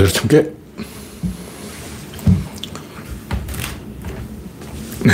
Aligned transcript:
열천 0.00 0.28
개. 0.28 0.42
네, 5.04 5.12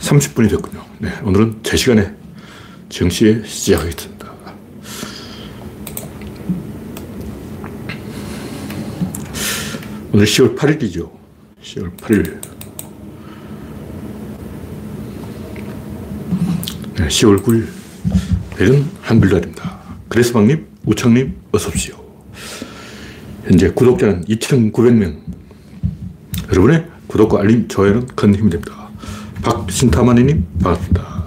30분이 0.00 0.48
됐군요. 0.50 0.84
네, 0.98 1.12
오늘은 1.22 1.60
제 1.62 1.76
시간에 1.76 2.14
정시에 2.88 3.42
시작하겠습니다. 3.44 4.32
오늘 10.12 10.26
10월 10.26 10.56
8일이죠. 10.56 11.10
10월 11.62 11.96
8일. 11.96 12.40
네, 16.94 17.08
10월 17.08 17.42
9일. 17.42 17.66
내일은 18.58 18.88
한글날입니다. 19.02 19.80
그레스방님, 20.08 20.66
우창님, 20.86 21.36
어서오십시오. 21.50 22.03
현재 23.44 23.70
구독자는 23.70 24.24
2,900명. 24.24 25.16
여러분의 26.50 26.86
구독과 27.08 27.40
알림, 27.40 27.68
좋아요는 27.68 28.06
큰 28.14 28.34
힘이 28.34 28.48
됩니다. 28.48 28.88
박신타마니님, 29.42 30.46
반갑습니다. 30.62 31.24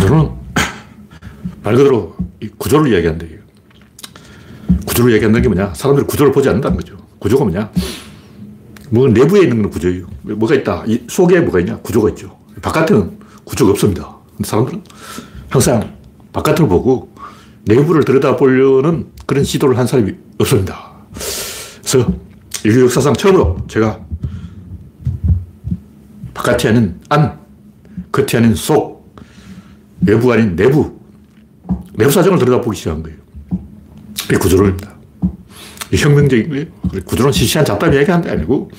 저는 0.00 0.30
말 1.62 1.76
그대로 1.76 2.16
이 2.40 2.48
구조를 2.56 2.90
이야기한다. 2.90 3.26
구조를 4.86 5.12
이야기한다는 5.12 5.42
게 5.42 5.48
뭐냐? 5.48 5.74
사람들이 5.74 6.06
구조를 6.06 6.32
보지 6.32 6.48
않는다는 6.48 6.78
거죠. 6.78 6.96
구조가 7.18 7.44
뭐냐? 7.44 7.70
뭐 8.88 9.08
내부에 9.08 9.42
있는 9.42 9.60
건 9.60 9.70
구조예요. 9.70 10.06
뭐가 10.22 10.54
있다. 10.54 10.84
이 10.86 11.02
속에 11.06 11.40
뭐가 11.40 11.60
있냐? 11.60 11.76
구조가 11.80 12.08
있죠. 12.10 12.38
바깥에는 12.62 13.18
구조가 13.44 13.72
없습니다. 13.72 14.16
사람들은 14.42 14.82
항상 15.50 15.97
바깥을 16.32 16.68
보고 16.68 17.12
내부를 17.64 18.04
들여다보려는 18.04 19.08
그런 19.26 19.44
시도를 19.44 19.76
한 19.78 19.86
사람이 19.86 20.12
없습니다. 20.38 20.92
그래서 21.78 22.12
인류 22.64 22.84
역사상 22.84 23.14
처음으로 23.14 23.58
제가 23.68 24.00
바깥이 26.34 26.68
아닌 26.68 27.00
안, 27.08 27.38
겉이 28.12 28.28
아닌 28.34 28.54
속, 28.54 29.14
외부가 30.00 30.34
아닌 30.34 30.56
내부, 30.56 30.98
내부 31.94 32.10
사정을 32.10 32.38
들여다보기 32.38 32.76
시작한 32.76 33.02
거예요. 33.02 33.18
그게 34.22 34.36
구조론입니다. 34.38 34.96
혁명적인. 35.96 36.70
구조론 37.04 37.32
시시한 37.32 37.64
잡담 37.64 37.92
이야기하는 37.92 38.24
게 38.24 38.30
아니고 38.30 38.70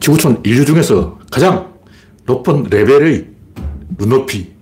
지구촌 0.00 0.40
인류 0.44 0.64
중에서 0.64 1.18
가장 1.30 1.72
높은 2.26 2.64
레벨의 2.64 3.28
눈높이, 3.98 4.52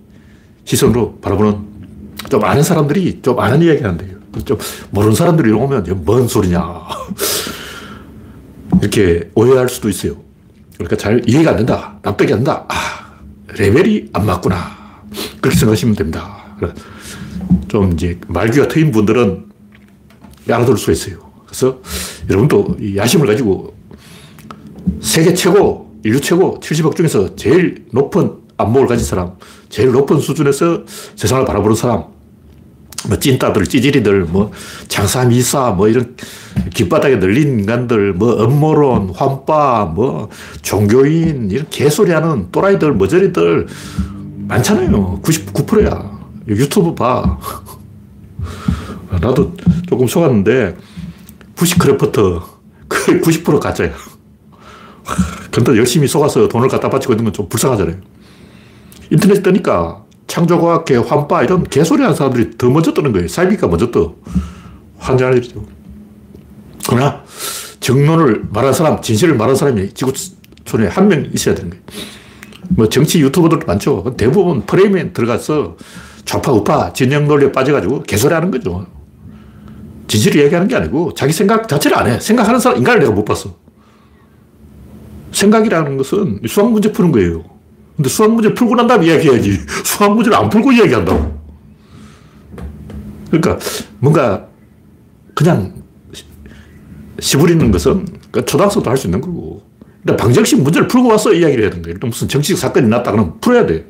시선으로 0.65 1.19
바라보는 1.19 1.69
좀 2.29 2.43
아는 2.43 2.63
사람들이 2.63 3.21
좀 3.21 3.39
아는 3.39 3.61
이야기 3.61 3.83
한대요. 3.83 4.17
좀 4.45 4.57
모르는 4.91 5.15
사람들이 5.15 5.51
오면 5.51 6.03
뭔 6.05 6.27
소리냐. 6.27 6.61
이렇게 8.81 9.29
오해할 9.35 9.67
수도 9.67 9.89
있어요. 9.89 10.15
그러니까 10.75 10.95
잘 10.95 11.21
이해가 11.27 11.51
안 11.51 11.57
된다. 11.57 11.99
납득이 12.01 12.31
안 12.31 12.39
된다. 12.39 12.65
아, 12.69 12.75
레벨이 13.57 14.09
안 14.13 14.25
맞구나. 14.25 14.57
그렇게 15.41 15.57
생각하시면 15.57 15.95
됩니다. 15.95 16.37
좀 17.67 17.93
이제 17.93 18.19
말귀가 18.27 18.67
트인 18.67 18.91
분들은 18.91 19.45
알아들을 20.47 20.77
수 20.77 20.91
있어요. 20.91 21.17
그래서 21.45 21.79
여러분도 22.29 22.77
이 22.79 22.95
야심을 22.95 23.27
가지고 23.27 23.75
세계 25.01 25.33
최고, 25.33 25.93
인류 26.03 26.21
최고 26.21 26.59
70억 26.59 26.95
중에서 26.95 27.35
제일 27.35 27.85
높은 27.91 28.37
안목을 28.57 28.87
가진 28.87 29.05
사람, 29.05 29.33
제일 29.69 29.91
높은 29.91 30.19
수준에서 30.19 30.83
세상을 31.15 31.45
바라보는 31.45 31.75
사람, 31.75 32.05
뭐 33.07 33.17
찐따들, 33.17 33.65
찌질이들, 33.65 34.25
뭐 34.25 34.51
장사 34.87 35.23
미사, 35.25 35.71
뭐 35.71 35.87
이런 35.87 36.15
길바닥에 36.73 37.15
널린 37.15 37.59
인간들, 37.59 38.13
뭐 38.13 38.43
음모론, 38.43 39.11
환빠, 39.15 39.85
뭐 39.85 40.29
종교인, 40.61 41.49
이런 41.51 41.67
개소리 41.69 42.11
하는 42.11 42.51
또라이들, 42.51 42.93
머저리들 42.95 43.67
많잖아요. 44.47 45.21
99%야. 45.23 46.19
유튜브 46.47 46.93
봐. 46.95 47.39
나도 49.21 49.53
조금 49.87 50.07
속았는데, 50.07 50.75
bushcrafter, 51.55 52.59
그90% 52.89 53.59
가짜야. 53.59 53.91
근데 55.51 55.77
열심히 55.77 56.07
속아서 56.07 56.47
돈을 56.47 56.67
갖다 56.67 56.89
바치고 56.89 57.13
있는 57.13 57.25
건 57.25 57.33
좀 57.33 57.49
불쌍하잖아요. 57.49 57.95
인터넷 59.11 59.41
뜨니까 59.41 60.03
창조과학회, 60.29 60.95
환빠 60.97 61.43
이런 61.43 61.63
개소리 61.63 62.03
하는 62.03 62.15
사람들이 62.15 62.57
더 62.57 62.69
먼저 62.69 62.93
뜨는 62.93 63.11
거예요. 63.11 63.27
사이비가 63.27 63.67
먼저 63.67 63.89
떠. 63.91 64.15
환장할 64.99 65.37
일이죠. 65.37 65.65
그러나 66.87 67.23
정론을 67.79 68.45
말한 68.51 68.71
사람, 68.73 69.01
진실을 69.01 69.35
말한 69.35 69.55
사람이 69.55 69.93
지구촌에 69.93 70.87
한 70.87 71.07
명 71.07 71.27
있어야 71.33 71.55
되는 71.55 71.71
거예요. 71.71 71.83
뭐 72.69 72.87
정치 72.87 73.19
유튜버들도 73.21 73.65
많죠. 73.65 74.13
대부분 74.17 74.61
프레임에 74.65 75.11
들어가서 75.11 75.75
좌파, 76.25 76.51
우파, 76.51 76.93
진영 76.93 77.27
논리에 77.27 77.51
빠져가지고 77.51 78.03
개소리 78.03 78.33
하는 78.33 78.51
거죠. 78.51 78.85
진실을 80.07 80.43
얘기하는 80.43 80.67
게 80.67 80.75
아니고 80.75 81.13
자기 81.15 81.33
생각 81.33 81.67
자체를 81.67 81.97
안 81.97 82.07
해. 82.07 82.19
생각하는 82.19 82.59
사람, 82.59 82.77
인간을 82.77 82.99
내가 82.99 83.11
못 83.11 83.25
봤어. 83.25 83.55
생각이라는 85.31 85.97
것은 85.97 86.41
수학 86.47 86.71
문제 86.71 86.91
푸는 86.91 87.11
거예요. 87.11 87.43
근데 87.99 88.07
수학 88.07 88.31
문제 88.33 88.53
풀고 88.53 88.75
난 88.75 88.87
다음에 88.87 89.07
이야기해야지. 89.07 89.59
수학 89.83 90.15
문제를 90.15 90.37
안 90.37 90.49
풀고 90.49 90.71
이야기한다고. 90.71 91.37
그러니까 93.29 93.59
뭔가 93.99 94.47
그냥 95.35 95.73
시부리는 97.19 97.69
것은 97.71 98.05
그 98.31 98.45
초등학생도 98.45 98.89
할 98.89 98.95
수 98.95 99.07
있는 99.07 99.19
거고. 99.19 99.63
근데 100.01 100.15
방정식 100.15 100.61
문제를 100.61 100.87
풀고 100.87 101.09
와서 101.09 101.33
이야기를 101.33 101.61
해야 101.65 101.69
되는 101.71 101.83
거예요. 101.83 101.97
무슨 102.01 102.29
정치적 102.29 102.57
사건이 102.57 102.87
났다 102.87 103.11
그러면 103.11 103.37
풀어야 103.41 103.65
돼. 103.65 103.85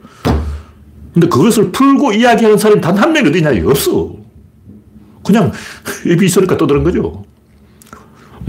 근데 1.14 1.28
그것을 1.28 1.72
풀고 1.72 2.14
이야기하는 2.14 2.58
사람이 2.58 2.82
단 2.82 2.98
한 2.98 3.14
명이 3.14 3.30
어디 3.30 3.38
있냐? 3.38 3.52
없어. 3.70 4.16
그냥 5.24 5.52
입이 6.04 6.26
있으니까 6.26 6.58
떠드는 6.58 6.84
거죠. 6.84 7.24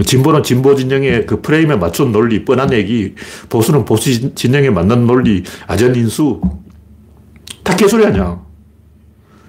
진보는 0.03 0.43
진보 0.43 0.75
진영의 0.75 1.25
그 1.25 1.41
프레임에 1.41 1.75
맞춘 1.75 2.11
논리, 2.11 2.45
뻔한 2.45 2.71
얘기, 2.73 3.15
보수는 3.49 3.85
보수 3.85 4.33
진영에 4.35 4.69
맞는 4.69 5.05
논리, 5.05 5.43
아전인수. 5.67 6.41
다 7.63 7.75
개소리 7.75 8.05
아니야. 8.05 8.41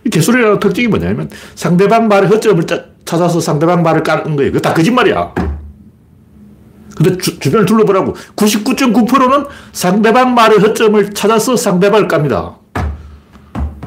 이 0.04 0.10
개소리라는 0.10 0.58
특징이 0.58 0.88
뭐냐면 0.88 1.30
상대방 1.54 2.08
말의 2.08 2.28
허점을 2.28 2.64
찾아서 3.04 3.40
상대방 3.40 3.82
말을 3.82 4.02
까는 4.02 4.36
거예요. 4.36 4.52
그거 4.52 4.60
다 4.60 4.74
거짓말이야. 4.74 5.32
근데 6.96 7.16
주, 7.18 7.38
주변을 7.38 7.66
둘러보라고. 7.66 8.14
99.9%는 8.36 9.46
상대방 9.72 10.34
말의 10.34 10.58
허점을 10.58 11.12
찾아서 11.14 11.56
상대방을 11.56 12.08
깝니다. 12.08 12.58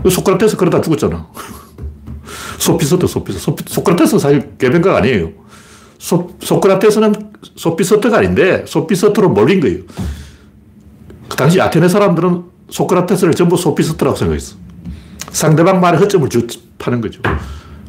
소크라테스 0.09 0.57
그러다 0.57 0.81
죽었잖아. 0.81 1.27
소피소트, 2.57 3.07
소피소트. 3.07 3.63
소크라테스 3.67 4.19
사실 4.19 4.57
개변가 4.57 4.97
아니에요. 4.97 5.44
소, 5.97 6.31
소크라테스는 6.41 7.13
소피서트가 7.56 8.17
아닌데 8.17 8.63
소피서트로 8.67 9.29
몰린 9.29 9.59
거예요. 9.59 9.79
그 11.29 11.35
당시 11.35 11.59
아테네 11.59 11.88
사람들은 11.88 12.44
소크라테스를 12.69 13.33
전부 13.33 13.57
소피서트라고 13.57 14.16
생각했어. 14.16 14.55
상대방 15.31 15.79
말에 15.79 15.97
허점을 15.97 16.29
주, 16.29 16.47
파는 16.78 17.01
거죠. 17.01 17.22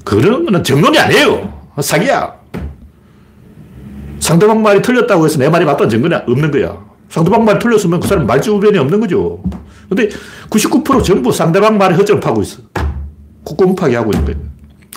그런 0.05 0.45
거는 0.45 0.65
정론이 0.65 0.99
아니에요. 0.99 1.53
사기야. 1.81 2.35
상대방 4.21 4.63
말이 4.63 4.83
틀렸다고 4.83 5.25
해서 5.25 5.39
내 5.39 5.49
말이 5.49 5.65
맞다는 5.65 5.91
증거는 5.91 6.23
없는 6.27 6.51
거야. 6.51 6.77
상대방 7.09 7.45
말이 7.45 7.59
틀렸으면 7.59 8.01
그 8.01 8.09
사람 8.09 8.27
말주변이 8.27 8.79
없는 8.79 9.01
거죠. 9.01 9.43
근데 9.89 10.09
99% 10.51 11.05
전부 11.05 11.31
상대방 11.31 11.79
말에 11.79 11.95
허점을 11.95 12.21
파고 12.21 12.43
있어. 12.43 12.59
콧구멍파기 13.45 13.95
하고 13.95 14.11
있는 14.13 14.25
거예요. 14.25 14.41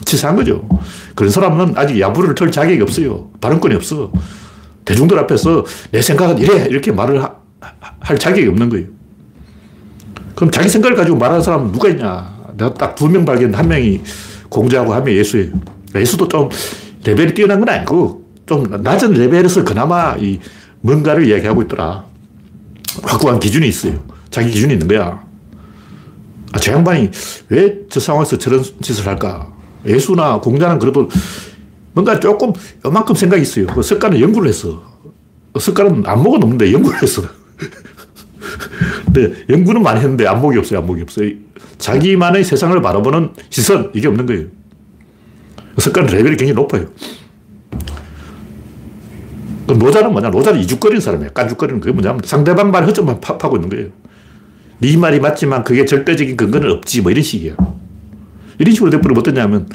치사한 0.06 0.36
거죠. 0.36 0.68
그런 1.20 1.30
사람은 1.30 1.74
아직 1.76 2.00
야부를 2.00 2.34
털 2.34 2.50
자격이 2.50 2.82
없어요. 2.82 3.30
발언권이 3.42 3.76
없어. 3.76 4.10
대중들 4.86 5.20
앞에서 5.20 5.66
내 5.92 6.02
생각은 6.02 6.38
이래 6.38 6.66
이렇게 6.70 6.94
말을 6.94 7.22
하, 7.22 7.36
할 8.00 8.18
자격이 8.18 8.48
없는 8.48 8.70
거예요. 8.70 8.88
그럼 10.34 10.50
자기 10.50 10.70
생각을 10.70 10.96
가지고 10.96 11.18
말하는 11.18 11.42
사람은 11.44 11.74
누가 11.74 11.90
있냐? 11.90 12.34
내가 12.56 12.74
딱 12.74 12.96
두 12.96 13.10
명 13.10 13.26
발견, 13.26 13.54
한 13.54 13.68
명이 13.68 14.00
공자하고 14.48 14.94
한 14.94 15.04
명이 15.04 15.18
예수예요. 15.18 15.52
예수도 15.94 16.26
좀 16.30 16.48
레벨이 17.04 17.34
뛰어난 17.34 17.60
건 17.60 17.68
아니고 17.68 18.24
좀 18.46 18.64
낮은 18.82 19.12
레벨에서 19.12 19.66
그나마 19.66 20.16
이 20.18 20.40
뭔가를 20.80 21.28
이야기하고 21.28 21.64
있더라. 21.64 22.06
확고한 23.04 23.42
기준이 23.42 23.68
있어요. 23.68 24.02
자기 24.30 24.52
기준이 24.52 24.72
있는 24.72 24.88
거야. 24.88 25.22
아, 26.54 26.60
저 26.60 26.72
양반이 26.72 27.10
왜 27.50 27.76
저 27.90 28.00
상황에서 28.00 28.38
저런 28.38 28.64
짓을 28.82 29.06
할까? 29.06 29.52
예수나 29.86 30.40
공자는 30.40 30.80
그래도 30.80 31.10
뭔가 31.94 32.20
조금 32.20 32.54
요만큼 32.86 33.16
생각이 33.16 33.42
있어요. 33.42 33.68
그 33.68 33.82
석가는 33.82 34.20
연구를 34.20 34.50
했어. 34.50 34.82
석가는 35.60 36.04
안목은 36.06 36.44
없는데 36.44 36.72
연구를 36.72 37.02
했어. 37.02 37.24
근데 39.06 39.34
연구는 39.50 39.82
많이 39.82 40.00
했는데 40.00 40.28
안목이 40.28 40.58
없어요. 40.58 40.80
안목이 40.80 41.02
없어요. 41.02 41.32
자기만의 41.78 42.44
세상을 42.44 42.80
바라보는 42.82 43.32
시선, 43.50 43.92
이게 43.94 44.08
없는 44.08 44.26
거예요. 44.26 44.46
습관 45.78 46.06
레벨이 46.06 46.36
굉장히 46.36 46.54
높아요. 46.54 46.88
노자는 49.68 50.12
뭐냐? 50.12 50.30
노자는 50.30 50.60
이죽거리는 50.62 51.00
사람이에요. 51.00 51.32
깐죽거리는 51.32 51.80
그게 51.80 51.94
뭐냐면 51.94 52.22
상대방 52.24 52.72
말 52.72 52.86
허점만 52.86 53.22
파, 53.22 53.38
고 53.38 53.56
있는 53.56 53.70
거예요. 53.70 53.88
네 54.80 54.98
말이 54.98 55.20
맞지만 55.20 55.64
그게 55.64 55.86
절대적인 55.86 56.38
근거는 56.38 56.72
없지. 56.72 57.02
뭐 57.02 57.12
이런 57.12 57.24
식이야. 57.24 57.56
이런 58.60 58.74
식으로 58.74 58.92
돼버리면 58.92 59.20
어떠냐면 59.22 59.68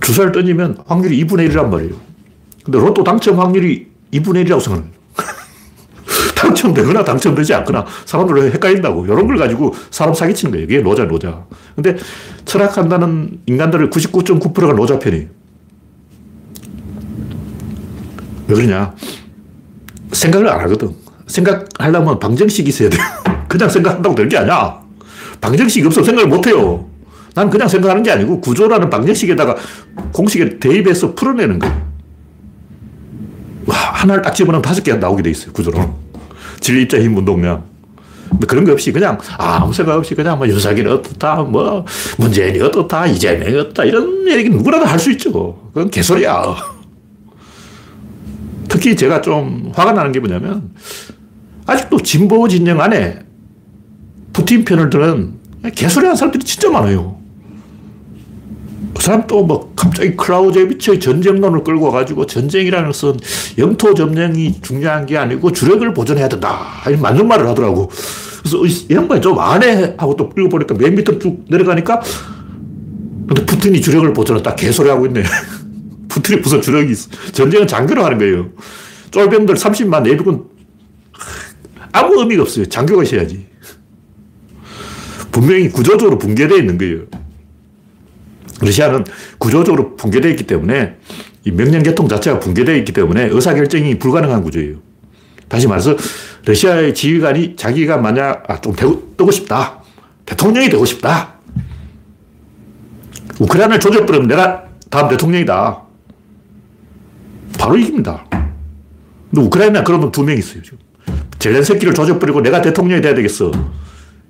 주사를 0.00 0.32
던지면 0.32 0.78
확률이 0.86 1.24
2분의 1.24 1.50
1이란 1.50 1.68
말이에요. 1.68 1.94
근데 2.64 2.78
로또 2.78 3.04
당첨 3.04 3.38
확률이 3.38 3.88
2분의 4.12 4.46
1이라고 4.46 4.60
생각해요. 4.60 4.98
당첨되거나 6.34 7.04
당첨되지 7.04 7.52
않거나 7.54 7.84
사람들 8.06 8.52
헷갈린다고. 8.54 9.04
이런 9.06 9.26
걸 9.26 9.36
가지고 9.36 9.74
사람 9.90 10.14
사기치는 10.14 10.52
거예요. 10.52 10.64
이게 10.64 10.80
노자, 10.80 11.04
노자. 11.04 11.44
근데 11.74 11.96
철학한다는 12.44 13.40
인간들을 13.46 13.90
99.9%가 13.90 14.72
노자 14.74 14.98
편이에요. 14.98 15.26
왜 18.46 18.54
그러냐. 18.54 18.94
생각을 20.12 20.48
안 20.48 20.60
하거든. 20.60 20.94
생각하려면 21.26 22.18
방정식이 22.18 22.68
있어야 22.70 22.88
돼. 22.88 22.96
그냥 23.48 23.68
생각한다고 23.68 24.14
될 24.14 24.28
게 24.28 24.38
아니야. 24.38 24.80
방정식이 25.40 25.86
없어 25.86 26.02
생각을 26.02 26.28
못 26.30 26.46
해요. 26.46 26.87
난 27.38 27.50
그냥 27.50 27.68
생각하는 27.68 28.02
게 28.02 28.10
아니고 28.10 28.40
구조라는 28.40 28.90
방정식에다가 28.90 29.54
공식에 30.12 30.58
대입해서 30.58 31.14
풀어내는 31.14 31.60
거예요. 31.60 31.88
와, 33.66 33.76
하나를 33.76 34.22
딱 34.22 34.34
집어넣으면 34.34 34.60
다섯 34.60 34.82
개가 34.82 34.98
나오게 34.98 35.22
돼 35.22 35.30
있어요, 35.30 35.52
구조로. 35.52 35.94
질, 36.58 36.80
입자, 36.80 36.98
힘, 36.98 37.16
운동량. 37.16 37.62
뭐 38.30 38.40
그런 38.48 38.64
거 38.64 38.72
없이 38.72 38.90
그냥 38.90 39.18
아무 39.38 39.72
생각 39.72 39.96
없이 39.96 40.16
그냥 40.16 40.36
뭐 40.36 40.48
윤석열이 40.48 40.90
어떻다, 40.90 41.36
뭐 41.42 41.86
문재인이 42.18 42.60
어떻다, 42.60 43.06
이재명이 43.06 43.56
어떻다, 43.56 43.84
이런 43.84 44.28
얘기 44.28 44.50
누구라도 44.50 44.84
할 44.84 44.98
수 44.98 45.12
있죠. 45.12 45.70
그건 45.72 45.90
개소리야. 45.90 46.56
특히 48.68 48.96
제가 48.96 49.20
좀 49.20 49.70
화가 49.76 49.92
나는 49.92 50.10
게 50.10 50.18
뭐냐면 50.18 50.72
아직도 51.66 52.00
진보 52.00 52.48
진영 52.48 52.80
안에 52.80 53.20
푸틴 54.32 54.64
편을 54.64 54.90
드는 54.90 55.34
개소리 55.76 56.04
하는 56.06 56.16
사람들이 56.16 56.42
진짜 56.44 56.68
많아요. 56.68 57.16
그 58.98 59.02
사람 59.04 59.26
또 59.28 59.38
뭐 59.44 59.72
갑자기 59.76 60.16
클라우제비치의 60.16 60.98
전쟁론을 60.98 61.62
끌고 61.62 61.86
와가지고 61.86 62.26
전쟁이라는 62.26 62.88
것은 62.88 63.16
영토 63.56 63.94
점령이 63.94 64.60
중요한 64.60 65.06
게 65.06 65.16
아니고 65.16 65.52
주력을 65.52 65.94
보존해야 65.94 66.28
된다. 66.28 66.66
맞는 67.00 67.28
말을 67.28 67.46
하더라고. 67.46 67.88
그래서 68.40 68.66
이 68.66 68.92
양반이 68.92 69.20
좀 69.22 69.38
안해 69.38 69.94
하고 69.96 70.16
또 70.16 70.28
읽어보니까 70.36 70.74
맨 70.74 70.96
밑으로 70.96 71.18
쭉 71.20 71.44
내려가니까 71.48 72.00
근데 73.28 73.46
푸틴이 73.46 73.80
주력을 73.80 74.12
보존했다. 74.12 74.56
개소리 74.56 74.88
하고 74.88 75.06
있네. 75.06 75.22
푸틴이 76.08 76.40
무슨 76.40 76.60
주력이 76.60 76.90
있어. 76.90 77.08
전쟁은 77.32 77.68
장교로 77.68 78.04
하는 78.04 78.18
거예요. 78.18 78.48
쫄병들 79.12 79.54
30만 79.54 80.02
내비군 80.02 80.44
아무 81.92 82.20
의미가 82.20 82.42
없어요. 82.42 82.66
장교가 82.66 83.04
있어야지. 83.04 83.46
분명히 85.30 85.68
구조적으로 85.68 86.18
붕괴되어 86.18 86.58
있는 86.58 86.76
거예요. 86.76 87.02
러시아는 88.60 89.04
구조적으로 89.38 89.96
붕괴되어 89.96 90.30
있기 90.32 90.44
때문에 90.44 90.96
이 91.44 91.50
명령계통 91.52 92.08
자체가 92.08 92.40
붕괴되어 92.40 92.74
있기 92.76 92.92
때문에 92.92 93.24
의사결정이 93.26 93.98
불가능한 93.98 94.42
구조예요. 94.42 94.76
다시 95.48 95.66
말해서 95.66 95.96
러시아의 96.44 96.94
지휘관이 96.94 97.56
자기가 97.56 97.98
만약 97.98 98.44
아, 98.50 98.60
좀 98.60 98.74
되고, 98.74 99.14
뜨고 99.16 99.30
싶다. 99.30 99.82
대통령이 100.26 100.68
되고 100.68 100.84
싶다. 100.84 101.34
우크라이나를 103.38 103.80
조져버리면 103.80 104.28
내가 104.28 104.64
다음 104.90 105.08
대통령이다. 105.08 105.82
바로 107.58 107.76
이깁니다. 107.76 108.24
근데 109.30 109.42
우크라이나 109.46 109.84
그런 109.84 110.00
놈 110.00 110.10
두 110.10 110.22
명 110.24 110.36
있어요. 110.36 110.62
지금. 110.62 110.78
젤렌스키를 111.38 111.94
조져버리고 111.94 112.40
내가 112.40 112.60
대통령이 112.60 113.00
돼야 113.00 113.14
되겠어. 113.14 113.52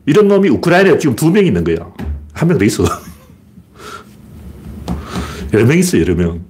이런 0.06 0.28
놈이 0.28 0.48
우크라이나에 0.50 0.98
지금 0.98 1.16
두 1.16 1.31
명 1.31 1.44
있는 1.46 1.64
거야. 1.64 1.76
한 2.34 2.48
명 2.48 2.58
더 2.58 2.64
있어. 2.64 2.84
여러 5.52 5.66
명 5.66 5.78
있어, 5.78 5.98
여러 6.00 6.14
명. 6.14 6.44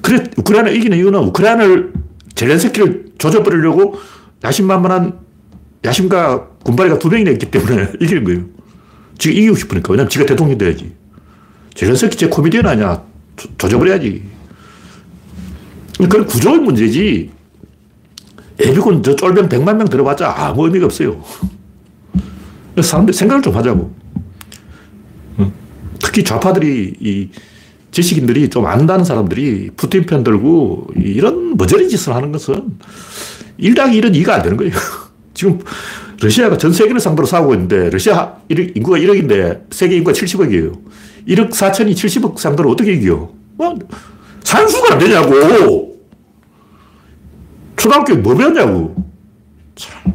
그래, 0.00 0.24
우크라이나 0.36 0.70
이기는 0.70 0.96
이유는 0.96 1.20
우크라이나를 1.20 1.92
젤렌스키를 2.34 3.12
조져버리려고 3.18 3.98
야심만만한 4.44 5.18
야심과 5.84 6.48
군발이가 6.64 6.98
두 6.98 7.08
명이나 7.08 7.30
있기 7.32 7.50
때문에 7.50 7.92
이기는 8.00 8.24
거예요. 8.24 8.44
지가 9.18 9.34
이기고 9.34 9.54
싶으니까. 9.56 9.92
왜냐면 9.92 10.08
지가 10.08 10.26
대통령 10.26 10.58
돼야지. 10.58 10.92
젤렌스키 11.74 12.16
제 12.16 12.28
코미디언 12.28 12.66
아니야. 12.66 13.02
조져버려야지. 13.58 14.22
그건 15.98 16.26
구조의 16.26 16.58
문제지. 16.60 17.30
예비군 18.60 19.02
저 19.02 19.16
쫄병 19.16 19.48
100만 19.48 19.76
명 19.76 19.88
들어봤자 19.88 20.34
아무 20.36 20.66
의미가 20.66 20.86
없어요. 20.86 21.22
사람들 22.80 23.14
생각을 23.14 23.42
좀 23.42 23.54
하자고. 23.56 23.94
특히 26.00 26.24
좌파들이 26.24 26.94
이 27.00 27.28
지식인들이 27.92 28.48
좀 28.48 28.66
안다는 28.66 29.04
사람들이 29.04 29.70
푸틴 29.76 30.04
편 30.06 30.24
들고 30.24 30.88
이런 30.96 31.56
머저리 31.56 31.88
짓을 31.88 32.14
하는 32.14 32.32
것은 32.32 32.78
1당 33.60 33.92
1은 33.92 34.14
2가 34.14 34.30
안 34.30 34.42
되는 34.42 34.56
거예요. 34.56 34.72
지금 35.34 35.60
러시아가 36.20 36.56
전 36.56 36.72
세계를 36.72 37.00
상대로 37.00 37.26
싸우고 37.26 37.54
있는데 37.54 37.90
러시아 37.90 38.34
인구가 38.48 38.98
1억인데 38.98 39.64
세계 39.70 39.96
인구가 39.96 40.12
70억이에요. 40.12 40.72
1억 41.28 41.50
4천이 41.50 41.92
70억 41.92 42.38
상대로 42.38 42.70
어떻게 42.70 42.94
이겨? 42.94 43.30
뭐, 43.56 43.78
산수가 44.42 44.94
안 44.94 44.98
되냐고! 44.98 46.00
초등학교 47.76 48.16
뭐 48.16 48.34
배웠냐고! 48.34 48.94
참. 49.74 50.12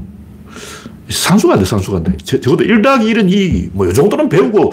상수가 1.09 1.53
안 1.53 1.59
돼, 1.59 1.65
상수가 1.65 1.97
안 1.97 2.03
돼. 2.03 2.17
적어도 2.17 2.63
1 2.63 2.81
더하기 2.81 3.13
1은 3.13 3.31
2, 3.31 3.69
뭐, 3.73 3.87
이 3.87 3.93
정도는 3.93 4.27
배우고 4.27 4.71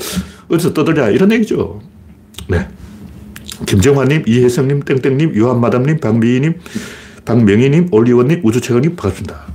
어디서 0.49 0.73
떠들냐, 0.75 1.11
이런 1.11 1.31
얘기죠. 1.33 1.81
네. 2.49 2.67
김정환님, 3.67 4.25
이혜성님, 4.27 4.83
땡땡님, 4.83 5.35
유한마담님, 5.35 5.99
박미희님, 6.01 6.61
박명희님, 7.25 7.89
올리원님, 7.93 8.41
우주최강님, 8.45 8.97
반갑습니다. 8.97 9.47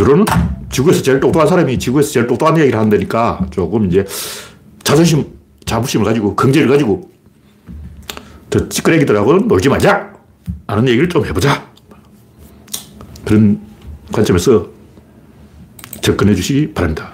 여론은 0.00 0.24
지구에서 0.70 1.02
제일 1.02 1.20
똑똑한 1.20 1.48
사람이 1.48 1.78
지구에서 1.78 2.10
제일 2.10 2.26
똑똑한 2.26 2.58
얘기를 2.58 2.78
한다니까 2.78 3.46
조금 3.50 3.86
이제 3.86 4.04
자존심, 4.82 5.24
자부심을 5.64 6.04
가지고, 6.04 6.34
긍지를 6.34 6.68
가지고 6.68 7.10
더 8.50 8.68
찌끄레기들하고는 8.68 9.48
놀지 9.48 9.68
말자! 9.68 10.14
하는 10.66 10.88
얘기를 10.88 11.08
좀 11.08 11.24
해보자. 11.24 11.66
그런 13.24 13.60
관점에서 14.12 14.68
접근해 16.00 16.34
주시기 16.34 16.72
바랍니다. 16.74 17.12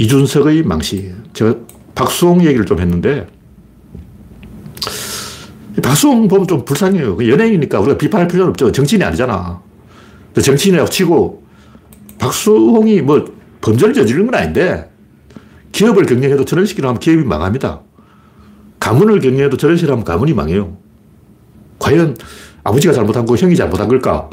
이준석의 0.00 0.62
망신. 0.62 1.14
제가 1.34 1.54
박수홍 1.94 2.42
얘기를 2.44 2.64
좀 2.64 2.80
했는데, 2.80 3.26
박수홍 5.82 6.28
보면 6.28 6.46
좀 6.46 6.64
불쌍해요. 6.64 7.16
그 7.16 7.28
연예인이니까 7.28 7.80
우리가 7.80 7.98
비판할 7.98 8.26
필요는 8.26 8.50
없죠. 8.50 8.72
정치인이 8.72 9.04
아니잖아. 9.04 9.60
정치인이라고 10.40 10.88
치고, 10.88 11.42
박수홍이 12.18 13.02
뭐 13.02 13.26
범죄를 13.60 13.92
저지른 13.92 14.24
건 14.24 14.36
아닌데, 14.36 14.90
기업을 15.72 16.06
경영해도 16.06 16.46
저런 16.46 16.64
식으로 16.64 16.88
하면 16.88 16.98
기업이 16.98 17.22
망합니다. 17.24 17.82
가문을 18.80 19.20
경영해도 19.20 19.58
저런 19.58 19.76
식으로 19.76 19.92
하면 19.92 20.04
가문이 20.06 20.32
망해요. 20.32 20.78
과연 21.78 22.16
아버지가 22.64 22.94
잘못한 22.94 23.26
거 23.26 23.36
형이 23.36 23.54
잘못한 23.54 23.86
걸까? 23.86 24.30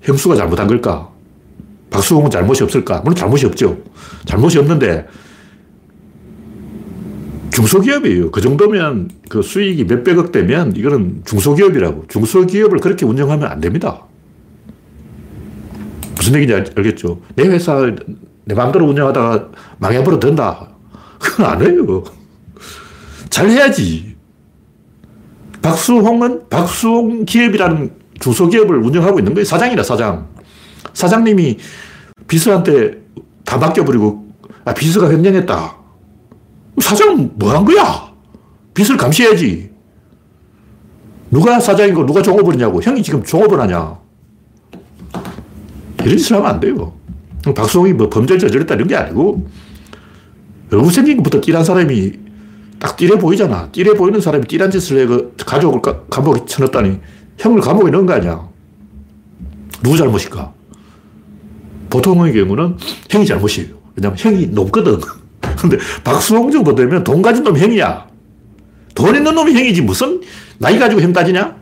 형수가 0.00 0.36
잘못한 0.36 0.66
걸까? 0.66 1.11
박수홍은 1.92 2.30
잘못이 2.30 2.62
없을까? 2.64 3.00
물론 3.00 3.14
잘못이 3.14 3.46
없죠. 3.46 3.78
잘못이 4.24 4.58
없는데 4.58 5.06
중소기업이에요. 7.50 8.30
그 8.30 8.40
정도면 8.40 9.10
그 9.28 9.42
수익이 9.42 9.84
몇백억 9.84 10.32
되면 10.32 10.74
이거는 10.74 11.22
중소기업이라고. 11.24 12.06
중소기업을 12.08 12.78
그렇게 12.78 13.04
운영하면 13.04 13.46
안 13.46 13.60
됩니다. 13.60 14.02
무슨 16.16 16.34
얘기인지 16.34 16.72
알겠죠? 16.76 17.20
내 17.34 17.44
회사 17.44 17.92
내 18.44 18.54
마음대로 18.54 18.86
운영하다가 18.86 19.50
망해버려 19.78 20.18
된다. 20.18 20.68
그건 21.18 21.46
안 21.46 21.62
해요. 21.62 22.04
잘 23.28 23.48
해야지. 23.48 24.16
박수홍은 25.60 26.48
박수홍 26.48 27.24
기업이라는 27.24 27.92
중소기업을 28.18 28.78
운영하고 28.78 29.18
있는 29.18 29.34
거예요. 29.34 29.44
사장이다, 29.44 29.82
사장. 29.82 30.26
사장님이 30.94 31.58
비서한테 32.28 33.02
다 33.44 33.58
맡겨버리고, 33.58 34.32
아, 34.64 34.74
비서가 34.74 35.10
횡령했다. 35.10 35.76
사장은 36.80 37.32
뭐 37.34 37.52
한 37.54 37.64
거야? 37.64 38.12
빚을 38.74 38.96
감시해야지. 38.96 39.70
누가 41.30 41.58
사장이고 41.60 42.06
누가 42.06 42.22
종업원이냐고. 42.22 42.82
형이 42.82 43.02
지금 43.02 43.22
종업원 43.22 43.60
하냐. 43.60 43.98
이런 46.04 46.16
짓을 46.18 46.36
하면 46.36 46.50
안 46.50 46.60
돼요. 46.60 46.94
박수홍이 47.54 47.92
뭐 47.94 48.08
범죄를 48.08 48.38
저질렀다 48.40 48.74
이런 48.74 48.88
게 48.88 48.96
아니고, 48.96 49.48
얼굴 50.72 50.92
생긴 50.92 51.18
것부터 51.18 51.40
띠란 51.40 51.64
사람이 51.64 52.12
딱 52.78 52.96
띠래 52.96 53.18
보이잖아. 53.18 53.68
띠래 53.72 53.94
보이는 53.94 54.20
사람이 54.20 54.46
띠란 54.46 54.70
짓을 54.70 54.98
해, 54.98 55.06
그 55.06 55.34
가족을 55.44 55.80
감옥에 56.08 56.44
쳐넣었다니, 56.46 57.00
형을 57.38 57.60
감옥에 57.60 57.90
넣은 57.90 58.06
거 58.06 58.14
아니야. 58.14 58.48
누구 59.82 59.96
잘못일까? 59.96 60.52
보통의 61.92 62.32
경우는 62.32 62.76
형이 63.10 63.26
잘못이에요. 63.26 63.68
왜냐면 63.96 64.16
형이 64.18 64.46
높거든. 64.46 64.98
근데 65.60 65.76
박수홍 66.02 66.50
정도 66.50 66.74
되면 66.74 67.04
돈 67.04 67.20
가진 67.20 67.44
놈이 67.44 67.60
형이야. 67.60 68.06
돈 68.94 69.14
있는 69.14 69.34
놈이 69.34 69.52
형이지. 69.52 69.82
무슨 69.82 70.20
나이 70.58 70.78
가지고 70.78 71.02
형 71.02 71.12
따지냐? 71.12 71.54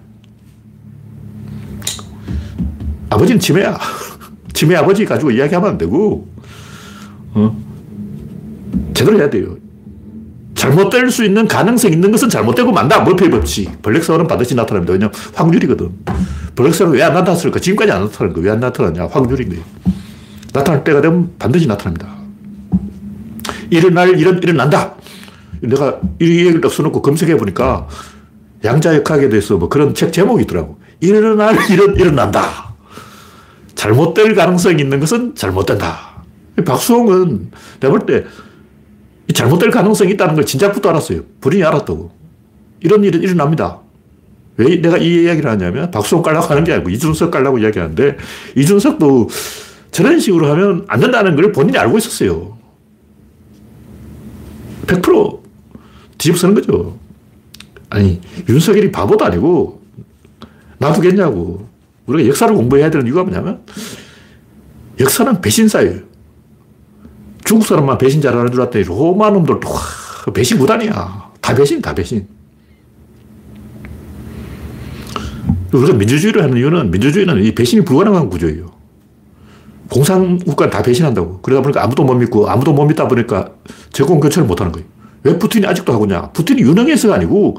아버지는 3.10 3.40
치매야. 3.40 3.76
치매 4.54 4.76
아버지 4.76 5.04
가지고 5.04 5.32
이야기하면 5.32 5.70
안 5.70 5.78
되고, 5.78 6.28
어? 7.34 7.56
제대로 8.94 9.18
해야 9.18 9.28
돼요. 9.28 9.56
잘못될 10.54 11.10
수 11.10 11.24
있는 11.24 11.48
가능성 11.48 11.90
있는 11.92 12.12
것은 12.12 12.28
잘못되고 12.28 12.70
만다. 12.70 13.00
머피의 13.02 13.30
법칙. 13.30 13.80
블랙스완은 13.82 14.26
반드시 14.28 14.54
나타납니다. 14.54 14.92
왜냐면 14.92 15.12
확률이거든. 15.34 15.90
블랙스완은 16.54 16.96
왜 16.98 17.02
안 17.02 17.14
나타났을까? 17.14 17.58
지금까지 17.58 17.90
안 17.92 18.02
나타난 18.02 18.32
거. 18.32 18.40
왜안 18.40 18.60
나타났냐? 18.60 19.06
확률인 19.06 19.48
거예요. 19.48 19.64
나타날 20.52 20.84
때가 20.84 21.00
되면 21.00 21.32
반드시 21.38 21.66
나타납니다. 21.66 22.08
일어날 23.70 24.18
일은 24.18 24.42
일어난다. 24.42 24.94
내가 25.60 26.00
이 26.20 26.24
얘기를 26.24 26.60
딱 26.60 26.72
써놓고 26.72 27.02
검색해 27.02 27.36
보니까 27.36 27.86
양자역학에 28.64 29.28
대해서 29.28 29.56
뭐 29.56 29.68
그런 29.68 29.94
책 29.94 30.12
제목이 30.12 30.42
있더라고. 30.44 30.78
일어날 31.00 31.56
일은 31.70 31.96
일어난다. 31.96 32.74
잘못될 33.74 34.34
가능성이 34.34 34.82
있는 34.82 35.00
것은 35.00 35.34
잘못된다. 35.34 36.24
박수홍은 36.64 37.50
내가 37.80 37.92
볼 37.92 38.06
때 38.06 38.24
잘못될 39.32 39.70
가능성이 39.70 40.12
있다는 40.12 40.34
걸 40.34 40.44
진작부터 40.44 40.90
알았어요. 40.90 41.20
본인이 41.40 41.62
알았다고. 41.62 42.10
이런 42.80 43.04
일은 43.04 43.22
일어납니다. 43.22 43.78
왜 44.56 44.80
내가 44.80 44.98
이 44.98 45.22
이야기를 45.22 45.48
하냐면 45.48 45.90
박수홍 45.90 46.22
깔라고 46.22 46.46
하는 46.46 46.64
게 46.64 46.72
아니고 46.72 46.90
이준석 46.90 47.30
깔라고 47.30 47.58
이야기하는데 47.58 48.16
이준석도 48.56 49.28
저런 49.90 50.20
식으로 50.20 50.50
하면 50.50 50.84
안 50.88 51.00
된다는 51.00 51.36
걸 51.36 51.52
본인이 51.52 51.76
알고 51.78 51.98
있었어요. 51.98 52.58
100% 54.86 55.40
뒤집어쓰는 56.18 56.54
거죠. 56.54 56.98
아니, 57.90 58.20
윤석열이 58.48 58.92
바보도 58.92 59.24
아니고 59.24 59.82
놔두겠냐고. 60.78 61.68
우리가 62.06 62.28
역사를 62.28 62.52
공부해야 62.54 62.90
되는 62.90 63.06
이유가 63.06 63.22
뭐냐면 63.22 63.64
역사는 64.98 65.40
배신사예요. 65.40 66.00
중국 67.44 67.66
사람만 67.66 67.98
배신 67.98 68.20
잘하는 68.20 68.50
줄 68.52 68.60
알았더니 68.60 68.84
로마 68.84 69.30
놈들도 69.30 69.68
와, 69.68 69.80
배신 70.32 70.58
무단이야. 70.58 71.30
다 71.40 71.54
배신, 71.54 71.80
다 71.80 71.94
배신. 71.94 72.26
우리가 75.72 75.94
민주주의를 75.94 76.42
하는 76.42 76.56
이유는 76.58 76.90
민주주의는 76.90 77.42
이 77.44 77.54
배신이 77.54 77.84
불가능한 77.84 78.28
구조예요. 78.28 78.79
공산국가는 79.90 80.70
다 80.70 80.82
배신한다고. 80.82 81.40
그러다 81.42 81.62
보니까 81.62 81.82
아무도 81.82 82.04
못 82.04 82.14
믿고 82.14 82.48
아무도 82.48 82.72
못 82.72 82.84
믿다 82.86 83.08
보니까 83.08 83.50
제공 83.92 84.20
교체를 84.20 84.46
못 84.46 84.60
하는 84.60 84.72
거예요. 84.72 84.86
왜 85.22 85.38
푸틴이 85.38 85.66
아직도 85.66 85.92
하고 85.92 86.04
있냐? 86.04 86.30
푸틴이 86.30 86.62
유능해서가 86.62 87.16
아니고 87.16 87.58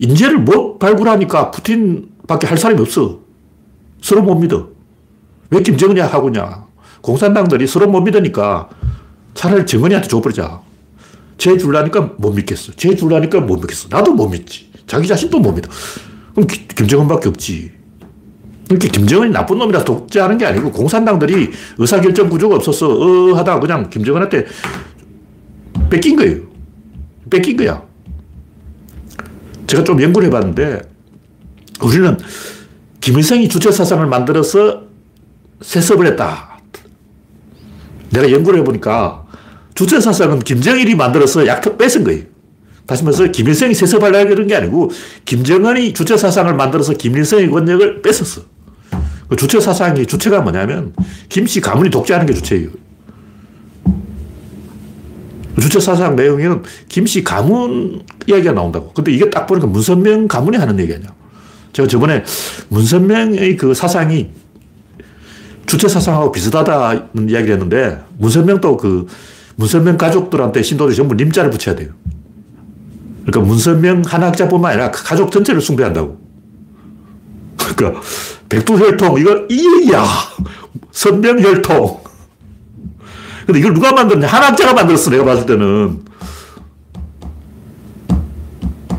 인재를 0.00 0.38
못 0.38 0.78
발굴하니까 0.78 1.50
푸틴밖에 1.50 2.46
할 2.46 2.58
사람이 2.58 2.80
없어. 2.80 3.20
서로 4.02 4.22
못 4.22 4.34
믿어. 4.34 4.68
왜 5.50 5.62
김정은이 5.62 6.00
하고 6.00 6.28
있냐? 6.28 6.66
공산당들이 7.00 7.66
서로 7.66 7.88
못 7.88 8.00
믿으니까 8.00 8.68
차라리 9.34 9.64
정은이한테 9.64 10.08
줘버리자. 10.08 10.60
쟤 11.38 11.56
줄라니까 11.56 12.14
못 12.18 12.32
믿겠어. 12.32 12.72
쟤 12.72 12.94
줄라니까 12.94 13.40
못 13.40 13.60
믿겠어. 13.60 13.88
나도 13.88 14.12
못 14.12 14.28
믿지. 14.28 14.70
자기 14.86 15.06
자신도 15.06 15.38
못 15.38 15.52
믿어. 15.52 15.70
그럼 16.34 16.46
김정은밖에 16.46 17.28
없지. 17.28 17.77
그러니까 18.68 18.88
김정은이 18.92 19.32
나쁜 19.32 19.58
놈이라 19.58 19.82
독재하는 19.84 20.36
게 20.36 20.44
아니고 20.44 20.70
공산당들이 20.70 21.50
의사결정 21.78 22.28
구조가 22.28 22.56
없어서 22.56 22.86
어 22.88 23.34
하다가 23.34 23.60
그냥 23.60 23.88
김정은한테 23.88 24.46
뺏긴 25.88 26.16
거예요. 26.16 26.42
뺏긴 27.30 27.56
거야. 27.56 27.82
제가 29.66 29.84
좀 29.84 30.00
연구를 30.02 30.28
해봤는데 30.28 30.82
우리는 31.82 32.18
김일성이 33.00 33.48
주체 33.48 33.70
사상을 33.70 34.04
만들어서 34.06 34.82
세습을 35.62 36.06
했다. 36.08 36.58
내가 38.10 38.30
연구를 38.30 38.60
해보니까 38.60 39.24
주체 39.74 40.00
사상은 40.00 40.40
김정일이 40.40 40.94
만들어서 40.94 41.46
약 41.46 41.78
뺏은 41.78 42.04
거예요. 42.04 42.24
다시 42.86 43.04
말해서 43.04 43.26
김일성이 43.30 43.74
세습하려고 43.74 44.28
그런 44.30 44.46
게 44.46 44.56
아니고 44.56 44.90
김정은이 45.24 45.92
주체 45.92 46.16
사상을 46.16 46.52
만들어서 46.54 46.94
김일성의 46.94 47.50
권력을 47.50 48.02
뺏었어. 48.02 48.57
그 49.28 49.36
주체 49.36 49.60
사상의 49.60 50.06
주체가 50.06 50.40
뭐냐면 50.40 50.94
김씨 51.28 51.60
가문이 51.60 51.90
독재하는 51.90 52.26
게 52.26 52.34
주체예요. 52.34 52.70
주체 55.60 55.80
사상 55.80 56.16
내용에는 56.16 56.62
김씨 56.88 57.24
가문 57.24 58.02
이야기가 58.26 58.52
나온다고. 58.52 58.92
근데 58.92 59.12
이게 59.12 59.28
딱 59.28 59.46
보니까 59.46 59.66
문선명 59.66 60.28
가문이 60.28 60.56
하는 60.56 60.78
얘기 60.78 60.94
아니야. 60.94 61.08
제가 61.72 61.88
저번에 61.88 62.24
문선명의 62.68 63.56
그 63.56 63.74
사상이 63.74 64.30
주체 65.66 65.86
사상하고 65.86 66.32
비슷하다는 66.32 67.28
이야기를 67.28 67.54
했는데 67.54 67.98
문선명도 68.16 68.76
그 68.78 69.06
문선명 69.56 69.98
가족들한테 69.98 70.62
신도들이 70.62 70.96
전부 70.96 71.14
님자를 71.14 71.50
붙여야 71.50 71.76
돼요. 71.76 71.90
그러니까 73.26 73.40
문선명 73.40 74.02
한 74.06 74.22
학자뿐만 74.22 74.72
아니라 74.72 74.90
그 74.90 75.04
가족 75.04 75.30
전체를 75.30 75.60
숭배한다고. 75.60 76.18
그러니까 77.76 78.00
백두혈통 78.48 79.18
이거 79.18 79.46
이 79.48 79.80
얘기야. 79.82 80.04
선명혈통. 80.90 82.00
근데 83.46 83.60
이걸 83.60 83.74
누가 83.74 83.92
만들었냐? 83.92 84.26
한 84.26 84.42
학자가 84.42 84.74
만들었어, 84.74 85.10
내가 85.10 85.24
봤을 85.24 85.46
때는. 85.46 86.00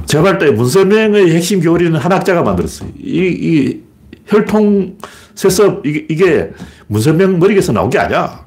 제가 0.05 0.23
봤을 0.23 0.39
때 0.39 0.51
문선명의 0.51 1.35
핵심 1.35 1.61
교리는 1.61 1.95
한 1.99 2.11
학자가 2.11 2.41
만들었어요. 2.41 2.89
이, 2.97 3.27
이 3.27 3.83
혈통 4.25 4.97
세습, 5.35 5.85
이게, 5.85 6.05
이게 6.09 6.51
문선명 6.87 7.37
머리에서 7.37 7.71
나온 7.73 7.89
게 7.89 7.99
아니야. 7.99 8.43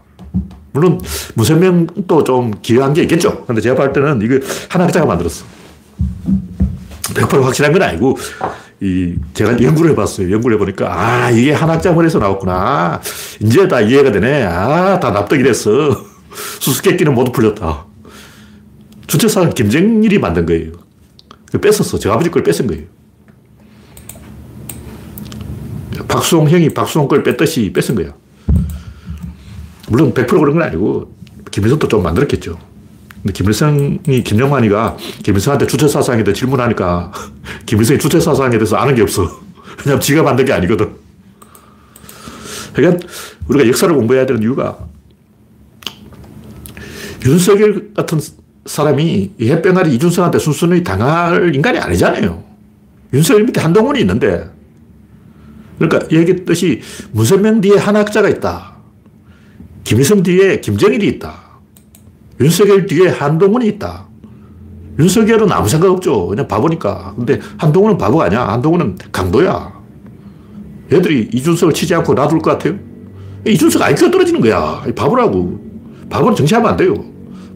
물론 0.73 1.01
문선명도 1.35 2.25
좀 2.25 2.51
기여한 2.63 2.95
게 2.95 3.03
있겠죠. 3.03 3.45
근데 3.45 3.61
제가 3.61 3.77
봤을 3.77 3.93
때는 3.93 4.23
이거 4.23 4.45
한 4.69 4.83
학자가 4.83 5.07
만들었어. 5.07 5.45
100% 7.15 7.43
확실한 7.43 7.73
건 7.73 7.83
아니고, 7.83 8.17
이, 8.83 9.15
제가 9.33 9.63
연구를 9.63 9.93
해봤어요. 9.93 10.33
연구를 10.33 10.57
해보니까, 10.57 10.93
아, 10.93 11.31
이게 11.31 11.53
한학자 11.53 11.93
머리에서 11.93 12.19
나왔구나. 12.19 13.01
이제 13.41 13.69
다 13.69 13.81
이해가 13.81 14.11
되네. 14.11 14.43
아, 14.43 14.99
다 14.99 15.13
납득이 15.13 15.45
됐어. 15.45 16.05
수수께끼는 16.59 17.15
모두 17.15 17.31
풀렸다. 17.31 17.87
주체사는 19.07 19.51
김정일이 19.51 20.19
만든 20.19 20.47
거예요. 20.47 20.73
뺏었어. 21.61 21.97
저 22.01 22.11
아버지 22.11 22.29
걸 22.29 22.43
뺏은 22.43 22.67
거예요. 22.67 22.85
박수홍 26.09 26.49
형이 26.49 26.71
박수홍 26.71 27.07
걸 27.07 27.23
뺐듯이 27.23 27.73
뺏은 27.73 27.95
거야. 27.95 28.13
물론 29.89 30.13
100% 30.13 30.27
그런 30.27 30.55
건 30.55 30.63
아니고, 30.63 31.15
김일성도 31.53 31.87
좀 31.87 32.03
만들었겠죠. 32.03 32.59
근데 33.23 33.33
김일성이, 33.33 34.01
김영환이가 34.25 34.97
김일성한테 35.23 35.67
주체사상에 35.67 36.25
대해 36.25 36.35
질문하니까 36.35 37.13
김일성이 37.67 37.99
주체사상에 37.99 38.59
대해서 38.59 38.77
아는 38.77 38.95
게 38.95 39.03
없어. 39.03 39.41
왜냐면 39.85 40.01
지가 40.01 40.23
만든 40.23 40.45
게 40.45 40.53
아니거든. 40.53 40.93
그러니까 42.75 43.07
우리가 43.49 43.69
역사를 43.69 43.95
공부해야 43.95 44.27
되는 44.27 44.43
이유가 44.43 44.79
윤석열 47.25 47.93
같은 47.95 48.19
사람이 48.65 49.33
햇병아리 49.41 49.95
이준석한테 49.95 50.39
순순히 50.39 50.83
당할 50.83 51.55
인간이 51.55 51.79
아니잖아요. 51.79 52.43
윤석열 53.13 53.45
밑에 53.45 53.61
한동훈이 53.61 54.01
있는데 54.01 54.51
그러니까 55.79 56.09
얘기했듯이 56.11 56.81
문선명 57.13 57.61
뒤에 57.61 57.77
한 57.77 57.95
학자가 57.97 58.29
있다. 58.29 58.73
김일성 59.85 60.23
뒤에 60.23 60.61
김정일이 60.61 61.07
있다. 61.09 61.52
윤석열 62.43 62.87
뒤에 62.87 63.09
한동훈이 63.09 63.67
있다. 63.69 64.07
윤석열은 64.99 65.51
아무 65.53 65.69
생각 65.69 65.91
없죠. 65.91 66.27
그냥 66.27 66.49
바보니까. 66.49 67.15
근데 67.17 67.39
한동훈은 67.57 67.97
바보가 67.97 68.25
아니야. 68.25 68.49
한동훈은 68.49 68.99
강도야. 69.13 69.73
얘들이 70.93 71.31
이준석을 71.33 71.73
치지 71.73 71.95
않고 71.95 72.15
놔둘 72.15 72.41
것 72.41 72.51
같아요? 72.51 72.75
이준석 73.47 73.81
IQ가 73.81 74.11
떨어지는 74.11 74.41
거야. 74.41 74.83
바보라고. 74.95 75.61
바보는 76.11 76.37
정치하면 76.37 76.71
안 76.71 76.77
돼요. 76.77 76.95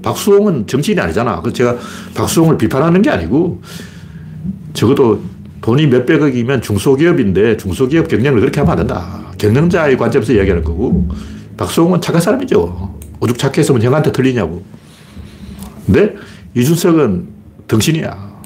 박수홍은 0.02 0.66
정치인이 0.68 1.00
아니잖아. 1.00 1.40
그래서 1.40 1.56
제가 1.56 1.76
박수홍을 2.14 2.56
비판하는 2.56 3.02
게 3.02 3.10
아니고 3.10 3.60
적어도 4.72 5.20
돈이 5.60 5.88
몇백억이면 5.88 6.62
중소기업인데 6.62 7.56
중소기업 7.56 8.06
경영을 8.06 8.40
그렇게 8.40 8.60
하면 8.60 8.70
안 8.70 8.78
된다. 8.78 9.26
경영자의 9.36 9.98
관점에서 9.98 10.32
이야기하는 10.32 10.62
거고 10.62 11.08
박수홍은 11.56 12.00
착한 12.00 12.22
사람이죠. 12.22 12.95
오죽 13.20 13.38
착했으면 13.38 13.82
형한테 13.82 14.12
틀리냐고. 14.12 14.64
근데 15.86 16.14
이준석은 16.54 17.28
덩신이야. 17.68 18.36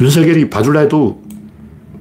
윤석열이 0.00 0.48
봐줄라 0.50 0.80
해도 0.80 1.22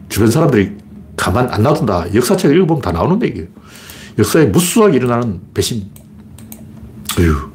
주변 0.07 0.31
사람들이 0.31 0.71
가만 1.15 1.49
안 1.49 1.63
놔둔다. 1.63 2.13
역사책 2.13 2.51
읽어보면 2.51 2.81
다 2.81 2.91
나오는데 2.91 3.27
이게. 3.27 3.47
역사에 4.17 4.45
무수하게 4.45 4.97
일어나는 4.97 5.41
배신. 5.53 5.89
어휴. 7.19 7.49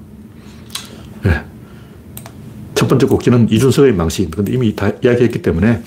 네. 1.22 1.44
첫 2.74 2.88
번째 2.88 3.06
곡기는 3.06 3.48
이준석의 3.50 3.92
망신. 3.94 4.30
근데 4.30 4.52
이미 4.52 4.74
다 4.74 4.90
이야기했기 5.02 5.40
때문에 5.40 5.82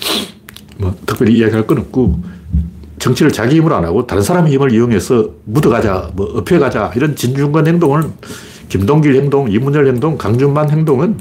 뭐 0.78 0.96
특별히 1.06 1.36
이야기할 1.38 1.66
건 1.66 1.78
없고 1.78 2.22
정치를 2.98 3.32
자기 3.32 3.56
힘으로 3.56 3.76
안 3.76 3.84
하고 3.84 4.06
다른 4.06 4.22
사람의 4.22 4.52
힘을 4.52 4.72
이용해서 4.72 5.30
묻어가자, 5.44 6.10
뭐 6.14 6.26
업혀가자 6.38 6.92
이런 6.96 7.14
진중권 7.14 7.66
행동은 7.66 8.12
김동길 8.68 9.14
행동, 9.16 9.50
이문열 9.50 9.86
행동, 9.86 10.18
강준만 10.18 10.70
행동은 10.70 11.18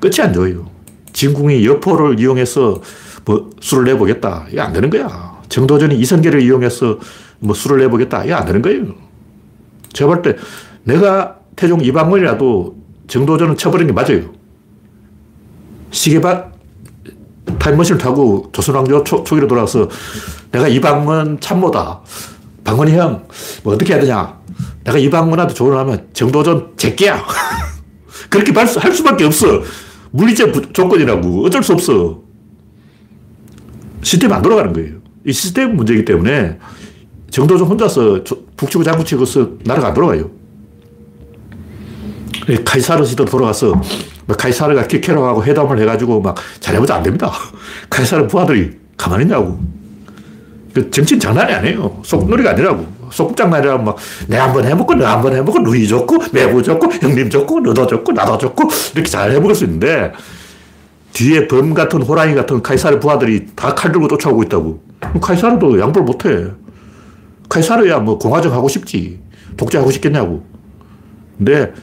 끝이 0.00 0.20
안 0.20 0.32
좋아요. 0.32 0.70
진궁이 1.12 1.64
여포를 1.66 2.18
이용해서 2.18 2.80
뭐 3.24 3.50
술을 3.60 3.84
내보겠다. 3.84 4.46
이게 4.50 4.60
안 4.60 4.72
되는 4.72 4.90
거야. 4.90 5.40
정도전이 5.48 5.94
이성계를 5.96 6.42
이용해서 6.42 6.98
뭐 7.38 7.54
술을 7.54 7.78
내보겠다. 7.80 8.24
이게 8.24 8.32
안 8.32 8.44
되는 8.44 8.60
거예요. 8.62 8.94
제가 9.92 10.08
볼 10.10 10.22
때 10.22 10.36
내가 10.84 11.36
태종 11.54 11.80
이방원이라도 11.84 12.76
정도전은 13.06 13.56
쳐버리는 13.56 13.94
게 13.94 14.00
맞아요. 14.00 14.30
시계밭 15.90 16.52
타임머신을 17.58 18.00
타고 18.00 18.48
조선왕조 18.52 19.04
초, 19.04 19.22
초기로 19.22 19.46
돌아와서 19.46 19.88
내가 20.52 20.68
이방원 20.68 21.40
참모다. 21.40 22.00
방원이 22.62 22.92
형, 22.92 23.26
뭐 23.64 23.74
어떻게 23.74 23.94
해야 23.94 24.00
되냐. 24.00 24.40
내가 24.84 24.98
이방원한테 24.98 25.54
조언을 25.54 25.78
하면 25.78 26.08
정도전 26.12 26.72
제끼야. 26.76 27.24
그렇게 28.30 28.52
할 28.52 28.66
수밖에 28.66 29.24
없어. 29.24 29.62
물리적 30.10 30.72
조건이라고. 30.72 31.44
어쩔 31.44 31.62
수 31.62 31.72
없어. 31.72 32.20
시스템이 34.02 34.32
안 34.32 34.42
돌아가는 34.42 34.72
거예요. 34.72 34.96
이 35.26 35.32
시스템 35.32 35.76
문제이기 35.76 36.04
때문에 36.04 36.58
정도전 37.30 37.66
혼자서 37.66 38.22
북치고 38.56 38.84
장구치고서 38.84 39.50
나라가 39.64 39.88
안 39.88 39.94
돌아가요. 39.94 40.30
카이사르 42.64 43.04
시대로 43.04 43.30
돌아가서 43.30 43.80
카이사르가 44.36 44.86
키케로하고 44.86 45.44
회담을 45.44 45.78
해가지고 45.80 46.20
막 46.20 46.36
잘해보자 46.60 46.96
안 46.96 47.02
됩니다. 47.02 47.30
카이사르 47.88 48.26
부하들이 48.26 48.78
가만히 48.96 49.24
있냐고. 49.24 49.58
그 50.72 50.90
정치는 50.90 51.20
장난이 51.20 51.52
아니에요. 51.52 52.00
속놀이가 52.02 52.50
아니라고. 52.50 52.86
속장난이라고 53.10 53.82
막, 53.82 53.96
내 54.26 54.38
한번 54.38 54.64
해먹고, 54.64 54.94
너 54.94 55.06
한번 55.06 55.34
해먹고, 55.34 55.58
누이 55.58 55.86
좋고, 55.86 56.18
매부 56.32 56.62
좋고, 56.62 56.90
형님 56.92 57.28
좋고, 57.28 57.60
너도 57.60 57.86
좋고, 57.86 58.12
나도 58.12 58.38
좋고, 58.38 58.68
이렇게 58.94 59.10
잘 59.10 59.30
해먹을 59.32 59.54
수 59.54 59.64
있는데, 59.64 60.12
뒤에 61.12 61.46
범 61.46 61.74
같은 61.74 62.00
호랑이 62.00 62.34
같은 62.34 62.62
카이사르 62.62 62.98
부하들이 63.00 63.48
다 63.54 63.74
칼 63.74 63.92
들고 63.92 64.08
쫓아오고 64.08 64.44
있다고. 64.44 64.82
카이사르도 65.20 65.78
양보를 65.78 66.06
못 66.06 66.24
해. 66.24 66.46
카이사르야 67.50 67.98
뭐 67.98 68.18
공화정 68.18 68.54
하고 68.54 68.66
싶지. 68.66 69.20
독재하고 69.58 69.90
싶겠냐고. 69.90 70.42
근데 71.36 71.74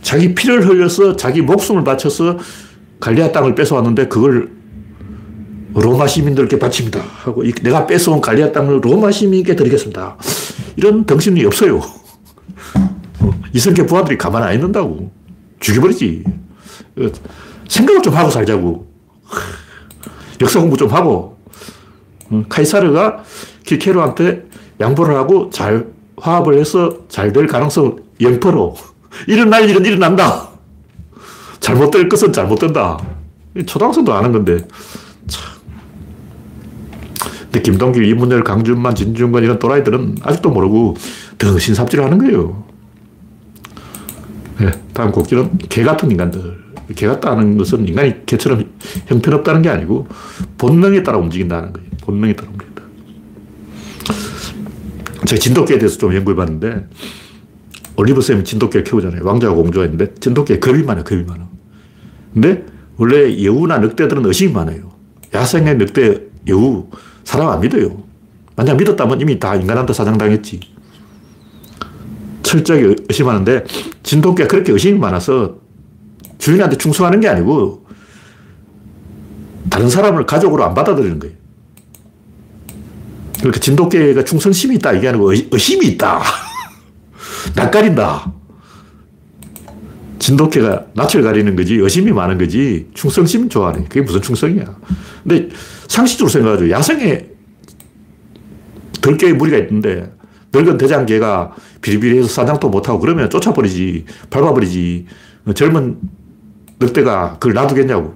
자기 0.00 0.34
피를 0.34 0.66
흘려서 0.66 1.16
자기 1.16 1.42
목숨을 1.42 1.84
바쳐서 1.84 2.38
갈리아 2.98 3.30
땅을 3.30 3.54
뺏어왔는데 3.54 4.08
그걸 4.08 4.48
로마 5.74 6.06
시민들께 6.06 6.58
바칩니다. 6.58 7.00
하고 7.00 7.42
내가 7.62 7.86
뺏어온 7.86 8.20
갈리아 8.20 8.52
땅을 8.52 8.80
로마 8.82 9.10
시민에게 9.10 9.56
드리겠습니다. 9.56 10.16
이런 10.76 11.04
덩신이 11.04 11.44
없어요. 11.44 11.78
어, 13.20 13.30
이성계 13.52 13.86
부하들이 13.86 14.18
가만 14.18 14.42
안 14.42 14.54
있는다고. 14.54 15.10
죽여버리지. 15.60 16.24
어, 16.98 17.06
생각을 17.68 18.02
좀 18.02 18.14
하고 18.14 18.30
살자고. 18.30 18.86
역사 20.40 20.60
공부 20.60 20.76
좀 20.76 20.88
하고. 20.88 21.38
어, 22.30 22.44
카이사르가 22.48 23.22
키케로한테 23.64 24.44
양보를 24.80 25.14
하고 25.16 25.50
잘 25.50 25.86
화합을 26.16 26.58
해서 26.58 26.98
잘 27.08 27.32
될 27.32 27.46
가능성 27.46 27.96
0%. 28.20 28.74
일어날 29.26 29.68
일은 29.68 29.84
일어난다. 29.84 30.48
잘못될 31.60 32.08
것은 32.08 32.32
잘못된다. 32.32 32.98
초등학생도 33.66 34.12
아는 34.12 34.32
건데. 34.32 34.66
참. 37.52 37.60
근데 37.60 37.62
김동길, 37.62 38.04
이문열, 38.04 38.44
강준만, 38.44 38.94
진중권 38.94 39.44
이런 39.44 39.58
또라이들은 39.58 40.16
아직도 40.22 40.50
모르고 40.50 40.96
덩신 41.38 41.74
삽질을 41.74 42.04
하는 42.04 42.18
거예요. 42.18 42.64
네, 44.58 44.70
다음 44.94 45.12
곡지는 45.12 45.58
개 45.68 45.82
같은 45.82 46.10
인간들. 46.10 46.62
개 46.96 47.06
같다는 47.06 47.56
것은 47.58 47.86
인간이 47.88 48.26
개처럼 48.26 48.64
형편없다는 49.06 49.62
게 49.62 49.68
아니고 49.68 50.08
본능에 50.58 51.02
따라 51.02 51.18
움직인다는 51.18 51.72
거예요. 51.72 51.88
본능에 52.02 52.34
따라 52.34 52.50
움직인다. 52.50 52.82
제가 55.26 55.38
진돗개에 55.38 55.78
대해서 55.78 55.96
좀 55.96 56.14
연구해 56.14 56.34
봤는데 56.36 56.86
올리브쌤이 57.96 58.44
진돗개를 58.44 58.84
키우잖아요. 58.84 59.24
왕자와 59.24 59.54
공주가 59.54 59.84
있는데 59.84 60.12
진돗개에 60.14 60.58
겁이 60.58 60.82
많아요. 60.82 61.04
겁이 61.04 61.22
많아. 61.22 61.48
근데 62.34 62.66
원래 62.96 63.42
여우나 63.44 63.78
늑대들은 63.78 64.26
의심이 64.26 64.52
많아요. 64.52 64.90
야생의 65.32 65.76
늑대, 65.76 66.20
여우, 66.48 66.88
사람 67.24 67.48
안 67.48 67.60
믿어요. 67.60 68.02
만약 68.56 68.76
믿었다면 68.76 69.20
이미 69.20 69.38
다 69.38 69.54
인간한테 69.54 69.92
사장당했지. 69.92 70.60
철저하게 72.42 72.96
의심하는데 73.08 73.64
진돗개가 74.02 74.48
그렇게 74.48 74.72
의심이 74.72 74.98
많아서 74.98 75.56
주인한테 76.38 76.76
충성하는 76.76 77.20
게 77.20 77.28
아니고 77.28 77.86
다른 79.70 79.88
사람을 79.88 80.26
가족으로 80.26 80.64
안 80.64 80.74
받아들이는 80.74 81.18
거예요. 81.18 81.34
그러니까 83.38 83.60
진돗개가 83.60 84.24
충성심이 84.24 84.76
있다 84.76 84.92
이게 84.92 85.08
아니고 85.08 85.32
의심이 85.32 85.86
있다. 85.86 86.22
낯가린다. 87.56 88.32
진돗개가 90.32 90.86
낯을 90.94 91.22
가리는 91.22 91.54
거지 91.56 91.74
의심이 91.74 92.10
많은 92.10 92.38
거지 92.38 92.88
충성심 92.94 93.48
좋아하네. 93.50 93.84
그게 93.84 94.00
무슨 94.00 94.22
충성이야. 94.22 94.64
근데 95.22 95.48
상식적으로 95.88 96.30
생각하죠. 96.30 96.70
야생에 96.70 97.26
들개의 99.02 99.34
무리가 99.34 99.58
있는데 99.58 100.10
늙은 100.54 100.78
대장개가 100.78 101.54
비리비리해서 101.82 102.28
사냥도 102.28 102.70
못하고 102.70 102.98
그러면 103.00 103.28
쫓아버리지 103.28 104.04
밟아버리지 104.30 105.06
젊은 105.54 105.98
늑대가 106.80 107.34
그걸 107.34 107.52
놔두겠냐고. 107.54 108.14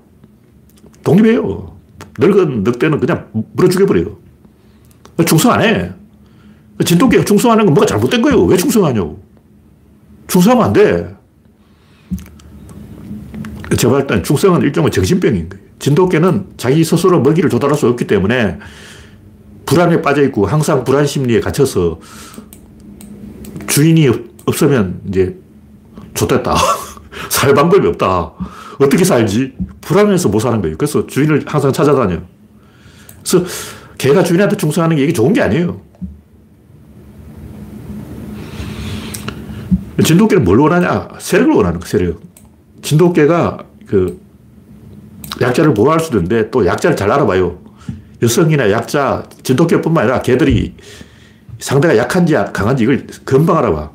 독립해요. 1.05 1.77
늙은 2.19 2.65
늑대는 2.65 3.01
그냥 3.01 3.29
물어 3.53 3.69
죽여버려요. 3.69 4.17
충성 5.27 5.53
안 5.53 5.63
해. 5.63 5.93
진돗개가 6.83 7.25
충성하는 7.25 7.67
건 7.67 7.75
뭐가 7.75 7.87
잘못된 7.87 8.23
거예요. 8.23 8.43
왜 8.45 8.57
충성하냐고. 8.57 9.23
충성하면 10.29 10.65
안 10.67 10.73
돼. 10.73 11.16
볼때 13.69 14.23
충성은 14.23 14.63
일종의 14.63 14.91
정신병인 14.91 15.49
거예요. 15.49 15.65
진돗개는 15.79 16.47
자기 16.57 16.85
스스로 16.85 17.21
먹이를 17.21 17.51
조달할 17.51 17.77
수 17.77 17.89
없기 17.89 18.07
때문에 18.07 18.59
불안에 19.67 20.01
빠져 20.01 20.23
있고 20.25 20.47
항상 20.47 20.85
불안 20.85 21.07
심리에 21.07 21.41
갇혀서 21.41 22.01
주인이 23.67 24.09
없으면 24.47 25.01
이제 25.09 25.37
좋됐다. 26.15 26.55
살 27.29 27.55
방법이 27.55 27.87
없다. 27.89 28.33
어떻게 28.79 29.05
살지? 29.05 29.55
불안해서 29.81 30.29
못 30.29 30.41
사는 30.41 30.61
거예요. 30.61 30.77
그래서 30.77 31.07
주인을 31.07 31.45
항상 31.47 31.73
찾아다녀. 31.73 32.21
그래서 33.23 33.45
개가 33.99 34.23
주인한테 34.23 34.57
충성하는 34.57 34.97
게 34.97 35.05
이게 35.05 35.13
좋은 35.13 35.33
게 35.33 35.43
아니에요. 35.43 35.81
진돗개는 40.05 40.45
뭘 40.45 40.59
원하냐? 40.59 41.09
세력을 41.19 41.55
원하는 41.55 41.81
거, 41.81 41.87
세력. 41.87 42.21
진돗개가 42.87 43.59
그 43.87 44.21
약자를 45.41 45.75
보호할 45.75 45.99
수도 45.99 46.19
있는데 46.19 46.51
또 46.53 46.65
약자를 46.65 46.97
잘 46.97 47.11
알아봐요. 47.11 47.59
여성이나 48.23 48.71
약자, 48.71 49.25
진돗개뿐만 49.43 50.05
아니라 50.05 50.23
개들이 50.23 50.75
상대가 51.59 51.97
약한지 51.97 52.35
강한지 52.53 52.85
이걸 52.85 53.07
금방 53.25 53.59
알아봐. 53.59 53.91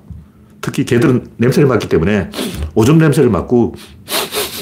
특히 0.59 0.83
개들은 0.83 1.27
냄새를 1.37 1.67
맡기 1.69 1.87
때문에 1.87 2.29
오줌 2.75 2.97
냄새를 2.97 3.29
맡고 3.29 3.75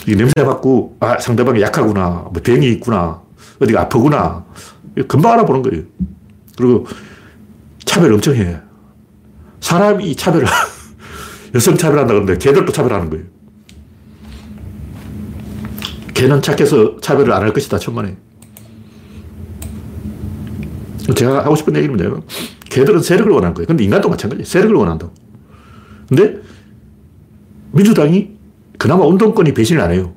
이 0.08 0.16
냄새 0.16 0.44
맡고 0.44 0.98
아 1.00 1.18
상대방이 1.18 1.60
약하구나, 1.62 2.28
뭐 2.32 2.34
병이 2.42 2.70
있구나, 2.74 3.22
어디가 3.60 3.82
아프구나 3.82 4.46
금방 5.08 5.34
알아보는 5.34 5.64
거예요. 5.64 5.84
그리고 6.56 6.86
차별 7.84 8.14
엄청 8.14 8.36
해. 8.36 8.60
사람이 9.60 10.16
차별을 10.16 10.48
여성 11.56 11.76
차별한다 11.76 12.14
그러는데 12.14 12.38
개들도 12.38 12.72
차별하는 12.72 13.10
거예요. 13.10 13.26
개는 16.14 16.42
착해서 16.42 17.00
차별을 17.00 17.32
안 17.34 17.44
할 17.44 17.54
것이다, 17.54 17.78
천만에. 17.80 18.18
제가 21.16 21.44
하고 21.46 21.56
싶은 21.56 21.74
뭐냐면, 21.88 22.22
걔들은 22.70 23.02
세력을 23.02 23.32
원하는 23.32 23.54
거예요. 23.54 23.68
근데 23.68 23.84
인간도 23.84 24.10
마찬가지예요. 24.10 24.46
세력을 24.46 24.76
원한다고. 24.76 25.14
근데 26.08 26.38
민주당이 27.72 28.32
그나마 28.78 29.06
운동권이 29.06 29.54
배신을 29.54 29.82
안 29.82 29.92
해요. 29.92 30.14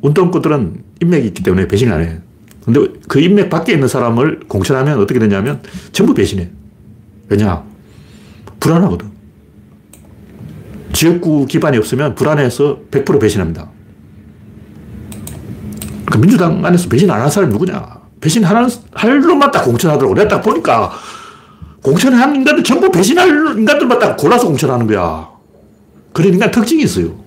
운동권들은 0.00 0.82
인맥이 1.02 1.28
있기 1.28 1.42
때문에 1.42 1.68
배신을 1.68 1.92
안 1.92 2.02
해요. 2.02 2.18
근데 2.64 2.80
그 3.08 3.20
인맥 3.20 3.50
밖에 3.50 3.72
있는 3.72 3.88
사람을 3.88 4.40
공천하면 4.48 4.98
어떻게 5.00 5.18
되냐면 5.18 5.62
전부 5.92 6.14
배신해. 6.14 6.50
왜냐? 7.28 7.64
불안하거든. 8.60 9.10
지역구 10.92 11.46
기반이 11.46 11.78
없으면 11.78 12.14
불안해서 12.14 12.80
100% 12.90 13.20
배신합니다. 13.20 13.70
그 16.12 16.18
민주당 16.18 16.62
안에서 16.62 16.90
배신 16.90 17.10
안 17.10 17.20
하는 17.20 17.30
사람이 17.30 17.50
누구냐? 17.54 18.02
배신하는, 18.20 18.68
할 18.92 19.18
놈만 19.18 19.50
딱 19.50 19.64
공천하더라고. 19.64 20.14
내가 20.14 20.28
딱 20.28 20.42
보니까 20.42 20.92
공천하는 21.82 22.36
인간들 22.36 22.62
전부 22.62 22.90
배신할 22.92 23.28
인간들만 23.56 23.98
딱 23.98 24.14
골라서 24.18 24.46
공천하는 24.46 24.86
거야. 24.86 25.30
그런 26.12 26.34
인간 26.34 26.50
특징이 26.50 26.82
있어요. 26.82 27.18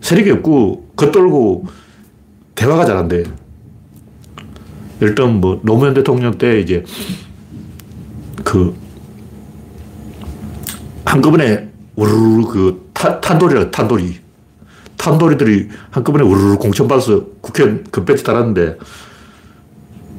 세력이 0.00 0.30
없고, 0.30 0.92
겉돌고, 0.96 1.66
대화가 2.54 2.86
잘 2.86 2.96
안 2.96 3.08
돼. 3.08 3.24
일단 5.00 5.34
뭐, 5.34 5.60
노무현 5.62 5.92
대통령 5.92 6.38
때 6.38 6.60
이제, 6.60 6.82
그, 8.42 8.74
한꺼번에 11.04 11.68
우르르 11.94 12.46
그 12.46 12.90
탄, 12.94 13.20
탄돌이라 13.20 13.70
탄돌이. 13.70 14.18
탄돌이들이 14.98 15.68
한꺼번에 15.90 16.24
우르르 16.24 16.56
공천받아서 16.58 17.24
국회의원 17.40 17.84
금배지 17.90 18.24
달았는데, 18.24 18.76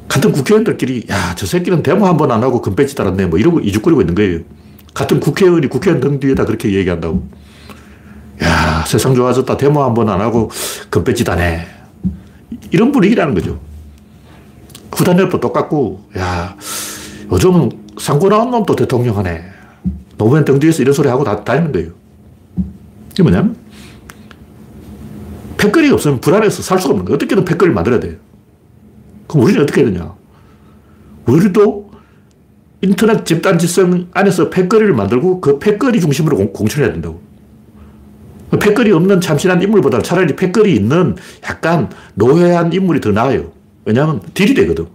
같은 0.08 0.32
국회의원들끼리, 0.32 1.06
야, 1.10 1.34
저 1.36 1.46
새끼는 1.46 1.82
데모 1.84 2.06
한 2.06 2.16
번 2.16 2.32
안 2.32 2.42
하고 2.42 2.60
금배지 2.60 2.96
달았네. 2.96 3.26
뭐 3.26 3.38
이러고 3.38 3.60
이죽거리고 3.60 4.00
있는 4.00 4.14
거예요. 4.16 4.40
같은 4.92 5.20
국회의원이 5.20 5.68
국회의원 5.68 6.00
등 6.00 6.18
뒤에다 6.18 6.44
그렇게 6.46 6.72
얘기한다고. 6.74 7.28
야, 8.42 8.84
세상 8.86 9.14
좋아졌다. 9.14 9.56
데모 9.56 9.82
한 9.84 9.94
번 9.94 10.08
안 10.08 10.20
하고 10.20 10.50
금배지 10.90 11.22
다네. 11.24 11.66
이런 12.72 12.90
분위기라는 12.90 13.34
거죠. 13.34 13.60
후단열도 14.92 15.38
똑같고, 15.40 16.04
야, 16.18 16.56
요즘은 17.30 17.70
상고 17.98 18.28
나온 18.28 18.50
놈도 18.50 18.74
대통령 18.74 19.16
하네. 19.18 19.44
노무현 20.18 20.44
등 20.44 20.58
뒤에서 20.58 20.82
이런 20.82 20.92
소리 20.92 21.08
하고 21.08 21.22
다, 21.22 21.44
다니는 21.44 21.70
거예요. 21.70 21.90
이게 23.12 23.22
뭐냐면, 23.22 23.56
패거리가 25.60 25.94
없으면 25.94 26.20
불안해서 26.20 26.62
살 26.62 26.78
수가 26.78 26.92
없는 26.92 27.04
거예요. 27.04 27.16
어떻게든 27.16 27.44
패거리를 27.44 27.74
만들어야 27.74 28.00
돼요. 28.00 28.14
그럼 29.28 29.44
우리는 29.44 29.62
어떻게 29.62 29.82
해야 29.82 29.90
되냐? 29.90 30.14
우리도 31.26 31.90
인터넷 32.80 33.26
집단 33.26 33.58
지성 33.58 34.08
안에서 34.12 34.48
패거리를 34.48 34.94
만들고 34.94 35.40
그 35.42 35.58
패거리 35.58 36.00
중심으로 36.00 36.36
공, 36.36 36.52
공천해야 36.52 36.92
된다고. 36.92 37.20
패거리 38.58 38.90
없는 38.90 39.20
참신한 39.20 39.62
인물보다 39.62 40.00
차라리 40.00 40.34
패거리 40.34 40.74
있는 40.74 41.14
약간 41.44 41.90
노회한 42.14 42.72
인물이 42.72 43.00
더 43.00 43.10
나아요. 43.10 43.52
왜냐하면 43.84 44.20
딜이 44.34 44.54
되거든. 44.54 44.86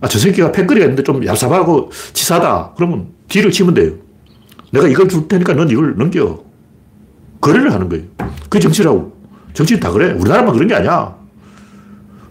아, 0.00 0.08
저 0.08 0.18
새끼가 0.18 0.52
패거리가 0.52 0.86
있는데 0.86 1.02
좀 1.02 1.20
얍삽하고 1.20 1.90
치사다. 2.12 2.72
그러면 2.76 3.08
딜을 3.28 3.50
치면 3.50 3.74
돼요. 3.74 3.92
내가 4.72 4.88
이걸 4.88 5.06
줄 5.08 5.28
테니까 5.28 5.54
넌 5.54 5.68
이걸 5.70 5.96
넘겨. 5.96 6.42
거래를 7.40 7.72
하는 7.72 7.88
거예요. 7.88 8.04
그게 8.48 8.58
정치라고. 8.58 9.15
정치는 9.56 9.80
다 9.80 9.90
그래. 9.90 10.12
우리나라만 10.12 10.52
그런 10.52 10.68
게 10.68 10.74
아니야. 10.74 11.16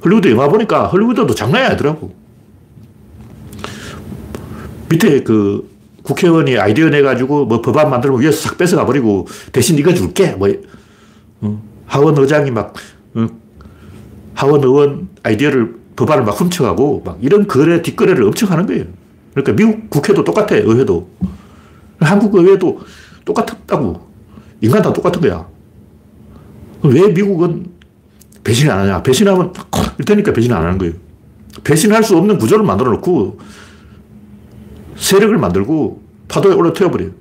헐리우드 0.04 0.30
영화 0.30 0.48
보니까 0.48 0.86
헐리우드도 0.86 1.34
장난이 1.34 1.66
아니더라고. 1.66 2.14
밑에 4.90 5.24
그 5.24 5.68
국회의원이 6.04 6.60
아이디어 6.60 6.90
내가지고 6.90 7.46
뭐 7.48 7.62
법안 7.64 7.90
만들면 7.90 8.22
위에서 8.22 8.50
싹 8.50 8.60
뺏어가 8.60 8.86
버리고 8.86 9.28
대신 9.52 9.76
이거 9.80 9.92
줄게. 9.92 10.34
뭐, 10.34 10.48
어, 11.42 11.62
하원 11.88 12.16
의장이 12.16 12.52
막, 12.52 12.76
어, 13.16 13.28
하원 14.36 14.64
의원 14.64 15.10
아이디어를 15.24 15.74
법안을 15.96 16.26
막 16.26 16.40
훔쳐가고 16.40 17.02
막 17.04 17.18
이런 17.22 17.48
거래, 17.48 17.82
뒷거래를 17.82 18.24
엄청 18.24 18.52
하는 18.52 18.68
거예요. 18.68 18.86
그러니까 19.34 19.54
미국 19.54 19.90
국회도 19.90 20.24
똑같아, 20.24 20.56
의회도. 20.58 21.10
한국 22.02 22.36
의회도 22.36 22.82
똑같다고. 23.26 24.08
인간 24.62 24.84
다 24.84 24.94
똑같은 24.94 25.20
거야. 25.22 25.55
왜 26.90 27.08
미국은 27.10 27.68
배신 28.44 28.70
안 28.70 28.80
하냐? 28.80 29.04
배신하면 29.04 29.54
일테니까 30.00 30.34
배신 30.34 30.54
안 30.54 30.64
하는 30.64 30.78
거예요. 30.78 30.94
배신할 31.64 32.04
수 32.04 32.18
없는 32.18 32.38
구조를 32.38 32.66
만들어 32.66 32.92
놓고 32.92 33.40
세력을 34.96 35.38
만들고 35.38 36.02
파도에 36.28 36.54
올라 36.54 36.74
태워 36.74 36.92
버려요. 36.92 37.12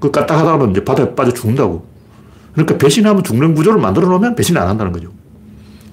그 0.00 0.10
까딱하다가는 0.10 0.70
이제 0.70 0.84
바다에 0.84 1.14
빠져 1.14 1.32
죽는다고. 1.32 1.86
그러니까 2.52 2.78
배신하면 2.78 3.24
죽는 3.24 3.54
구조를 3.54 3.80
만들어 3.80 4.06
놓으면 4.08 4.34
배신 4.34 4.56
안 4.56 4.68
한다는 4.68 4.92
거죠. 4.92 5.10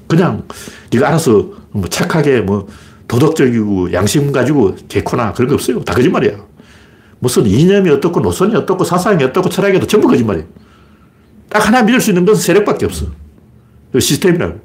그냥 0.08 0.44
네가 0.92 1.08
알아서 1.08 1.50
뭐 1.72 1.88
착하게 1.90 2.42
뭐 2.42 2.68
도덕적이고 3.08 3.94
양심 3.94 4.32
가지고 4.32 4.76
개코나 4.88 5.34
그런 5.34 5.50
거 5.50 5.56
없어요. 5.56 5.82
다 5.84 5.94
거짓말이야. 5.94 6.34
무슨 7.20 7.46
이념이 7.46 7.90
어떻고 7.90 8.20
노선이 8.20 8.56
어떻고 8.56 8.84
사상이 8.84 9.24
어떻고 9.24 9.50
철학이 9.50 9.78
어떻고 9.78 9.88
전부 9.88 10.08
거짓말이에요. 10.08 10.46
딱 11.52 11.68
하나 11.68 11.84
믿을 11.84 12.00
수 12.00 12.12
있는 12.12 12.26
것은 12.26 12.42
세력밖에 12.42 12.86
없어. 12.86 13.08
그 13.92 14.00
시스템이라고. 14.00 14.60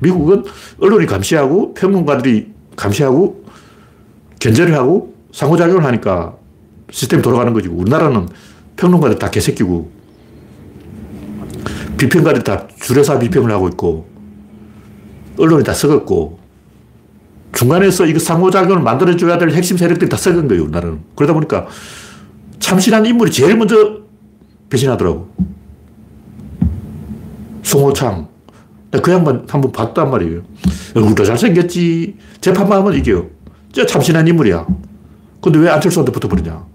미국은 0.00 0.44
언론이 0.80 1.06
감시하고 1.06 1.74
평론가들이 1.74 2.52
감시하고 2.76 3.44
견제를 4.38 4.74
하고 4.74 5.14
상호작용을 5.32 5.84
하니까 5.84 6.36
시스템이 6.90 7.22
돌아가는 7.22 7.52
거지. 7.52 7.68
우리나라는 7.68 8.28
평론가들 8.76 9.18
다 9.18 9.30
개새끼고 9.30 9.90
비평가들이 11.98 12.44
다 12.44 12.68
줄여서 12.80 13.18
비평을 13.18 13.50
하고 13.50 13.68
있고 13.68 14.08
언론이 15.38 15.64
다 15.64 15.74
썩었고 15.74 16.38
중간에서 17.52 18.06
이거 18.06 18.18
상호작용을 18.18 18.80
만들어줘야 18.82 19.38
될 19.38 19.50
핵심 19.50 19.76
세력들이 19.76 20.08
다 20.08 20.16
썩은 20.16 20.48
거예요, 20.48 20.62
우리나라는. 20.64 21.00
그러다 21.16 21.34
보니까 21.34 21.66
참신한 22.60 23.06
인물이 23.06 23.30
제일 23.30 23.56
먼저 23.56 24.02
배신하더라고. 24.70 25.28
송호창. 27.72 28.28
그 29.02 29.10
양반 29.10 29.46
한 29.48 29.60
번 29.62 29.72
봤단 29.72 30.10
말이에요. 30.10 30.42
얼굴도 30.94 31.24
잘생겼지. 31.24 32.16
재판만 32.42 32.78
하면 32.80 32.92
이겨요. 32.94 33.26
저 33.72 33.86
참신한 33.86 34.28
인물이야. 34.28 34.66
근데 35.40 35.58
왜 35.58 35.70
안철수한테 35.70 36.12
붙어버리냐? 36.12 36.66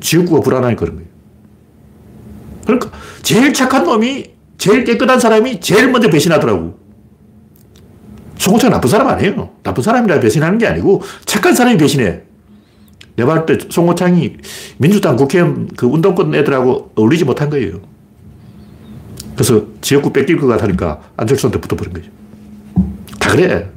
지역구가 0.00 0.42
불안하니까 0.42 0.80
그런 0.80 0.96
거예요. 0.96 1.08
그러니까 2.66 2.90
제일 3.22 3.54
착한 3.54 3.84
놈이 3.84 4.24
제일 4.58 4.84
깨끗한 4.84 5.18
사람이 5.18 5.60
제일 5.60 5.90
먼저 5.90 6.10
배신하더라고. 6.10 6.78
송호창 8.36 8.70
나쁜 8.70 8.90
사람 8.90 9.08
아니에요. 9.08 9.48
나쁜 9.62 9.82
사람이라 9.82 10.20
배신하는 10.20 10.58
게 10.58 10.66
아니고 10.66 11.00
착한 11.24 11.54
사람이 11.54 11.78
배신해. 11.78 12.20
내가 13.16 13.32
봤을 13.32 13.58
때 13.58 13.66
송호창이 13.70 14.36
민주당 14.76 15.16
국회의원 15.16 15.68
그 15.74 15.86
운동권 15.86 16.34
애들하고 16.34 16.90
어울리지 16.96 17.24
못한 17.24 17.48
거예요. 17.48 17.80
그래서 19.36 19.64
지역구 19.80 20.12
뺏길 20.12 20.38
것 20.38 20.46
같으니까 20.46 21.00
안철수한테 21.16 21.60
붙어버린 21.60 21.92
거죠. 21.92 22.10
다 23.20 23.30
그래. 23.30 23.70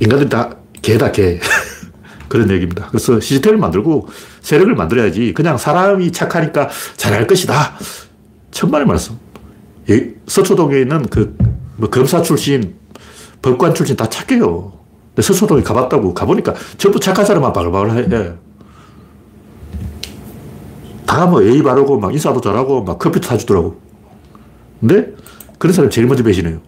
인간들이 0.00 0.28
다 0.28 0.56
개다, 0.82 1.12
개. 1.12 1.38
그런 2.28 2.50
얘기입니다. 2.50 2.86
그래서 2.88 3.20
시스템을 3.20 3.58
만들고 3.58 4.08
세력을 4.40 4.74
만들어야지 4.74 5.34
그냥 5.34 5.58
사람이 5.58 6.12
착하니까 6.12 6.70
잘할 6.96 7.26
것이다. 7.26 7.76
천만의 8.50 8.86
말씀. 8.86 9.18
서초동에 10.26 10.80
있는 10.80 11.06
그 11.06 11.36
뭐 11.80 11.88
검사 11.88 12.20
출신, 12.20 12.74
법관 13.40 13.74
출신 13.74 13.96
다 13.96 14.06
착해요. 14.08 14.72
서초동에 15.18 15.62
가봤다고 15.62 16.12
가보니까 16.12 16.54
전부 16.76 17.00
착한 17.00 17.24
사람만 17.24 17.52
바글바글 17.54 17.96
해. 17.96 18.32
다 21.10 21.26
뭐 21.26 21.44
예의 21.44 21.60
바르고 21.62 21.98
막 21.98 22.12
인사도 22.12 22.40
잘하고 22.40 22.84
막 22.84 23.00
커피도 23.00 23.26
사주더라고. 23.26 23.80
근데 24.78 25.12
그런 25.58 25.72
사람이 25.72 25.90
제일 25.90 26.06
먼저 26.06 26.22
배신해요. 26.22 26.60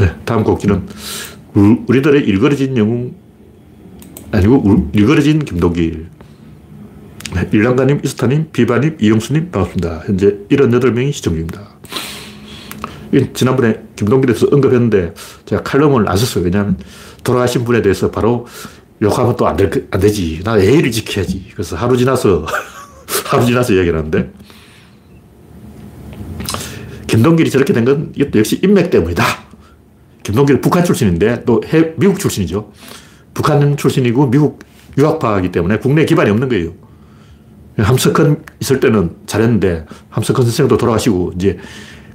네, 0.00 0.14
다음 0.24 0.42
곡기는 0.42 0.88
우리들의 1.86 2.22
일거러진 2.22 2.76
영웅 2.78 3.14
아니고 4.30 4.88
일거러진 4.94 5.40
김동길. 5.40 6.08
네, 7.34 7.48
일랑가님, 7.52 8.00
이스타님, 8.02 8.48
비바님, 8.52 8.96
이영수님 8.98 9.50
반갑습니다. 9.50 10.04
현재 10.06 10.38
78명이 10.48 11.12
시청 11.12 11.34
중입니다. 11.34 11.68
지난번에 13.34 13.82
김동길에 13.94 14.32
서 14.32 14.48
언급했는데 14.50 15.12
제가 15.44 15.62
칼럼을 15.62 16.08
안 16.08 16.16
썼어요. 16.16 16.44
왜냐하면 16.44 16.78
돌아가신 17.22 17.64
분에 17.64 17.82
대해서 17.82 18.10
바로 18.10 18.46
욕하면 19.00 19.36
또안안 19.36 19.70
되지. 20.00 20.40
나 20.44 20.60
예의를 20.60 20.90
지켜야지. 20.90 21.50
그래서 21.52 21.76
하루 21.76 21.96
지나서, 21.96 22.46
하루 23.26 23.44
지나서 23.44 23.72
이야기를 23.72 23.98
하는데, 23.98 24.30
김동길이 27.06 27.50
저렇게 27.50 27.72
된 27.72 27.84
건 27.84 28.12
이것도 28.16 28.38
역시 28.38 28.58
인맥 28.62 28.90
때문이다. 28.90 29.24
김동길은 30.22 30.60
북한 30.60 30.84
출신인데 30.84 31.44
또 31.44 31.60
해, 31.72 31.92
미국 31.96 32.18
출신이죠. 32.18 32.72
북한 33.34 33.76
출신이고 33.76 34.30
미국 34.30 34.60
유학파이기 34.96 35.52
때문에 35.52 35.78
국내 35.78 36.04
기반이 36.04 36.30
없는 36.30 36.48
거예요. 36.48 36.72
함석헌 37.76 38.44
있을 38.60 38.80
때는 38.80 39.16
잘했는데 39.26 39.86
함석헌 40.10 40.44
선생도 40.44 40.76
돌아가시고 40.76 41.32
이제 41.36 41.58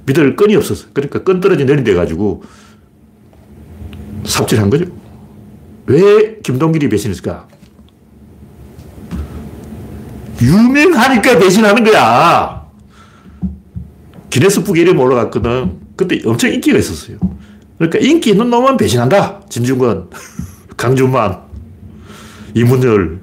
믿을 0.06 0.36
끈이 0.36 0.56
없었어. 0.56 0.86
그러니까 0.92 1.22
끈 1.22 1.40
떨어지 1.40 1.64
내린 1.64 1.84
데 1.84 1.94
가지고 1.94 2.42
삽질한 4.24 4.70
거죠. 4.70 4.86
왜 5.88 6.38
김동길이 6.42 6.88
배신했을까? 6.88 7.48
유명하니까 10.40 11.38
배신하는 11.38 11.82
거야. 11.82 12.66
기네스북 14.30 14.78
이름 14.78 14.98
올라갔거든. 15.00 15.80
그때 15.96 16.20
엄청 16.26 16.52
인기가 16.52 16.78
있었어요. 16.78 17.18
그러니까 17.78 17.98
인기 18.00 18.30
있는 18.30 18.50
놈은 18.50 18.76
배신한다. 18.76 19.40
진중권, 19.48 20.10
강준만, 20.76 21.40
이문열. 22.54 23.20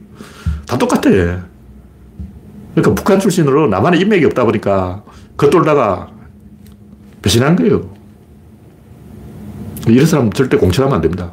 다 0.68 0.78
똑같아. 0.78 1.02
그러니까 1.12 2.96
북한 2.96 3.20
출신으로 3.20 3.68
나만의 3.68 4.02
인맥이 4.02 4.26
없다 4.26 4.44
보니까 4.44 5.04
겉돌다가 5.38 6.10
배신한 7.22 7.56
거예요. 7.56 7.94
이런 9.88 10.06
사람 10.08 10.32
절대 10.34 10.58
공천하면 10.58 10.96
안 10.96 11.02
됩니다. 11.02 11.32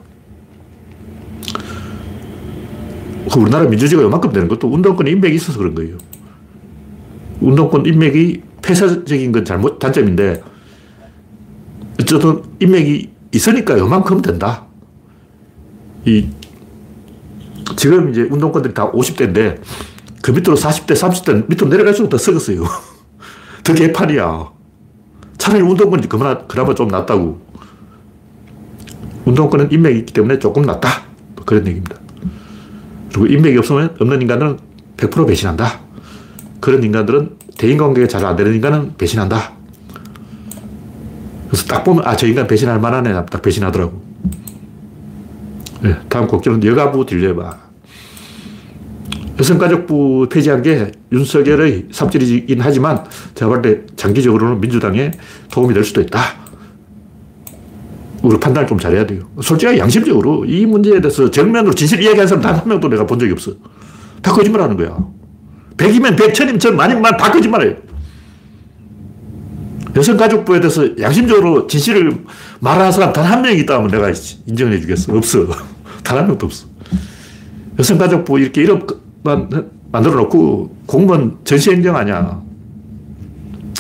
그 1.53 3.12
우리나라 3.37 3.69
민주주의가 3.69 4.05
요만큼 4.05 4.33
되는 4.33 4.49
것도 4.49 4.69
운동권 4.69 5.07
인맥이 5.07 5.37
있어서 5.37 5.59
그런 5.59 5.75
거예요. 5.75 5.97
운동권 7.41 7.87
인맥이 7.87 8.43
폐쇄적인 8.63 9.33
건 9.33 9.45
잘못, 9.45 9.79
단점인데, 9.79 10.43
어쨌든 12.01 12.43
인맥이 12.61 13.11
있으니까 13.33 13.79
요만큼 13.79 14.23
된다. 14.23 14.67
이, 16.05 16.29
지금 17.77 18.11
이제 18.11 18.23
운동권들이 18.23 18.75
다 18.75 18.91
50대인데, 18.93 19.61
그 20.23 20.31
밑으로 20.31 20.57
40대, 20.57 20.93
30대 20.93 21.49
밑으로 21.49 21.69
내려갈수록 21.69 22.11
더 22.11 22.19
썩었어요. 22.19 22.63
더 23.65 23.75
개판이야. 23.75 24.51
차라리 25.39 25.63
운동권이 25.63 26.09
그나마, 26.09 26.47
그나마 26.47 26.75
좀 26.75 26.89
낫다고. 26.89 27.41
운동권은 29.25 29.73
인맥이 29.73 29.99
있기 30.01 30.13
때문에 30.13 30.39
조금 30.39 30.63
낫다. 30.63 30.89
그런 31.45 31.67
얘기입니다. 31.67 32.02
그리고 33.13 33.27
인맥이 33.27 33.59
없으면 33.59 33.97
없는 34.01 34.23
인간은 34.23 34.59
100% 34.97 35.27
배신한다. 35.27 35.81
그런 36.61 36.83
인간들은 36.83 37.37
대인관계가 37.59 38.09
잘 38.09 38.25
안 38.25 38.37
되는 38.37 38.55
인간은 38.55 38.95
배신한다. 38.97 39.53
그래서 41.49 41.67
딱 41.67 41.85
보면, 41.85 42.07
아, 42.07 42.17
저 42.17 42.27
인간 42.27 42.47
배신할 42.47 42.81
만하네. 42.81 43.13
딱 43.27 43.43
배신하더라고. 43.43 44.01
네, 45.83 45.97
다음 46.09 46.27
곡지는 46.27 46.65
여가부 46.65 47.05
딜레마. 47.05 47.53
여성가족부 49.39 50.29
폐지한 50.31 50.63
게 50.63 50.93
윤석열의 51.11 51.89
삽질이긴 51.91 52.61
하지만 52.61 53.05
제가 53.35 53.49
볼 53.51 53.63
때 53.63 53.81
장기적으로는 53.97 54.61
민주당에 54.61 55.11
도움이 55.51 55.75
될 55.75 55.85
수도 55.85 56.01
있다. 56.01 56.21
우리 58.23 58.39
판단을 58.39 58.69
좀 58.69 58.79
잘해야 58.79 59.05
돼요. 59.07 59.23
솔직히 59.43 59.79
양심적으로 59.79 60.45
이 60.45 60.65
문제에 60.65 61.01
대해서 61.01 61.31
정면으로 61.31 61.75
진실 61.75 62.01
이야기하는 62.03 62.27
사람 62.29 62.43
단 62.43 62.55
한 62.57 62.69
명도 62.69 62.89
내가 62.89 63.05
본 63.07 63.19
적이 63.19 63.33
없어. 63.33 63.53
다 64.23 64.33
거짓말 64.33 64.63
하는 64.63 64.77
거야. 64.77 64.97
백이면 65.77 66.15
백, 66.17 66.33
천이면 66.33 66.61
천, 66.61 66.77
만이면 66.77 67.03
만, 67.03 67.17
다 67.17 67.31
거짓말해요. 67.33 67.75
여성가족부에 69.97 70.61
대해서 70.61 70.87
양심적으로 70.99 71.67
진실을 71.67 72.17
말하는 72.61 72.93
사람 72.93 73.13
단 73.13 73.25
한명 73.25 73.53
있다면 73.57 73.91
내가 73.91 74.11
인정해 74.47 74.81
주겠어. 74.81 75.15
없어. 75.17 75.47
단 76.05 76.19
한 76.19 76.27
명도 76.29 76.47
없어. 76.47 76.67
여성가족부 77.79 78.39
이렇게 78.39 78.65
1억만 78.65 79.67
만들어 79.91 80.15
놓고 80.17 80.77
공무원 80.87 81.39
전시 81.45 81.71
인정 81.73 81.97
아니야. 81.97 82.41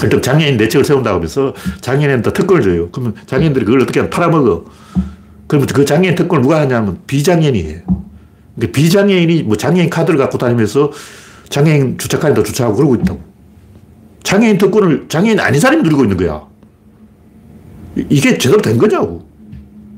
일단 0.02 0.22
장애인 0.22 0.56
내책을 0.56 0.84
세운다고 0.84 1.16
하면서 1.16 1.54
장애인한테 1.80 2.32
특권을 2.32 2.62
줘요. 2.62 2.88
그러면 2.90 3.14
장애인들이 3.26 3.64
그걸 3.64 3.82
어떻게 3.82 4.08
팔아먹어. 4.08 4.64
그러면 5.46 5.66
그 5.66 5.84
장애인 5.84 6.14
특권을 6.14 6.42
누가 6.42 6.60
하냐면 6.60 6.98
비장애인이 7.06 7.62
해요. 7.62 7.80
그러니까 8.56 8.76
비장애인이 8.76 9.42
뭐 9.44 9.56
장애인 9.56 9.90
카드를 9.90 10.18
갖고 10.18 10.38
다니면서 10.38 10.92
장애인 11.48 11.98
주차카에다 11.98 12.42
주차하고 12.42 12.76
그러고 12.76 12.94
있다고. 12.96 13.20
장애인 14.22 14.58
특권을 14.58 15.06
장애인 15.08 15.40
아닌 15.40 15.60
사람이 15.60 15.82
누리고 15.82 16.04
있는 16.04 16.16
거야. 16.16 16.42
이게 18.08 18.38
제대로 18.38 18.62
된 18.62 18.78
거냐고. 18.78 19.26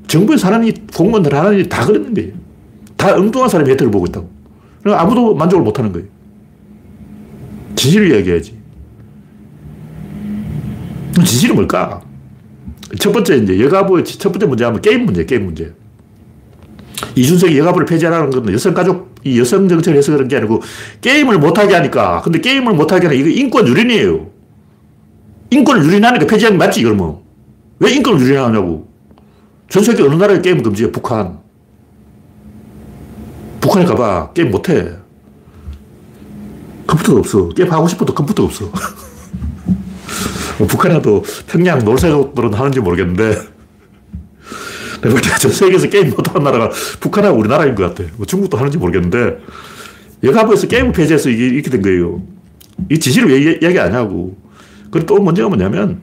정부에서 0.07 0.37
하는 0.37 0.65
이 0.67 0.73
공무원들 0.95 1.35
하는 1.35 1.55
일이 1.55 1.69
다 1.69 1.87
그랬는 1.87 2.15
거예요. 2.15 2.33
다 2.97 3.15
엉뚱한 3.15 3.49
사람이 3.49 3.71
혜택을 3.71 3.91
보고 3.91 4.07
있다고. 4.07 4.29
아무도 4.87 5.35
만족을 5.35 5.65
못 5.65 5.79
하는 5.79 5.93
거예요. 5.93 6.07
진실을 7.77 8.11
이야기해야지. 8.11 8.64
진실은 11.15 11.55
뭘까? 11.57 12.01
첫 12.99 13.13
번째, 13.13 13.37
이제 13.37 13.61
여가부의 13.61 14.05
첫 14.05 14.31
번째 14.33 14.47
문제 14.47 14.65
하면 14.65 14.81
게임 14.81 15.05
문제, 15.05 15.25
게임 15.25 15.47
문제. 15.47 15.73
이준석이 17.17 17.59
여가부를 17.59 17.87
폐지하라는 17.87 18.31
건 18.31 18.53
여성가족, 18.53 19.15
이 19.25 19.39
여성 19.39 19.69
정책을 19.69 19.99
해서 19.99 20.13
그런 20.13 20.29
게 20.29 20.37
아니고 20.37 20.63
게임을 21.01 21.39
못하게 21.39 21.75
하니까. 21.75 22.21
근데 22.23 22.41
게임을 22.41 22.75
못하게 22.75 23.07
하는 23.07 23.19
이거 23.19 23.29
인권 23.29 23.67
유린이에요. 23.67 24.31
인권을 25.51 25.85
유린하니까 25.85 26.27
폐지하는 26.27 26.59
게 26.59 26.65
맞지, 26.65 26.83
그러면. 26.83 27.19
왜 27.79 27.93
인권을 27.93 28.21
유린하냐고. 28.21 28.89
전 29.69 29.83
세계 29.83 30.03
어느 30.03 30.15
나라에 30.15 30.41
게임 30.41 30.63
금지해? 30.63 30.91
북한. 30.91 31.39
북한에 33.61 33.87
가봐. 33.87 34.33
게임 34.33 34.51
못해. 34.51 34.97
컴퓨터가 36.87 37.19
없어. 37.21 37.49
게임 37.51 37.71
하고 37.73 37.89
싶어도 37.89 38.15
컴퓨터가 38.15 38.47
없어. 38.47 38.71
뭐 40.59 40.67
북한에도 40.67 41.25
평양 41.47 41.85
놀새족들은 41.85 42.55
하는지 42.55 42.81
모르겠는데 42.81 43.55
내가 45.03 45.15
볼때전 45.15 45.51
세계에서 45.51 45.89
게임 45.89 46.11
못하는 46.11 46.45
나라가 46.45 46.71
북한하고 47.01 47.39
우리나라인 47.39 47.75
것 47.75 47.95
같아. 47.95 48.11
뭐 48.17 48.27
중국도 48.27 48.57
하는지 48.57 48.79
모르겠는데 48.79 49.39
여가부에서 50.23 50.67
게임을 50.67 50.93
폐지해서 50.93 51.29
이게 51.29 51.47
이렇게 51.47 51.71
된 51.71 51.83
거예요. 51.83 52.23
이 52.91 52.99
지시를 52.99 53.29
왜 53.29 53.59
이야기 53.61 53.79
안 53.79 53.95
하고. 53.95 54.37
그리고 54.91 55.07
또 55.07 55.23
문제가 55.23 55.49
뭐냐면 55.49 56.01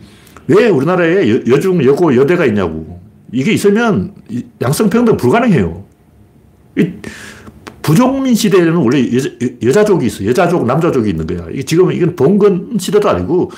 왜 0.48 0.68
우리나라에 0.68 1.30
여, 1.48 1.60
중 1.60 1.84
여고, 1.84 2.16
여대가 2.16 2.46
있냐고. 2.46 3.00
이게 3.32 3.54
있으면 3.54 4.14
양성평등 4.62 5.18
불가능해요. 5.18 5.86
이 6.78 6.92
부족민 7.82 8.36
시대에는 8.36 8.76
원래 8.76 9.04
여자, 9.14 9.30
여자족이 9.64 10.06
있어. 10.06 10.26
여자족, 10.26 10.66
남자족이 10.66 11.10
있는 11.10 11.26
거야. 11.26 11.48
지금 11.66 11.92
이건 11.92 12.16
봉건 12.16 12.78
시대도 12.80 13.10
아니고 13.10 13.52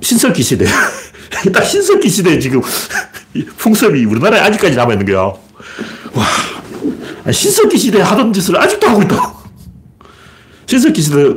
신석기 0.00 0.42
시대. 0.42 0.66
딱 1.52 1.64
신석기 1.64 2.08
시대 2.08 2.38
지금 2.38 2.62
풍습이 3.58 4.04
우리나라에 4.04 4.40
아직까지 4.40 4.76
남아있는 4.76 5.06
거야. 5.06 5.22
와. 5.22 7.32
신석기 7.32 7.76
시대에 7.76 8.02
하던 8.02 8.32
짓을 8.32 8.56
아직도 8.56 8.88
하고 8.88 9.02
있다. 9.02 9.34
신석기 10.66 11.02
시대 11.02 11.34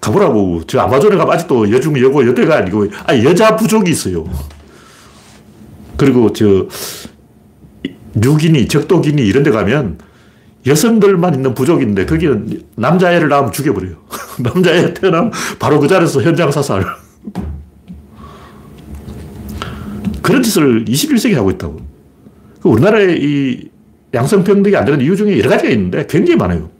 가보라고. 0.00 0.62
저 0.66 0.80
아마존에 0.80 1.16
가면 1.16 1.34
아직도 1.34 1.70
여중, 1.72 1.98
여고, 2.00 2.26
여대가 2.26 2.56
아니고, 2.56 2.86
아 3.06 3.16
여자 3.22 3.56
부족이 3.56 3.90
있어요. 3.90 4.24
그리고 5.96 6.32
저, 6.32 6.66
뉴기니, 8.14 8.68
적도기니 8.68 9.22
이런 9.22 9.42
데 9.42 9.50
가면 9.50 9.98
여성들만 10.66 11.34
있는 11.34 11.54
부족인데 11.54 12.06
거기는 12.06 12.62
남자애를 12.76 13.28
낳으면 13.28 13.52
죽여버려요. 13.52 13.96
남자애 14.40 14.94
태어나면 14.94 15.32
바로 15.58 15.80
그 15.80 15.88
자리에서 15.88 16.22
현장 16.22 16.50
사살. 16.50 16.84
그런 20.22 20.42
짓을 20.42 20.84
21세기 20.84 21.34
하고 21.34 21.50
있다고. 21.50 21.80
그 22.60 22.68
우리나라의 22.68 23.18
이 23.22 23.70
양성평등이 24.12 24.76
안 24.76 24.84
되는 24.84 25.00
이유 25.00 25.16
중에 25.16 25.38
여러 25.38 25.48
가지가 25.50 25.70
있는데 25.70 26.06
굉장히 26.06 26.36
많아요. 26.36 26.70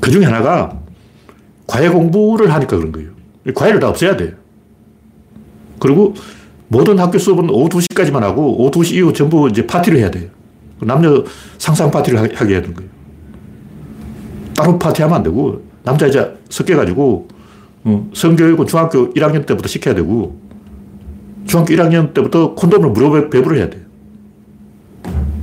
그 0.00 0.10
중에 0.10 0.24
하나가 0.24 0.78
과외 1.66 1.88
공부를 1.88 2.52
하니까 2.52 2.76
그런 2.76 2.92
거예요. 2.92 3.10
과외를 3.54 3.80
다 3.80 3.88
없애야 3.88 4.16
돼. 4.16 4.34
그리고 5.78 6.14
모든 6.68 6.98
학교 6.98 7.18
수업은 7.18 7.50
오후 7.50 7.68
2시까지만 7.68 8.20
하고 8.20 8.60
오후 8.60 8.70
2시 8.70 8.94
이후 8.94 9.12
전부 9.12 9.48
이제 9.48 9.66
파티를 9.66 9.98
해야 9.98 10.10
돼요. 10.10 10.28
남녀 10.80 11.24
상상 11.58 11.90
파티를 11.90 12.18
하게 12.18 12.54
해야 12.54 12.60
되는 12.60 12.74
거예요. 12.74 12.90
따로 14.54 14.78
파티하면 14.78 15.16
안 15.16 15.22
되고 15.22 15.62
남자 15.82 16.06
여자 16.06 16.32
섞여가지고 16.48 17.28
어, 17.28 17.29
성교육은 18.12 18.66
중학교 18.66 19.12
1학년 19.14 19.46
때부터 19.46 19.68
시켜야 19.68 19.94
되고 19.94 20.36
중학교 21.46 21.74
1학년 21.74 22.12
때부터 22.14 22.54
콘돔을 22.54 22.90
무료 22.90 23.30
배부를 23.30 23.58
해야 23.58 23.70
돼요. 23.70 23.82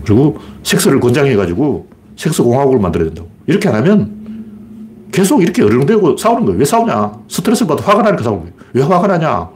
그리고 0.05 0.37
섹스를 0.63 0.99
권장해가지고 0.99 1.87
섹스 2.15 2.41
공화국을 2.43 2.79
만들어야 2.79 3.09
된다고. 3.09 3.29
이렇게 3.45 3.67
안 3.67 3.75
하면 3.75 4.17
계속 5.11 5.41
이렇게 5.41 5.63
어령되고 5.63 6.17
싸우는 6.17 6.45
거예요. 6.45 6.59
왜 6.59 6.65
싸우냐? 6.65 7.11
스트레스를 7.27 7.67
받아 7.67 7.83
화가 7.83 8.03
나니까 8.03 8.23
싸우는 8.23 8.41
거예요. 8.41 8.53
왜 8.73 8.81
화가 8.83 9.07
나냐? 9.07 9.49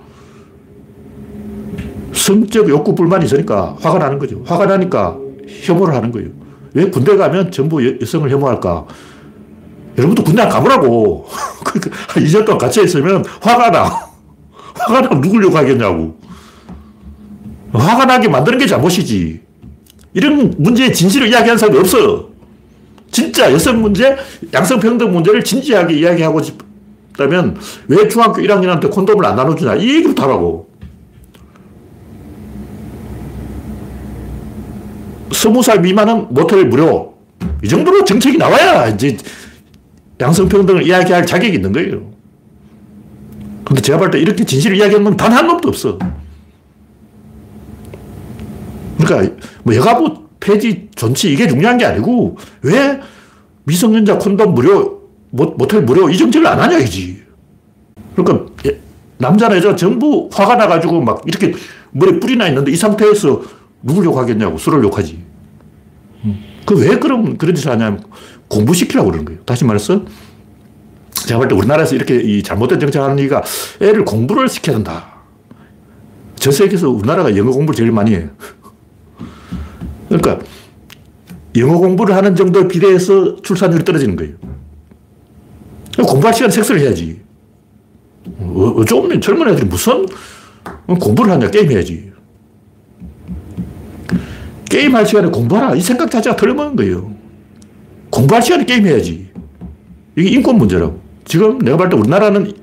성적 2.14 2.68
욕구 2.70 2.96
불만이 2.96 3.26
있으니까 3.26 3.76
화가 3.80 4.00
나는 4.00 4.20
거죠. 4.20 4.42
화가 4.46 4.66
나니까 4.66 5.18
혐오를 5.64 5.94
하는 5.94 6.12
거예요. 6.12 6.30
왜 6.74 6.90
군대 6.90 7.16
가면 7.16 7.52
전부 7.52 7.86
여, 7.86 7.94
성을 8.06 8.30
혐오할까? 8.30 8.86
여러분도 9.98 10.24
군대 10.24 10.42
안 10.42 10.50
가보라고. 10.50 11.28
그러니까 11.64 11.98
2년 12.16 12.46
동안 12.46 12.58
갇혀 12.58 12.84
있으면 12.84 13.24
화가 13.42 13.72
나. 13.72 13.84
화가 14.76 15.02
나면 15.02 15.22
누굴 15.22 15.44
욕하겠냐고. 15.44 16.18
화가 17.74 18.06
나게 18.06 18.28
만드는 18.28 18.58
게 18.58 18.68
잘못이지. 18.68 19.42
이런 20.14 20.54
문제의 20.58 20.94
진실을 20.94 21.28
이야기하는 21.28 21.58
사람이 21.58 21.80
없어. 21.80 22.30
진짜 23.12 23.52
여성 23.52 23.82
문제, 23.82 24.18
양성평등 24.54 25.12
문제를 25.12 25.44
진지하게 25.44 25.96
이야기하고 25.96 26.42
싶다면 26.42 27.58
왜 27.88 28.08
중학교 28.08 28.42
1학년한테 28.42 28.90
콘돔을 28.92 29.26
안 29.26 29.36
나눠주냐. 29.36 29.76
이 29.76 29.96
얘기부터 29.96 30.24
하라고. 30.24 30.70
스무 35.34 35.64
살 35.64 35.82
미만은 35.82 36.28
모텔 36.30 36.66
무료. 36.66 37.14
이 37.64 37.68
정도로 37.68 38.06
정책이 38.06 38.38
나와야 38.38 38.88
이제 38.88 39.18
양성평등을 40.22 40.84
이야기할 40.88 41.26
자격이 41.26 41.56
있는 41.56 41.72
거예요. 41.74 42.12
근데 43.66 43.82
제가 43.82 43.98
볼 44.00 44.12
때 44.12 44.20
이렇게 44.20 44.44
진실을 44.46 44.78
이야기하는 44.78 45.04
건 45.04 45.18
단 45.18 45.34
한 45.34 45.48
놈도 45.48 45.70
없어. 45.70 45.98
그러니까 48.98 49.36
뭐 49.64 49.76
여가부 49.76 50.28
폐지 50.40 50.90
존치 50.96 51.32
이게 51.34 51.48
중요한 51.48 51.78
게 51.78 51.86
아니고 51.86 52.38
왜 52.64 53.00
미성년자 53.64 54.18
콘돔 54.20 54.54
무료, 54.54 55.02
모텔 55.32 55.82
무료 55.84 56.10
이 56.10 56.18
정책을 56.18 56.46
안 56.48 56.60
하냐 56.60 56.78
이지. 56.80 57.22
그러니까 58.16 58.52
예, 58.66 58.80
남자나 59.18 59.56
여자 59.58 59.76
전부 59.76 60.30
화가 60.32 60.56
나가지고 60.56 61.02
막 61.02 61.22
이렇게 61.26 61.54
머리 61.92 62.20
뿌리나 62.20 62.48
있는데 62.50 62.72
이 62.72 62.76
상태에서 62.76 63.42
누굴 63.84 64.06
욕하겠냐고 64.06 64.58
술을 64.58 64.84
욕하지. 64.84 65.31
음. 66.62 66.66
그왜 66.66 67.00
그럼 67.00 67.38
그런 67.38 67.56
짓을 67.56 67.72
하냐면 67.72 68.04
공부시키라고 68.48 69.08
그러는 69.08 69.26
거예요. 69.26 69.42
다시 69.44 69.64
말해서 69.66 70.06
제가 71.14 71.40
볼 71.40 71.48
때 71.48 71.56
우리나라에서 71.56 71.96
이렇게 71.96 72.16
이 72.16 72.42
잘못된 72.44 72.80
정책을 72.80 73.04
하는 73.06 73.20
이유가 73.20 73.44
애를 73.80 74.06
공부를 74.06 74.50
시켜야 74.50 74.76
된다. 74.76 75.22
전 76.36 76.52
세계에서 76.52 76.90
우리나라가 76.90 77.36
영어 77.38 77.52
공부를 77.52 77.76
제일 77.78 77.92
많이 77.92 78.16
해요. 78.16 78.30
그러니까 80.10 80.40
영어 81.58 81.78
공부를 81.78 82.16
하는 82.16 82.36
정도에 82.36 82.68
비례해서 82.68 83.36
출산율이 83.42 83.84
떨어지는 83.84 84.16
거예요. 84.16 84.34
공부할 85.98 86.34
시간에 86.34 86.52
섹스를 86.52 86.82
해야지. 86.82 87.22
어, 88.40 88.74
어쩌면 88.78 89.22
젊은 89.22 89.48
애들이 89.50 89.66
무슨 89.66 90.06
공부를 90.88 91.32
하냐, 91.34 91.50
게임 91.52 91.72
해야지. 91.72 92.11
게임할 94.72 95.06
시간에 95.06 95.28
공부하라. 95.30 95.76
이 95.76 95.82
생각 95.82 96.10
자체가 96.10 96.36
틀림없는 96.38 96.76
거예요. 96.78 97.14
공부할 98.10 98.42
시간에 98.42 98.66
게임해야지. 98.66 99.30
이게 100.18 100.30
인권 100.30 100.58
문제라고. 100.58 101.00
지금 101.26 101.60
내가 101.60 101.78
볼 101.78 101.90
때 101.90 101.98
우리나라는 101.98 102.54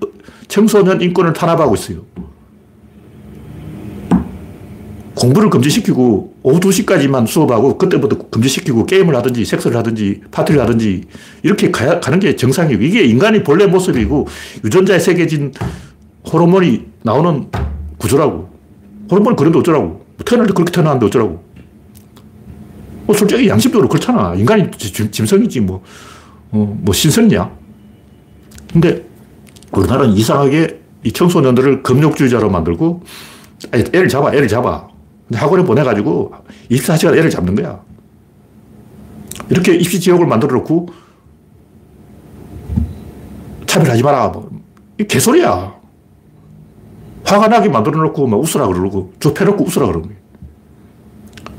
청소년 0.48 1.00
인권을 1.02 1.32
탄압하고 1.34 1.74
있어요. 1.74 1.98
공부를 5.14 5.50
금지시키고 5.50 6.34
오후 6.42 6.60
2시까지만 6.60 7.26
수업하고 7.26 7.76
그때부터 7.76 8.16
금지시키고 8.30 8.86
게임을 8.86 9.16
하든지 9.16 9.44
섹스를 9.44 9.76
하든지 9.76 10.20
파티를 10.30 10.60
하든지 10.62 11.02
이렇게 11.42 11.70
가, 11.72 11.98
가는 11.98 12.20
게 12.20 12.36
정상이고 12.36 12.82
이게 12.84 13.02
인간의 13.04 13.42
본래 13.42 13.66
모습이고 13.66 14.28
유전자에 14.64 14.98
새겨진 15.00 15.52
호르몬이 16.32 16.84
나오는 17.02 17.48
구조라고. 17.98 18.48
호르몬이 19.10 19.36
그런데 19.36 19.58
어쩌라고. 19.58 20.06
태어날 20.24 20.46
때 20.46 20.52
그렇게 20.54 20.70
태어났는데 20.72 21.06
어쩌라고. 21.06 21.42
뭐 23.08 23.16
솔직히 23.16 23.48
양심적으로 23.48 23.88
그렇잖아. 23.88 24.34
인간이 24.34 24.70
짐승이지 24.70 25.60
뭐, 25.60 25.82
어, 26.50 26.78
뭐 26.82 26.92
신선이냐. 26.92 27.50
근데 28.70 29.02
우리나라는 29.72 30.12
이상하게 30.12 30.78
이 31.04 31.10
청소년들을 31.12 31.82
금욕주의자로 31.82 32.50
만들고 32.50 33.02
애를 33.72 34.08
잡아, 34.08 34.30
애를 34.34 34.46
잡아. 34.46 34.86
학원에 35.32 35.64
보내가지고 35.64 36.34
24시간 36.70 37.16
애를 37.16 37.30
잡는 37.30 37.54
거야. 37.54 37.80
이렇게 39.48 39.74
입시 39.74 39.98
지옥을 39.98 40.26
만들어 40.26 40.58
놓고 40.58 40.90
차별하지 43.64 44.02
마라. 44.02 44.28
뭐. 44.28 44.50
이 44.98 45.04
개소리야. 45.04 45.78
화가 47.24 47.48
나게 47.48 47.70
만들어 47.70 48.02
놓고 48.02 48.26
막 48.26 48.38
웃으라 48.38 48.66
그러고 48.66 49.14
좁혀놓고 49.18 49.64
웃으라 49.64 49.86
그러는 49.86 50.10
거 50.10 50.17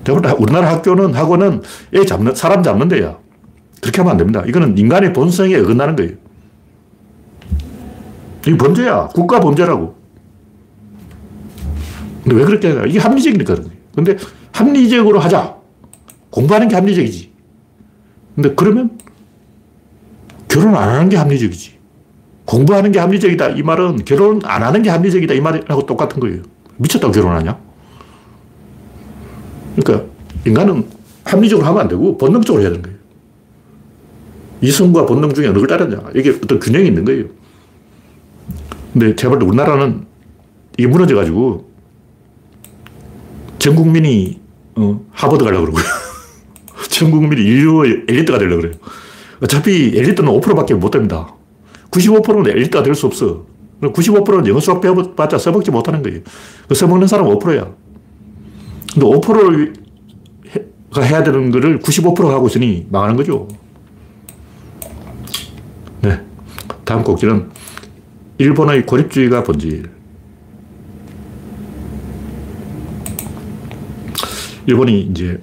예요. 0.09 0.35
우리나라 0.37 0.71
학교는 0.73 1.13
학원은 1.13 1.61
애 1.95 2.05
잡는, 2.05 2.35
사람 2.35 2.63
잡는 2.63 2.87
데야. 2.87 3.17
그렇게 3.81 4.01
하면 4.01 4.11
안 4.11 4.17
됩니다. 4.17 4.43
이거는 4.45 4.77
인간의 4.77 5.13
본성에 5.13 5.55
어긋나는 5.55 5.95
거예요. 5.95 6.11
이 8.47 8.57
범죄야. 8.57 9.07
국가 9.07 9.39
범죄라고. 9.39 9.95
근데 12.23 12.35
왜 12.35 12.45
그렇게 12.45 12.69
하냐. 12.69 12.85
이게 12.85 12.99
합리적이니까 12.99 13.53
그런 13.53 13.67
거예요. 13.67 13.79
근데 13.95 14.17
합리적으로 14.51 15.19
하자. 15.19 15.55
공부하는 16.29 16.67
게 16.67 16.75
합리적이지. 16.75 17.31
근데 18.35 18.53
그러면 18.55 18.97
결혼 20.47 20.75
안 20.75 20.89
하는 20.89 21.09
게 21.09 21.17
합리적이지. 21.17 21.79
공부하는 22.45 22.91
게 22.91 22.99
합리적이다. 22.99 23.49
이 23.49 23.61
말은 23.61 24.05
결혼 24.05 24.41
안 24.43 24.63
하는 24.63 24.81
게 24.81 24.89
합리적이다. 24.89 25.33
이 25.33 25.41
말하고 25.41 25.85
똑같은 25.85 26.19
거예요. 26.19 26.41
미쳤다고 26.77 27.13
결혼하냐? 27.13 27.68
그러니까 29.79 30.09
인간은 30.45 30.85
합리적으로 31.23 31.67
하면 31.67 31.81
안 31.81 31.87
되고 31.87 32.17
본능적으로 32.17 32.61
해야 32.61 32.69
되는 32.69 32.81
거예요. 32.81 32.97
이성과 34.61 35.05
본능 35.05 35.33
중에 35.33 35.47
어느 35.47 35.59
걸 35.59 35.67
따르냐. 35.67 36.09
이게 36.15 36.31
어떤 36.31 36.59
균형이 36.59 36.87
있는 36.87 37.05
거예요. 37.05 37.25
근데 38.93 39.15
볼때 39.15 39.45
우리나라는 39.45 40.05
이게 40.77 40.87
무너져가지고 40.87 41.69
전 43.59 43.75
국민이 43.75 44.39
어, 44.75 45.05
하버드 45.11 45.43
가려고 45.43 45.65
그러고요. 45.65 45.83
전 46.89 47.11
국민이 47.11 47.41
인류의 47.41 48.05
엘리트가 48.07 48.39
되려고 48.39 48.61
그래요. 48.61 48.75
어차피 49.41 49.93
엘리트는 49.95 50.29
5%밖에 50.31 50.73
못 50.73 50.89
됩니다. 50.91 51.35
95%는 51.91 52.51
엘리트가 52.51 52.83
될 52.83 52.95
수 52.95 53.05
없어. 53.05 53.45
95%는 53.81 54.47
영어 54.47 54.59
수학 54.59 54.81
배워봤자 54.81 55.37
써먹지 55.37 55.71
못하는 55.71 56.03
거예요. 56.03 56.19
그 56.67 56.75
써먹는 56.75 57.07
사람은 57.07 57.33
5%야. 57.37 57.71
근데 58.93 59.05
5%가 59.05 61.01
해야 61.01 61.23
되는 61.23 61.51
거를 61.51 61.79
95%가 61.79 62.33
하고 62.33 62.47
있으니 62.47 62.87
망하는 62.89 63.15
거죠. 63.15 63.47
네. 66.01 66.19
다음 66.83 67.03
곡지는 67.03 67.49
일본의 68.37 68.85
고립주의가 68.85 69.43
본질. 69.43 69.89
일본이 74.65 75.01
이제 75.01 75.41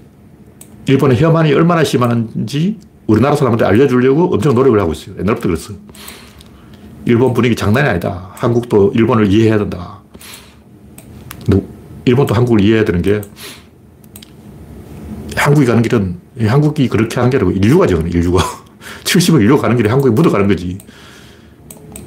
일본의 0.87 1.19
혐한이 1.19 1.53
얼마나 1.53 1.83
심한지 1.85 2.79
우리나라 3.07 3.35
사람한테 3.37 3.65
알려주려고 3.65 4.35
엄청 4.35 4.55
노력을 4.55 4.79
하고 4.81 4.93
있어요. 4.93 5.17
옛날부터 5.19 5.49
그랬어. 5.49 5.75
일본 7.05 7.33
분위기 7.35 7.55
장난이 7.55 7.89
아니다. 7.89 8.31
한국도 8.35 8.93
일본을 8.95 9.31
이해해야 9.33 9.59
된다. 9.59 9.96
일본도 12.07 12.35
한국을 12.35 12.61
이해해야 12.63 12.85
되는 12.85 13.03
게 13.03 13.21
한국이 15.37 15.67
가는 15.67 15.83
길은 15.83 16.17
한국이 16.47 16.89
그렇게 16.89 17.17
하는 17.17 17.31
게 17.31 17.37
아니고 17.37 17.53
인류가 17.53 17.87
정해, 17.87 18.09
인류가. 18.09 18.43
70억 19.05 19.41
인류가 19.43 19.63
가는 19.63 19.77
길에 19.77 19.91
한국이 19.91 20.13
묻어가는 20.15 20.49
거지. 20.49 20.79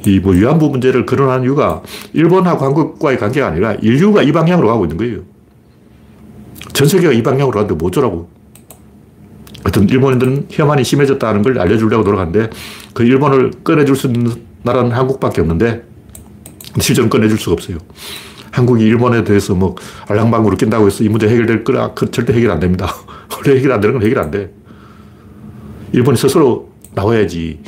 이 0.05 0.19
뭐 0.19 0.31
위안부 0.33 0.69
문제를 0.69 1.05
거론하는 1.05 1.43
이유가 1.43 1.83
일본하고 2.13 2.65
한국과의 2.65 3.17
관계가 3.19 3.47
아니라 3.47 3.73
인류가 3.81 4.23
이 4.23 4.31
방향으로 4.31 4.67
가고 4.67 4.85
있는 4.85 4.97
거예요. 4.97 5.19
전 6.71 6.87
세계가 6.87 7.11
이 7.13 7.21
방향으로 7.21 7.51
가는데 7.51 7.73
뭐 7.75 7.89
어쩌라고. 7.89 8.29
하여튼 9.63 9.89
일본인들은 9.89 10.47
혐한이 10.49 10.85
심해졌다는 10.85 11.41
걸 11.41 11.59
알려주려고 11.59 12.03
노력하는데 12.03 12.49
그 12.93 13.03
일본을 13.03 13.51
꺼내줄 13.63 13.95
수 13.97 14.07
있는 14.07 14.31
나라는 14.63 14.91
한국밖에 14.91 15.41
없는데 15.41 15.83
실제로 16.79 17.09
꺼내줄 17.09 17.37
수가 17.37 17.53
없어요. 17.53 17.77
한국이 18.59 18.83
일본에 18.83 19.23
대해서 19.23 19.55
뭐 19.55 19.75
알랑방구를 20.07 20.57
낀다고 20.57 20.87
해서 20.87 21.03
이 21.03 21.09
문제 21.09 21.29
해결될 21.29 21.63
거라 21.63 21.93
그 21.93 22.11
절대 22.11 22.33
해결 22.33 22.51
안 22.51 22.59
됩니다. 22.59 22.93
원래 23.35 23.57
해결 23.57 23.71
안 23.71 23.79
되는 23.79 23.97
건 23.97 24.05
해결 24.05 24.19
안 24.21 24.31
돼. 24.31 24.53
일본이 25.93 26.17
스스로 26.17 26.69
나와야지. 26.93 27.59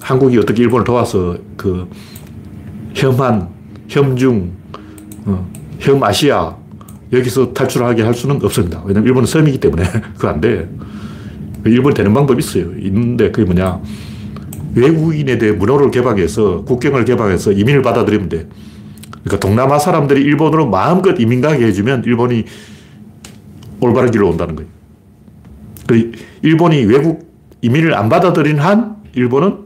한국이 0.00 0.36
어떻게 0.38 0.62
일본을 0.64 0.84
도와서 0.84 1.36
그 1.56 1.88
혐한, 2.92 3.48
혐중, 3.88 4.52
어, 5.26 5.48
혐아시아 5.78 6.56
여기서 7.12 7.52
탈출하게 7.52 8.02
할 8.02 8.12
수는 8.12 8.44
없습니다. 8.44 8.82
왜냐면 8.84 9.06
일본은 9.06 9.26
섬이기 9.26 9.58
때문에 9.58 9.84
그거 10.14 10.28
안 10.28 10.40
돼. 10.40 10.68
일본이 11.64 11.94
되는 11.94 12.12
방법이 12.12 12.40
있어요. 12.40 12.72
있는데 12.78 13.30
그게 13.30 13.44
뭐냐. 13.44 13.80
외국인에 14.74 15.38
대해 15.38 15.52
문호를 15.52 15.92
개방해서 15.92 16.64
국경을 16.64 17.04
개방해서 17.04 17.52
이민을 17.52 17.82
받아들이면 17.82 18.28
돼. 18.28 18.48
그러니까 19.24 19.40
동남아 19.40 19.78
사람들이 19.78 20.20
일본으로 20.22 20.68
마음껏 20.68 21.14
이민 21.18 21.40
가게 21.40 21.66
해주면 21.66 22.04
일본이 22.04 22.44
올바른 23.80 24.10
길로 24.10 24.28
온다는 24.30 24.56
거예요. 24.56 24.70
그 25.86 26.12
일본이 26.42 26.84
외국 26.84 27.30
이민을 27.60 27.94
안 27.94 28.08
받아들인 28.08 28.58
한 28.58 28.96
일본은 29.14 29.58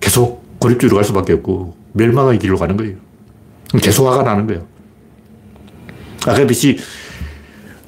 계속 0.00 0.42
고립주의로 0.58 0.96
갈 0.96 1.04
수밖에 1.04 1.32
없고 1.34 1.76
멸망의 1.92 2.38
길로 2.38 2.56
가는 2.58 2.76
거예요. 2.76 2.96
계속 3.82 4.06
화가 4.06 4.22
나는 4.22 4.46
거예요. 4.46 4.66
그랬듯이 6.24 6.78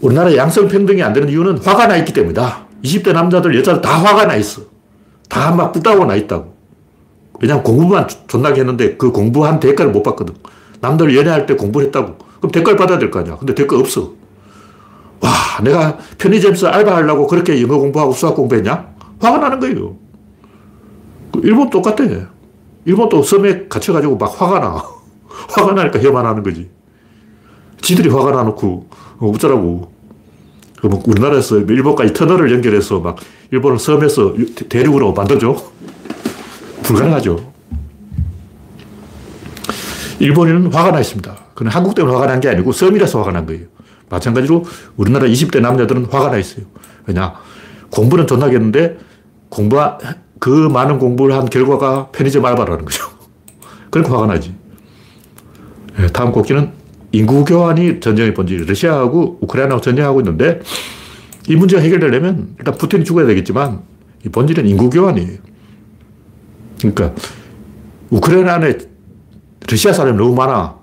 우리나라 0.01 0.35
양성 0.37 0.69
평등이 0.69 1.03
안 1.03 1.12
되는 1.12 1.29
이유는 1.29 1.59
화가 1.59 1.87
나 1.87 1.97
있기 1.99 2.12
때문이다. 2.12 2.67
20대 2.83 3.12
남자들, 3.12 3.57
여자들 3.57 3.81
다 3.81 3.91
화가 3.91 4.27
나 4.27 4.37
있어. 4.37 4.62
다 5.29 5.55
막 5.55 5.73
부다고 5.73 6.05
나 6.05 6.15
있다고. 6.17 6.55
왜냐면 7.41 7.62
공부만 7.65 8.07
존나게 8.27 8.61
했는데 8.61 8.97
그 8.97 9.11
공부한 9.11 9.59
대가를 9.61 9.93
못 9.93 10.03
받거든. 10.03 10.35
남들 10.85 11.16
연애할 11.16 11.47
때 11.47 11.57
공부를 11.57 11.87
했다고. 11.87 12.16
그럼 12.39 12.53
대가를 12.53 12.76
받아야 12.76 12.99
될 12.99 13.11
거 13.11 13.20
아니야. 13.20 13.37
근데 13.39 13.55
대가 13.55 13.78
없어. 13.78 14.12
와, 15.20 15.30
내가 15.62 15.97
편의점에서 16.18 16.68
알바하려고 16.68 17.26
그렇게 17.26 17.61
영어 17.62 17.78
공부하고 17.78 18.12
수학 18.12 18.35
공부했냐? 18.37 18.87
화가 19.20 19.39
나는 19.39 19.61
거예요. 19.61 19.97
그 21.32 21.41
일본 21.43 21.70
똑같아. 21.70 22.05
일본도 22.85 23.22
섬에 23.22 23.66
갇혀가지고 23.68 24.18
막 24.18 24.41
화가 24.41 24.59
나. 24.61 24.85
화가 25.57 25.72
나니까 25.72 26.01
혀만 26.01 26.26
하는 26.26 26.43
거지. 26.43 26.68
지들이 27.80 28.11
화가 28.11 28.30
나놓고 28.32 28.87
어, 29.20 29.30
어쩌라고. 29.35 29.91
그럼 30.80 31.01
우리나라에서 31.07 31.61
일본까지 31.61 32.12
터널을 32.12 32.53
연결해서 32.53 33.01
막 33.01 33.16
일본을 33.51 33.78
섬에서 33.78 34.35
대륙으로 34.68 35.14
만들죠. 35.14 35.57
불가능하죠. 36.82 37.53
일본인은 40.21 40.73
화가 40.73 40.93
나 40.93 41.01
있습니다. 41.01 41.37
그건 41.55 41.69
한국 41.73 41.95
때문에 41.95 42.15
화가 42.15 42.27
난 42.27 42.41
게 42.41 42.49
아니고 42.49 42.73
섬이라서 42.73 43.21
화가 43.21 43.33
난 43.33 43.47
거예요. 43.47 43.67
마찬가지로 44.11 44.65
우리나라 44.97 45.27
20대 45.27 45.61
남자들은 45.61 46.07
화가 46.07 46.31
나 46.31 46.37
있어요. 46.39 46.67
왜냐? 47.07 47.35
공부는 47.91 48.27
존나겠는데 48.27 48.99
공부, 49.49 49.81
그 50.39 50.49
많은 50.49 50.99
공부를 50.99 51.35
한 51.37 51.47
결과가 51.47 52.09
편의점 52.12 52.45
알바라는 52.45 52.85
거죠. 52.85 53.05
그러니까 53.91 54.15
화가 54.15 54.27
나지. 54.27 54.55
네, 55.97 56.07
다음 56.09 56.33
곡기는 56.33 56.71
인구 57.12 57.45
교환이 57.45 58.01
전쟁의 58.01 58.35
본질. 58.35 58.67
러시아하고 58.67 59.39
우크라이나하고 59.43 59.81
전쟁하고 59.81 60.21
있는데 60.21 60.61
이 61.49 61.55
문제가 61.57 61.83
해결되려면 61.83 62.57
일단 62.59 62.75
푸틴이 62.75 63.05
죽어야 63.05 63.27
되겠지만 63.27 63.83
이 64.27 64.29
본질은 64.29 64.67
인구 64.67 64.91
교환이에요. 64.91 65.39
그러니까 66.79 67.12
우크라이나 68.11 68.55
안에 68.55 68.79
러시아 69.69 69.93
사람이 69.93 70.17
너무 70.17 70.35
많아. 70.35 70.75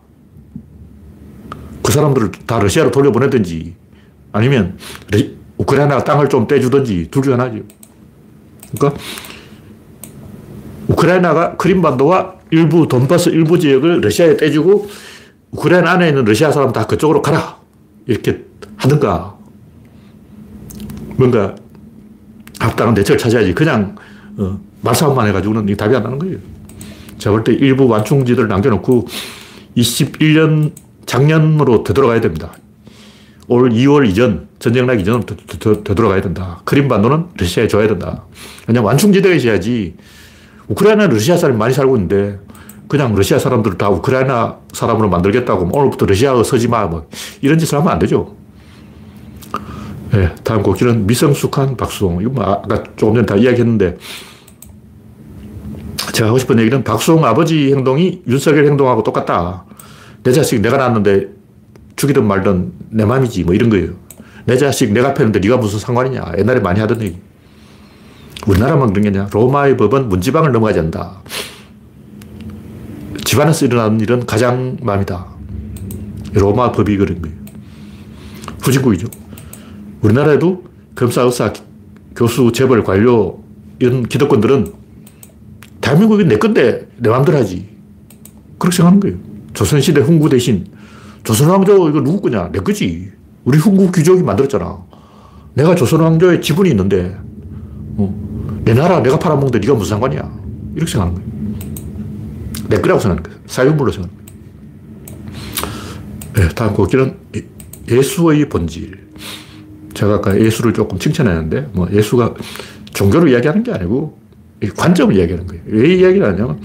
그 1.84 1.92
사람들을 1.92 2.32
다 2.46 2.60
러시아로 2.60 2.92
돌려보내든지 2.92 3.76
아니면 4.32 4.78
우크라이나가 5.58 6.04
땅을 6.04 6.30
좀 6.30 6.48
떼주든지 6.48 7.10
둘 7.12 7.24
중 7.24 7.34
하나죠. 7.34 7.60
그러니까 8.76 9.02
우크라이나가 10.88 11.56
크림반도와 11.58 12.36
일부 12.52 12.88
돈바스 12.88 13.30
일부 13.30 13.60
지역을 13.60 14.02
러시아에 14.02 14.38
떼주고 14.38 14.88
우크라이나 15.52 15.92
안에 15.92 16.10
있는 16.10 16.26
러시아 16.26 16.52
사람 16.52 16.72
다 16.72 16.86
그쪽으로 16.86 17.22
가라. 17.22 17.58
이렇게 18.08 18.46
하든가. 18.78 19.36
뭔가 21.18 21.56
합당한 22.60 22.94
대책을 22.96 23.18
찾아야지. 23.18 23.54
그냥 23.54 23.96
어, 24.38 24.60
말싸움만 24.82 25.28
해가지고는 25.28 25.76
답이 25.76 25.96
안 25.96 26.04
나는 26.04 26.18
거예요. 26.18 26.38
제가 27.22 27.36
볼 27.36 27.44
때 27.44 27.54
일부 27.54 27.88
완충지들 27.88 28.48
남겨놓고 28.48 29.06
21년 29.78 30.72
작년으로 31.06 31.84
되돌아가야 31.84 32.20
됩니다. 32.20 32.52
올 33.48 33.70
2월 33.70 34.08
이전, 34.10 34.48
전쟁 34.58 34.88
나기 34.88 35.04
전으로 35.06 35.24
되돌아가야 35.84 36.22
된다. 36.22 36.62
크림반도는 36.66 37.26
러시아에 37.38 37.68
줘야 37.68 37.88
된다. 37.88 38.24
그냥 38.66 38.84
완충지대에 38.86 39.36
있어야지. 39.36 39.96
우크라이나는 40.68 41.14
러시아 41.14 41.38
사람이 41.38 41.60
많이 41.60 41.74
살고 41.74 41.96
있는데 41.98 42.40
그냥 42.88 43.14
러시아 43.14 43.38
사람들을 43.38 43.78
다 43.78 43.90
우크라이나 43.90 44.58
사람으로 44.74 45.10
만들겠다고 45.10 45.66
뭐 45.66 45.82
오늘부터 45.82 46.08
러시아어 46.08 46.44
서지 46.44 46.70
마. 46.70 46.88
뭐 46.88 47.08
이런 47.42 47.60
짓을 47.60 47.78
하면 47.78 47.92
안 47.92 48.00
되죠. 48.00 48.36
네, 50.12 50.34
다음 50.44 50.64
곡기는 50.64 51.06
미성숙한 51.06 51.78
박수홍. 51.78 52.22
이거 52.22 52.32
뭐 52.32 52.44
아까 52.44 52.84
조금 52.96 53.16
전에 53.16 53.26
다 53.26 53.36
이야기했는데 53.36 53.98
제가 56.22 56.30
하고 56.30 56.38
싶은 56.38 56.60
얘기는 56.60 56.84
박수홍 56.84 57.26
아버지 57.26 57.72
행동이 57.72 58.22
윤석열 58.28 58.68
행동하고 58.68 59.02
똑같다. 59.02 59.66
내 60.22 60.32
자식 60.32 60.62
내가 60.62 60.78
낳았는데 60.78 61.30
죽이든 61.96 62.28
말든 62.28 62.74
내 62.92 63.06
맘이지 63.06 63.44
뭐 63.44 63.56
이런 63.56 63.72
거예요. 63.72 63.94
내 64.46 64.56
자식 64.56 64.92
내가 64.92 65.16
패는데 65.16 65.40
네가 65.40 65.58
무슨 65.58 65.80
상관이냐. 65.80 66.34
옛날에 66.38 66.60
많이 66.60 66.80
하던 66.80 67.02
얘기. 67.02 67.18
우리나라만 68.46 68.90
그런 68.90 69.02
게 69.02 69.10
아니라 69.10 69.30
로마의 69.32 69.78
법은 69.78 70.10
문지방을 70.10 70.52
넘어가지 70.52 70.78
않는다. 70.80 71.22
집안에서 73.26 73.66
일어나는 73.66 74.00
일은 74.00 74.26
가장 74.28 74.78
맘이다. 74.80 75.26
로마 76.34 76.72
법이 76.72 76.98
그런 76.98 77.20
거예요. 77.22 77.36
후진국이죠. 78.62 79.08
우리나라에도 80.02 80.66
검사, 80.94 81.24
의사, 81.24 81.52
교수, 82.16 82.52
재벌, 82.52 82.84
관료 82.84 83.40
이런 83.80 84.04
기득권들은 84.04 84.81
대한민국이 85.92 86.26
내 86.26 86.38
건데 86.38 86.88
내 86.98 87.10
마음대로 87.10 87.38
하지. 87.38 87.68
그렇게 88.58 88.78
생각하는 88.78 89.00
거예요. 89.00 89.18
조선시대 89.54 90.02
훈구 90.02 90.30
대신 90.30 90.66
조선왕조 91.24 91.90
이거 91.90 92.02
누구 92.02 92.22
거냐? 92.22 92.50
내 92.52 92.60
거지. 92.60 93.12
우리 93.44 93.58
훈구 93.58 93.92
귀족이 93.92 94.24
만들었잖아. 94.24 94.78
내가 95.54 95.76
조선왕조에 95.76 96.40
지분이 96.40 96.70
있는데 96.70 97.18
어, 97.98 98.62
내 98.64 98.74
나라 98.74 99.02
내가 99.02 99.20
팔아먹는데 99.20 99.60
네가 99.60 99.74
무슨 99.74 99.92
상관이야. 99.92 100.42
이렇게 100.76 100.92
생각하는 100.92 101.16
거예요. 101.16 101.32
내 102.70 102.80
거라고 102.80 103.00
생각하는 103.00 103.24
거예요. 103.24 103.40
사유물로 103.48 103.92
생각하는 103.92 104.26
거예요. 106.34 106.48
네, 106.48 106.56
다음 106.56 106.74
곡기는 106.74 107.18
예수의 107.90 108.48
본질. 108.48 109.02
제가 109.94 110.16
아까 110.16 110.40
예수를 110.40 110.74
조금 110.74 110.98
칭찬했는데, 110.98 111.72
뭐 111.74 111.88
예수가 111.92 112.34
종교를 112.94 113.30
이야기하는 113.30 113.64
게 113.64 113.74
아니고 113.74 114.21
관점을 114.70 115.16
이야기하는 115.16 115.48
거예요. 115.48 115.64
왜 115.66 115.96
이야기를 115.96 116.28
하냐면 116.28 116.60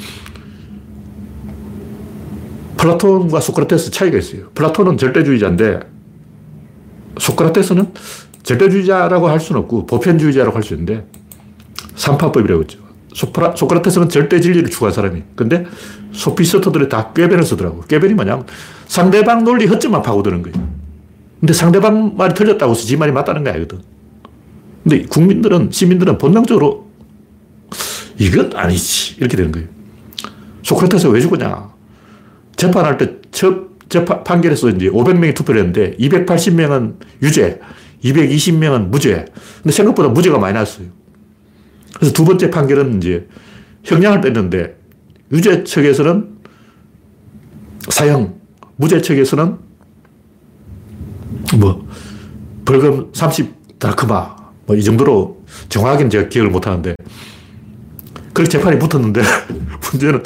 플라톤과 2.76 3.40
소크라테스 3.40 3.90
차이가 3.90 4.18
있어요. 4.18 4.50
플라톤은 4.54 4.98
절대주의자인데 4.98 5.80
소크라테스는 7.18 7.92
절대주의자라고 8.42 9.28
할 9.28 9.40
수는 9.40 9.62
없고 9.62 9.86
보편주의자라고 9.86 10.54
할 10.56 10.62
수 10.62 10.74
있는데 10.74 11.06
산파법이라고 11.96 12.62
했죠. 12.62 12.78
소프라, 13.14 13.54
소크라테스는 13.56 14.10
절대 14.10 14.40
진리를 14.40 14.68
추구한 14.68 14.92
사람이. 14.92 15.22
근데 15.34 15.64
소피스트들이 16.12 16.90
다 16.90 17.12
궤변을 17.14 17.44
쓰더라고. 17.44 17.80
궤변이 17.82 18.12
뭐냐면 18.12 18.44
상대방 18.86 19.42
논리 19.44 19.66
허점만 19.66 20.02
파고드는 20.02 20.42
거예요. 20.42 20.68
근데 21.40 21.52
상대방 21.54 22.16
말이 22.16 22.34
틀렸다고 22.34 22.72
해서 22.72 22.86
지 22.86 22.96
말이 22.96 23.12
맞다는 23.12 23.42
거 23.42 23.50
아니거든. 23.50 23.80
근데 24.82 25.06
국민들은, 25.06 25.70
시민들은 25.70 26.18
본능적으로 26.18 26.85
이것 28.18 28.54
아니지. 28.54 29.16
이렇게 29.18 29.36
되는 29.36 29.52
거예요. 29.52 29.68
소크라테스가 30.62 31.12
왜 31.12 31.20
죽었냐. 31.20 31.70
재판할 32.56 32.96
때 32.96 33.16
첫 33.36 33.66
재판, 33.90 34.24
판결에서 34.24 34.70
이제 34.70 34.88
500명이 34.88 35.34
투표를 35.34 35.60
했는데 35.60 35.94
280명은 35.98 36.94
유죄, 37.22 37.60
220명은 38.02 38.88
무죄. 38.88 39.26
근데 39.62 39.72
생각보다 39.72 40.08
무죄가 40.08 40.38
많이 40.38 40.54
났어요. 40.54 40.86
그래서 41.94 42.14
두 42.14 42.24
번째 42.24 42.50
판결은 42.50 42.96
이제 42.96 43.28
형량을 43.84 44.22
뺐는데 44.22 44.76
유죄 45.32 45.64
측에서는 45.64 46.36
사형, 47.90 48.40
무죄 48.76 49.02
측에서는 49.02 49.58
뭐 51.58 51.86
벌금 52.64 53.10
30 53.12 53.78
다크마 53.78 54.34
뭐 54.66 54.76
이 54.76 54.82
정도로 54.82 55.44
정확하게는 55.68 56.10
제가 56.10 56.28
기억을 56.28 56.50
못 56.50 56.66
하는데 56.66 56.94
그렇게 58.36 58.50
재판이 58.50 58.78
붙었는데 58.78 59.22
문제는 59.92 60.22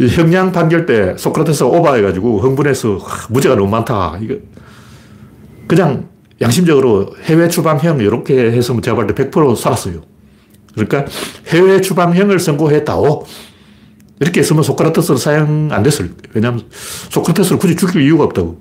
형량 0.00 0.50
판결 0.50 0.86
때 0.86 1.14
소크라테스가 1.16 1.70
오버해가지고 1.70 2.40
흥분해서 2.40 2.98
무죄가 3.30 3.54
너무 3.54 3.70
많다. 3.70 4.18
이거 4.20 4.34
그냥 5.68 6.08
양심적으로 6.40 7.14
해외 7.22 7.48
추방형 7.48 8.00
이렇게 8.00 8.50
해서 8.50 8.78
제가 8.80 8.96
볼 8.96 9.06
때 9.06 9.14
100% 9.14 9.54
살았어요. 9.54 10.02
그러니까 10.74 11.04
해외 11.46 11.80
추방형을 11.80 12.40
선고했다오. 12.40 13.24
이렇게 14.18 14.40
했으면 14.40 14.64
소크라테스는 14.64 15.18
사형 15.18 15.68
안 15.70 15.84
됐을. 15.84 16.12
왜냐하면 16.34 16.64
소크라테스를 17.10 17.60
굳이 17.60 17.76
죽일 17.76 18.02
이유가 18.02 18.24
없다고. 18.24 18.60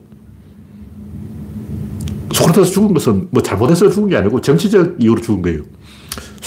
소크라테스 2.32 2.74
죽은 2.74 2.93
것은 2.93 3.30
뭐 3.32 3.41
잘못해서 3.41 3.89
죽은 3.89 4.10
게 4.10 4.18
아니고 4.18 4.39
정치적 4.39 4.98
이유로 5.00 5.20
죽은 5.22 5.41
거예요. 5.41 5.64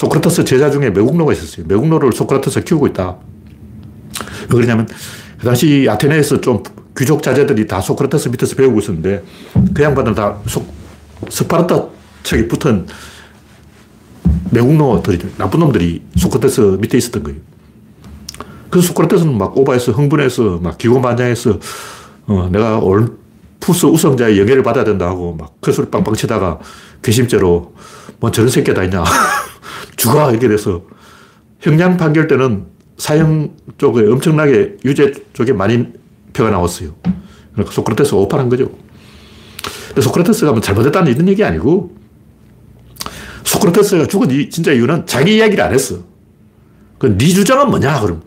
소크라테스 0.03 0.45
제자 0.45 0.71
중에 0.71 0.91
매국노가 0.91 1.33
있었어요. 1.33 1.65
매국노를 1.67 2.13
소크라테스 2.13 2.63
키우고 2.63 2.87
있다. 2.87 3.17
왜 4.43 4.47
그러냐면 4.47 4.87
그 5.37 5.45
당시 5.45 5.87
아테네에서 5.89 6.39
좀 6.39 6.63
귀족 6.97 7.21
자제들이 7.21 7.67
다 7.67 7.81
소크라테스 7.81 8.29
밑에서 8.29 8.55
배우고 8.55 8.79
있었는데 8.79 9.25
그 9.73 9.83
양반들은 9.83 10.15
다 10.15 10.37
소, 10.47 10.65
스파르타 11.29 11.87
측에 12.23 12.47
붙은 12.47 12.87
매국노들이, 14.51 15.19
나쁜 15.37 15.59
놈들이 15.59 16.01
소크라테스 16.15 16.77
밑에 16.79 16.97
있었던 16.97 17.21
거예요. 17.23 17.39
그래서 18.69 18.87
소크라테스는 18.87 19.37
막 19.37 19.57
오바해서 19.57 19.91
흥분해서 19.91 20.59
막 20.63 20.77
기고만장해서 20.77 21.59
어, 22.27 22.49
내가 22.53 22.77
올림푸스 22.79 23.85
우승자의 23.87 24.39
영예를 24.39 24.63
받아야 24.63 24.85
된다고 24.85 25.35
막 25.35 25.59
큰 25.59 25.73
소리 25.73 25.89
빵빵 25.89 26.13
치다가 26.15 26.57
괘씸죄로 27.01 27.73
뭐 28.21 28.31
저런 28.31 28.49
새끼 28.49 28.73
다 28.73 28.81
있냐. 28.85 29.03
죽어! 29.99 30.31
이렇게 30.31 30.47
돼서 30.47 30.81
형량 31.59 31.97
판결 31.97 32.27
때는 32.27 32.67
사형 32.97 33.55
쪽에 33.77 34.07
엄청나게 34.09 34.77
유죄 34.85 35.13
쪽에 35.33 35.51
많이 35.51 35.87
표가 36.31 36.49
나왔어요. 36.49 36.95
그러니까 37.51 37.73
소크라테스가 37.73 38.17
오판한 38.17 38.47
거죠. 38.47 38.71
근데 39.89 40.01
소크라테스가 40.01 40.53
뭐 40.53 40.61
잘못했다는 40.61 41.11
이런 41.11 41.27
얘기 41.27 41.43
아니고 41.43 41.95
소크라테스가 43.43 44.07
죽은 44.07 44.49
진짜 44.49 44.71
이유는 44.71 45.05
자기 45.05 45.35
이야기를 45.35 45.61
안 45.63 45.73
했어. 45.73 45.97
그네 46.97 47.17
주장은 47.17 47.69
뭐냐? 47.69 47.99
그럼 47.99 48.21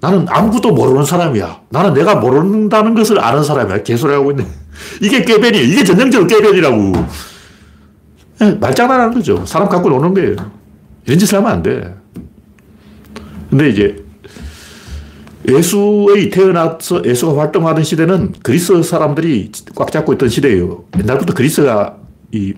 나는 0.00 0.26
아무것도 0.28 0.72
모르는 0.72 1.04
사람이야. 1.04 1.62
나는 1.70 1.94
내가 1.94 2.16
모른다는 2.16 2.94
것을 2.94 3.20
아는 3.20 3.44
사람이야. 3.44 3.84
개소리 3.84 4.12
하고 4.12 4.32
있네. 4.32 4.44
이게 5.00 5.24
꾀변이에요. 5.24 5.64
이게 5.64 5.84
전형적으로 5.84 6.26
꾀변이라고. 6.26 6.92
예, 8.40 8.50
말장난하는 8.52 9.14
거죠. 9.14 9.46
사람 9.46 9.68
갖고 9.68 9.88
노는 9.88 10.14
거예요. 10.14 10.61
이런 11.06 11.18
짓을 11.18 11.38
하면 11.38 11.50
안 11.50 11.62
돼. 11.62 11.94
근데 13.50 13.68
이제 13.68 14.04
예수의 15.48 16.30
태어나서 16.30 17.04
예수가 17.04 17.40
활동하던 17.40 17.82
시대는 17.82 18.34
그리스 18.42 18.82
사람들이 18.82 19.50
꽉 19.74 19.90
잡고 19.90 20.12
있던 20.14 20.28
시대예요. 20.28 20.84
옛날부터 20.98 21.34
그리스가 21.34 21.96
이 22.30 22.54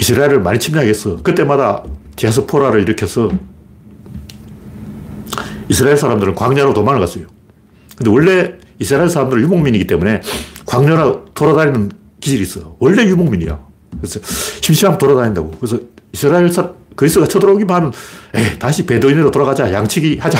이스라엘을 0.00 0.40
많이 0.40 0.58
침략했어. 0.58 1.22
그때마다 1.22 1.84
디아스포라를 2.16 2.82
일으켜서 2.82 3.30
이스라엘 5.68 5.96
사람들은 5.96 6.34
광야로 6.34 6.72
도망을 6.72 7.00
갔어요. 7.00 7.26
근데 7.96 8.10
원래 8.10 8.54
이스라엘 8.78 9.08
사람들은 9.08 9.42
유목민이기 9.42 9.86
때문에 9.86 10.22
광야로 10.64 11.26
돌아다니는 11.34 11.90
기질이 12.20 12.42
있어. 12.42 12.76
원래 12.78 13.04
유목민이야. 13.04 13.58
그래서 14.00 14.20
심심하면 14.60 14.98
돌아다닌다고. 14.98 15.50
그래서 15.60 15.78
이스라엘 16.12 16.50
사, 16.50 16.72
그리스가 16.96 17.28
쳐들어오기만 17.28 17.76
하면, 17.76 17.92
에이, 18.34 18.58
다시 18.58 18.84
베두인으로 18.84 19.30
돌아가자. 19.30 19.72
양치기 19.72 20.18
하자. 20.18 20.38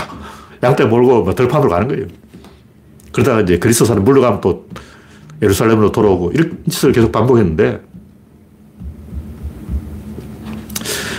양떼 0.63 0.87
몰고 0.87 1.23
뭐 1.23 1.35
들판으로 1.35 1.71
가는 1.71 1.89
거예요. 1.89 2.07
그러다가 3.13 3.41
이제 3.41 3.59
그리스 3.59 3.85
사람 3.85 4.05
물러가면 4.05 4.41
또 4.41 4.69
예루살렘으로 5.43 5.93
돌아오고 5.93 6.33
이런 6.33 6.59
짓을 6.69 6.93
계속 6.93 7.13
반복했는데 7.13 7.81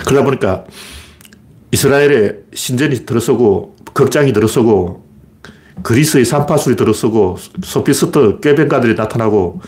그러다 0.06 0.24
보니까 0.24 0.66
이스라엘의 1.72 2.40
신전이 2.54 3.06
들어서고 3.06 3.76
극장이 3.94 4.34
들어서고 4.34 5.06
그리스의 5.84 6.26
산파술이 6.26 6.76
들어서고 6.76 7.38
소피스트 7.64 8.40
꾀변가들이 8.42 8.96
나타나고 8.96 9.62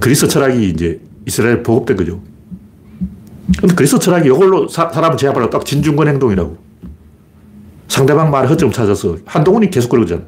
그리스 0.00 0.28
철학이 0.28 0.68
이제 0.70 1.00
이스라엘 1.26 1.62
보급된 1.62 1.96
거죠. 1.96 2.22
근데 3.58 3.74
그리스 3.74 3.98
철학이 3.98 4.28
이걸로 4.28 4.68
사, 4.68 4.84
람을 4.84 5.16
제압하려고 5.16 5.50
딱 5.50 5.64
진중권 5.64 6.08
행동이라고. 6.08 6.56
상대방 7.88 8.30
말에 8.30 8.48
허점 8.48 8.70
찾아서 8.70 9.16
한동훈이 9.24 9.70
계속 9.70 9.90
그러잖아. 9.90 10.22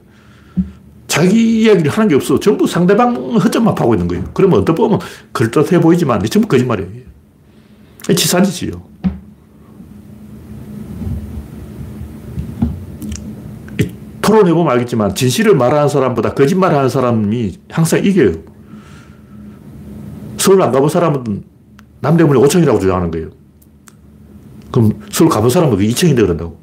자기 1.07 1.62
이야기를 1.62 1.91
하는 1.91 2.09
게 2.09 2.15
없어. 2.17 2.39
전부 2.41 2.67
상대방 2.67 3.15
허점만 3.37 3.75
파고 3.75 3.95
있는 3.95 4.09
거예요. 4.09 4.25
그러면 4.35 4.61
어떻게 4.61 4.77
보면 4.77 4.99
그럴듯해 5.33 5.81
보이지만 5.81 6.23
전부 6.25 6.49
거짓말이에요. 6.49 7.05
치산짓이요. 8.15 8.95
토론해보면 14.21 14.73
알겠지만 14.73 15.15
진실을 15.15 15.55
말하는 15.55 15.89
사람보다 15.89 16.33
거짓말하는 16.35 16.89
사람이 16.89 17.59
항상 17.71 18.05
이겨요. 18.05 18.33
서울 20.39 20.62
안 20.62 20.73
가본 20.73 20.89
사람은 20.89 21.45
남대문이 22.05 22.39
5층이라고 22.39 22.81
주장하는 22.81 23.11
거예요. 23.11 23.31
그럼 24.71 24.93
서울 25.11 25.31
가본 25.31 25.49
사람은 25.49 25.79
2층인데 25.79 26.17
그런다고. 26.17 26.61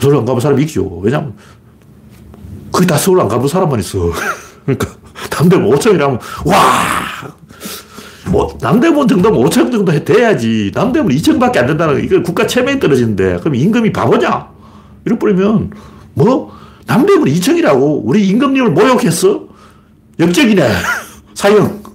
서울 0.00 0.16
안 0.16 0.24
가본 0.24 0.40
사람이 0.40 0.62
이기죠. 0.62 1.00
왜냐면 1.02 1.34
거의 2.72 2.86
다 2.86 2.96
서울 2.96 3.20
안 3.20 3.28
가본 3.28 3.48
사람만 3.48 3.78
있어. 3.80 4.10
그러니까 4.64 4.88
남대문 5.30 5.70
5층이라면 5.70 6.18
와! 6.46 6.56
뭐 8.30 8.56
남대문 8.60 9.08
정도면 9.08 9.40
5층 9.44 9.70
정도 9.70 10.04
돼야지. 10.04 10.70
남대문 10.74 11.14
2층밖에 11.14 11.58
안 11.58 11.66
된다는 11.66 12.02
이거 12.02 12.22
국가 12.22 12.46
체면이 12.46 12.80
떨어지는데 12.80 13.38
그럼 13.40 13.56
임금이 13.56 13.92
바보냐? 13.92 14.48
이럴 15.04 15.18
뿐이면 15.18 15.70
뭐? 16.14 16.56
남대문 16.86 17.28
2층이라고 17.28 18.00
우리 18.04 18.26
임금님을 18.28 18.70
모욕했어? 18.70 19.44
역적이네. 20.18 20.66
사형. 21.34 21.87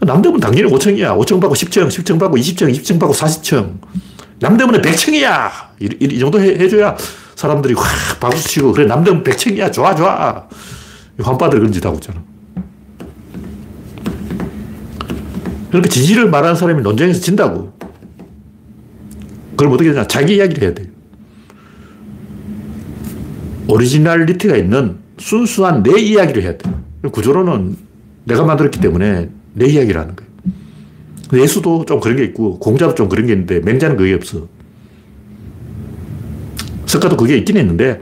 남대문 0.00 0.40
당연히 0.40 0.70
5층이야. 0.70 1.16
5층 1.18 1.40
받고 1.40 1.54
10층, 1.54 1.88
10층 1.88 2.18
받고 2.18 2.36
20층, 2.36 2.70
20층 2.72 3.00
받고 3.00 3.14
40층. 3.14 3.78
남대문에 4.40 4.80
100층이야. 4.80 5.50
이, 5.80 5.88
이, 6.00 6.04
이 6.04 6.18
정도 6.18 6.40
해, 6.40 6.68
줘야 6.68 6.96
사람들이 7.34 7.74
확 7.74 8.20
박수 8.20 8.46
치고, 8.48 8.72
그래, 8.72 8.86
남대문 8.86 9.22
100층이야. 9.22 9.72
좋아, 9.72 9.94
좋아. 9.94 10.46
환빠들 11.18 11.58
그런 11.58 11.72
짓 11.72 11.84
하고 11.84 11.96
있잖아. 11.96 12.22
그렇게 15.70 15.88
진실을 15.88 16.30
말하는 16.30 16.54
사람이 16.56 16.82
논쟁에서 16.82 17.20
진다고. 17.20 17.72
그럼 19.56 19.72
어떻게 19.72 19.90
되냐. 19.90 20.06
자기 20.06 20.36
이야기를 20.36 20.62
해야 20.62 20.74
돼 20.74 20.90
originality가 23.68 24.56
있는 24.56 24.98
순수한 25.18 25.82
내 25.82 25.98
이야기를 25.98 26.42
해야 26.42 26.56
돼. 26.56 26.70
구조로는 27.10 27.76
내가 28.24 28.44
만들었기 28.44 28.80
때문에 28.80 29.30
내 29.56 29.66
이야기를 29.66 29.98
하는 29.98 30.14
거예요. 30.14 30.30
예수도 31.42 31.84
좀 31.86 31.98
그런 31.98 32.16
게 32.18 32.24
있고, 32.24 32.58
공자도 32.58 32.94
좀 32.94 33.08
그런 33.08 33.26
게 33.26 33.32
있는데, 33.32 33.58
맹자는 33.60 33.96
그게 33.96 34.14
없어. 34.14 34.46
석가도 36.84 37.16
그게 37.16 37.38
있긴 37.38 37.56
있는데, 37.56 38.00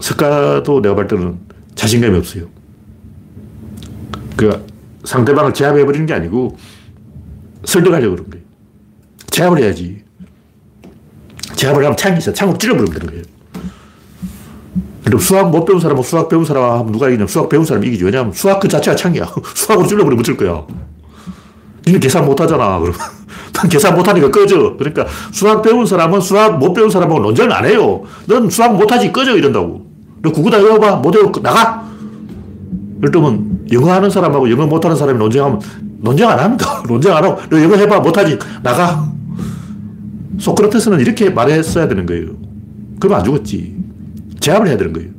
석가도 0.00 0.80
내가 0.80 0.94
볼 0.94 1.06
때는 1.06 1.38
자신감이 1.74 2.16
없어요. 2.16 2.48
그 4.36 4.66
상대방을 5.04 5.54
제압해버리는 5.54 6.06
게 6.06 6.14
아니고, 6.14 6.56
설득하려고 7.64 8.16
그런 8.16 8.30
거예요. 8.30 8.44
제압을 9.30 9.58
해야지. 9.62 10.04
제압을 11.54 11.84
하면 11.84 11.96
창이 11.96 12.18
있어. 12.18 12.32
창으로 12.32 12.56
찔러버리면 12.56 12.92
되는 12.98 13.06
거예요. 13.08 13.35
근데 15.06 15.22
수학 15.22 15.50
못 15.50 15.64
배운 15.64 15.78
사람은 15.78 16.02
수학 16.02 16.28
배운 16.28 16.44
사람하면 16.44 16.90
누가 16.90 17.08
이기냐? 17.08 17.28
수학 17.28 17.48
배운 17.48 17.64
사람이 17.64 17.86
이기죠. 17.86 18.06
왜냐하면 18.06 18.32
수학 18.32 18.58
그 18.58 18.66
자체가 18.66 18.96
창이야. 18.96 19.24
수학으로 19.54 19.86
찔러버리면 19.86 20.18
어쩔 20.18 20.36
거야. 20.36 20.64
니는 21.86 22.00
계산 22.00 22.24
못 22.26 22.40
하잖아. 22.40 22.80
그럼. 22.80 22.92
난 23.54 23.68
계산 23.68 23.94
못 23.94 24.08
하니까 24.08 24.32
꺼져. 24.32 24.74
그러니까 24.76 25.06
수학 25.30 25.62
배운 25.62 25.86
사람은 25.86 26.20
수학 26.20 26.58
못 26.58 26.72
배운 26.72 26.90
사람하고 26.90 27.20
논쟁을 27.20 27.52
안 27.52 27.64
해요. 27.66 28.02
넌 28.26 28.50
수학 28.50 28.74
못 28.74 28.90
하지 28.90 29.12
꺼져 29.12 29.36
이런다고. 29.36 29.86
너 30.22 30.32
구구다 30.32 30.58
외워봐. 30.58 30.96
못 30.96 31.14
외워 31.14 31.30
나가. 31.40 31.86
그러면 33.00 33.60
영어 33.70 33.92
하는 33.92 34.10
사람하고 34.10 34.50
영어 34.50 34.66
못 34.66 34.84
하는 34.84 34.96
사람이 34.96 35.20
논쟁하면 35.20 35.60
논쟁 36.00 36.28
안 36.28 36.40
합니다. 36.40 36.82
논쟁 36.88 37.14
안 37.14 37.22
하고 37.22 37.40
너 37.48 37.62
영어 37.62 37.76
해봐 37.76 38.00
못 38.00 38.18
하지 38.18 38.40
나가. 38.60 39.08
소크라테스는 40.40 40.98
이렇게 40.98 41.30
말했어야 41.30 41.86
되는 41.86 42.06
거예요. 42.06 42.30
그러면 42.98 43.20
안 43.20 43.24
죽었지. 43.24 43.75
제압을 44.46 44.68
해야 44.68 44.76
되는 44.76 44.92
거예요. 44.92 45.10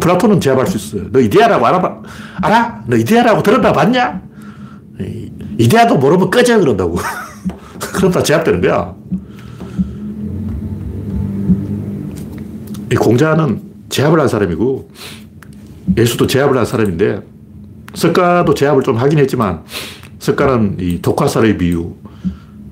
플라톤은 0.00 0.40
제압할 0.40 0.66
수 0.66 0.76
있어요. 0.76 1.10
너 1.12 1.20
이데아라고 1.20 1.64
알아봐, 1.64 2.02
알아? 2.42 2.84
너 2.86 2.96
이데아라고 2.96 3.42
들었나 3.42 3.72
봤냐? 3.72 4.20
이데아도 5.58 5.98
모르면 5.98 6.30
꺼져 6.30 6.58
그런다고. 6.58 6.96
그러다 7.94 8.22
제압되는 8.22 8.60
거야. 8.60 8.94
이 12.90 12.96
공자는 12.96 13.62
제압을 13.88 14.18
한 14.20 14.28
사람이고 14.28 14.90
예수도 15.96 16.26
제압을 16.26 16.56
한 16.56 16.66
사람인데 16.66 17.22
석가도 17.94 18.54
제압을 18.54 18.82
좀 18.82 18.96
하긴 18.96 19.18
했지만 19.20 19.62
석가는 20.18 20.78
이 20.80 21.00
독화살의 21.00 21.58
비유 21.58 21.94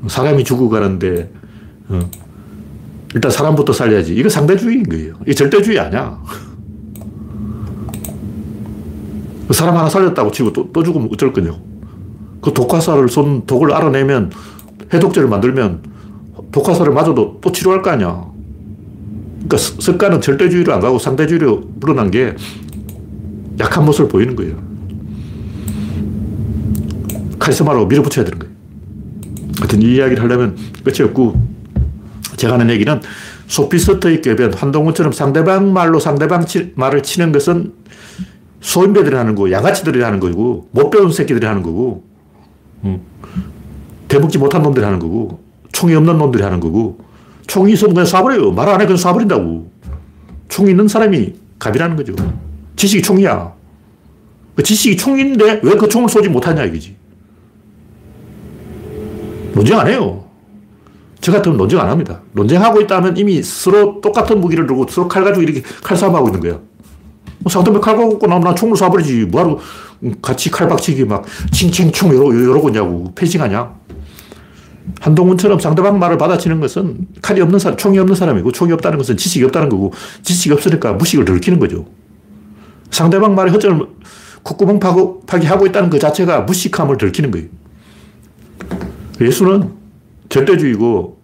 사람이 0.09 0.43
죽어가는데 0.45 1.31
어, 1.89 2.01
일단 3.15 3.31
사람부터 3.31 3.73
살려야지. 3.73 4.15
이거 4.15 4.29
상대주의인 4.29 4.85
거예요. 4.85 5.15
이게 5.23 5.35
절대주의 5.35 5.79
아니야. 5.79 6.19
그 9.47 9.53
사람 9.55 9.77
하나 9.77 9.89
살렸다고 9.89 10.31
치고 10.31 10.53
또, 10.53 10.71
또 10.73 10.83
죽으면 10.83 11.09
어쩔 11.13 11.33
거냐고. 11.33 11.59
그 12.41 12.53
독화살을 12.53 13.09
쏜 13.09 13.45
독을 13.47 13.73
알아내면 13.73 14.33
해독제를 14.93 15.29
만들면 15.29 15.83
독화살을 16.51 16.93
맞아도 16.93 17.39
또 17.41 17.53
치료할 17.53 17.83
거 17.83 17.91
아니야. 17.91 18.25
그러니까 19.35 19.57
습관은 19.57 20.21
절대주의로 20.21 20.73
안 20.73 20.81
가고 20.81 20.99
상대주의로 20.99 21.69
불어난 21.81 22.11
게 22.11 22.35
약한 23.61 23.85
모습을 23.85 24.09
보이는 24.09 24.35
거예요. 24.35 24.57
카리스마로 27.39 27.87
밀어붙여야 27.87 28.25
되는 28.25 28.39
거예요. 28.39 28.55
하여튼 29.59 29.83
이 29.83 29.97
이야기를 29.97 30.23
하려면 30.23 30.57
끝이 30.85 31.03
없고, 31.03 31.52
제가 32.43 32.55
하는 32.55 32.71
얘기는 32.71 33.01
소피스트의 33.47 34.21
궤변, 34.21 34.53
한동훈처럼 34.53 35.13
상대방 35.13 35.73
말로 35.73 36.01
상대방 36.01 36.45
치, 36.45 36.73
말을 36.75 37.05
치는 37.05 37.31
것은 37.31 37.73
소인배들이 38.61 39.15
하는 39.15 39.37
거고, 39.37 39.53
양아치들이 39.53 40.03
하는 40.03 40.19
거고, 40.19 40.69
못 40.73 40.91
배운 40.91 41.13
새끼들이 41.13 41.47
하는 41.47 41.63
거고, 41.63 42.05
음. 42.85 43.01
대먹지 44.09 44.39
못한 44.39 44.63
놈들이 44.63 44.85
하는 44.85 44.99
거고, 44.99 45.41
총이 45.71 45.95
없는 45.95 46.19
놈들이 46.19 46.43
하는 46.43 46.59
거고, 46.59 46.99
총이 47.47 47.75
있으면 47.75 47.95
그냥 47.95 48.07
쏴버려요. 48.11 48.53
말 48.53 48.69
안 48.69 48.81
해, 48.81 48.87
그냥 48.87 48.99
쏴버린다고. 49.01 49.67
총이 50.49 50.71
있는 50.71 50.89
사람이 50.89 51.35
갑이라는 51.61 51.95
거죠. 51.97 52.13
지식이 52.75 53.03
총이야. 53.03 53.53
그 54.57 54.63
지식이 54.65 54.97
총인데 54.97 55.61
왜 55.63 55.77
그 55.77 55.89
총을 55.89 56.09
쏘지 56.09 56.29
못하냐 56.29 56.65
이거지. 56.65 56.97
논쟁 59.55 59.79
안 59.79 59.87
해요. 59.87 60.25
저 61.23 61.31
같으면 61.31 61.57
논쟁 61.57 61.81
안 61.81 61.89
합니다. 61.89 62.21
논쟁하고 62.33 62.81
있다면 62.81 63.17
이미 63.17 63.43
서로 63.43 64.01
똑같은 64.01 64.41
무기를 64.41 64.67
들고 64.67 64.87
서로 64.91 65.07
칼 65.07 65.23
가지고 65.23 65.43
이렇게 65.43 65.63
칼싸움하고 65.83 66.29
있는 66.29 66.41
거야. 66.41 66.59
뭐 67.39 67.51
상대방 67.51 67.81
칼 67.81 67.97
갖고 67.97 68.27
나면 68.27 68.43
나 68.43 68.55
총을 68.55 68.75
쏴버리지. 68.75 69.27
뭐하러 69.31 69.59
같이 70.21 70.51
칼박치기 70.51 71.05
막 71.05 71.25
칭칭총 71.53 72.13
이러고, 72.13 72.69
있냐고. 72.69 73.13
패싱하냐. 73.15 73.73
한동훈처럼 75.01 75.61
상대방 75.61 76.01
말을 76.01 76.19
받아치는 76.19 76.59
것은 76.59 77.07
칼이 77.23 77.41
없는 77.41 77.61
사람, 77.61 77.77
총이 77.79 78.01
없는 78.01 78.17
사람이고 78.17 78.51
총이 78.51 78.73
없다는 78.73 78.99
것은 78.99 79.17
지식이 79.17 79.45
없다는 79.45 79.69
거고 79.69 79.93
지식이 80.23 80.53
없으니까 80.53 80.95
무식을 80.95 81.25
들키는 81.25 81.61
거죠. 81.61 81.87
상대방 82.91 83.37
말에 83.37 83.53
허점을 83.53 83.87
콧구멍 84.43 84.81
파기 85.25 85.47
하고 85.47 85.67
있다는 85.67 85.89
그 85.89 86.01
자체가 86.01 86.41
무식함을 86.41 86.99
들키는 86.99 87.31
거예요. 87.31 87.47
예수는 89.21 89.82
절대주의고 90.33 91.21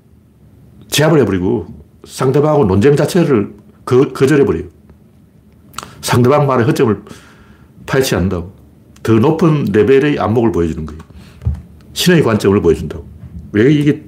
제압을 0.89 1.21
해버리고 1.21 1.67
상대방하고 2.05 2.67
논쟁 2.67 2.95
자체를 2.95 3.55
거, 3.87 4.13
거절해버려요. 4.13 4.65
상대방 6.03 6.47
말의 6.47 6.67
허점을 6.67 7.05
파헤치 7.87 8.15
않는다고. 8.15 8.53
더 9.03 9.15
높은 9.15 9.65
레벨의 9.73 10.19
안목을 10.19 10.53
보여주는 10.53 10.85
거예요. 10.85 11.01
신의 11.95 12.23
관점을 12.23 12.61
보여준다고. 12.61 13.09
왜 13.53 13.73
이게 13.73 14.05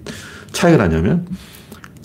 차이가 0.52 0.76
나냐면 0.86 1.26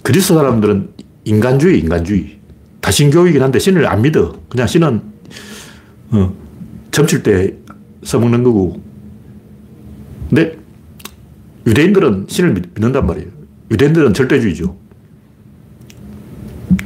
그리스 0.01 0.33
사람들은 0.33 0.93
인간주의, 1.25 1.79
인간주의. 1.79 2.39
다신교이긴 2.79 3.41
한데 3.41 3.59
신을 3.59 3.85
안 3.87 4.01
믿어. 4.03 4.39
그냥 4.47 4.67
신은 4.67 5.01
어, 6.11 6.33
점칠 6.91 7.23
때 7.23 7.57
써먹는 8.03 8.43
거고. 8.43 8.81
근데 10.29 10.64
유대인들은 11.65 12.25
신을 12.27 12.53
믿는단 12.53 13.05
말이에요. 13.05 13.27
유대인들은 13.71 14.13
절대주의죠. 14.13 14.77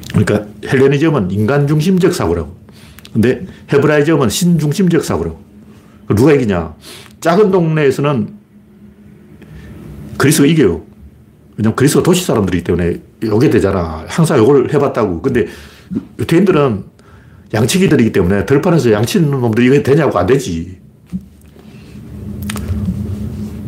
그러니까 0.09 0.45
헬레니즘은 0.65 1.31
인간 1.31 1.67
중심적 1.67 2.13
사고라고. 2.13 2.55
근데 3.13 3.45
헤브라이즘은 3.71 4.29
신 4.29 4.59
중심적 4.59 5.03
사고라고. 5.03 5.39
누가 6.15 6.33
이기냐? 6.33 6.75
작은 7.21 7.51
동네에서는 7.51 8.33
그리스가 10.17 10.47
이겨요. 10.47 10.83
왜냐면 11.57 11.75
그리스가 11.75 12.03
도시 12.03 12.25
사람들이기 12.25 12.63
때문에 12.63 13.01
요게 13.23 13.49
되잖아. 13.49 14.05
항상 14.07 14.37
요걸 14.37 14.73
해봤다고. 14.73 15.21
근데 15.21 15.47
유태인들은 16.19 16.83
양치기들이기 17.53 18.11
때문에 18.11 18.45
들판에서 18.45 18.91
양치는 18.91 19.31
놈들이 19.31 19.67
이게 19.67 19.83
되냐고 19.83 20.17
안 20.17 20.25
되지. 20.25 20.77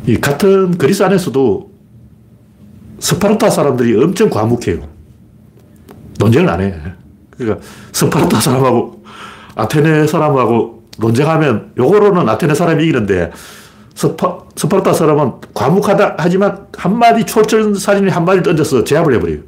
이 0.06 0.18
같은 0.18 0.78
그리스 0.78 1.04
안에서도 1.04 1.72
스파르타 3.00 3.50
사람들이 3.50 4.02
엄청 4.02 4.30
과묵해요. 4.30 4.88
논쟁을 6.20 6.50
안 6.50 6.62
해. 6.62 6.74
그러니까 7.38 7.66
스파르타 7.92 8.40
사람하고 8.40 9.04
아테네 9.56 10.08
사람하고 10.08 10.84
논쟁하면 10.98 11.72
요거로는 11.78 12.30
아테네 12.30 12.54
사람이 12.54 12.84
이기는데 12.84 13.32
스파, 13.96 14.40
스파르타 14.56 14.94
사람은 14.94 15.34
과묵하다 15.54 16.16
하지만 16.18 16.68
한마디 16.78 17.26
촌철살인이 17.26 18.10
한마디 18.10 18.44
던져서 18.44 18.84
제압을 18.84 19.16
해버려요. 19.16 19.40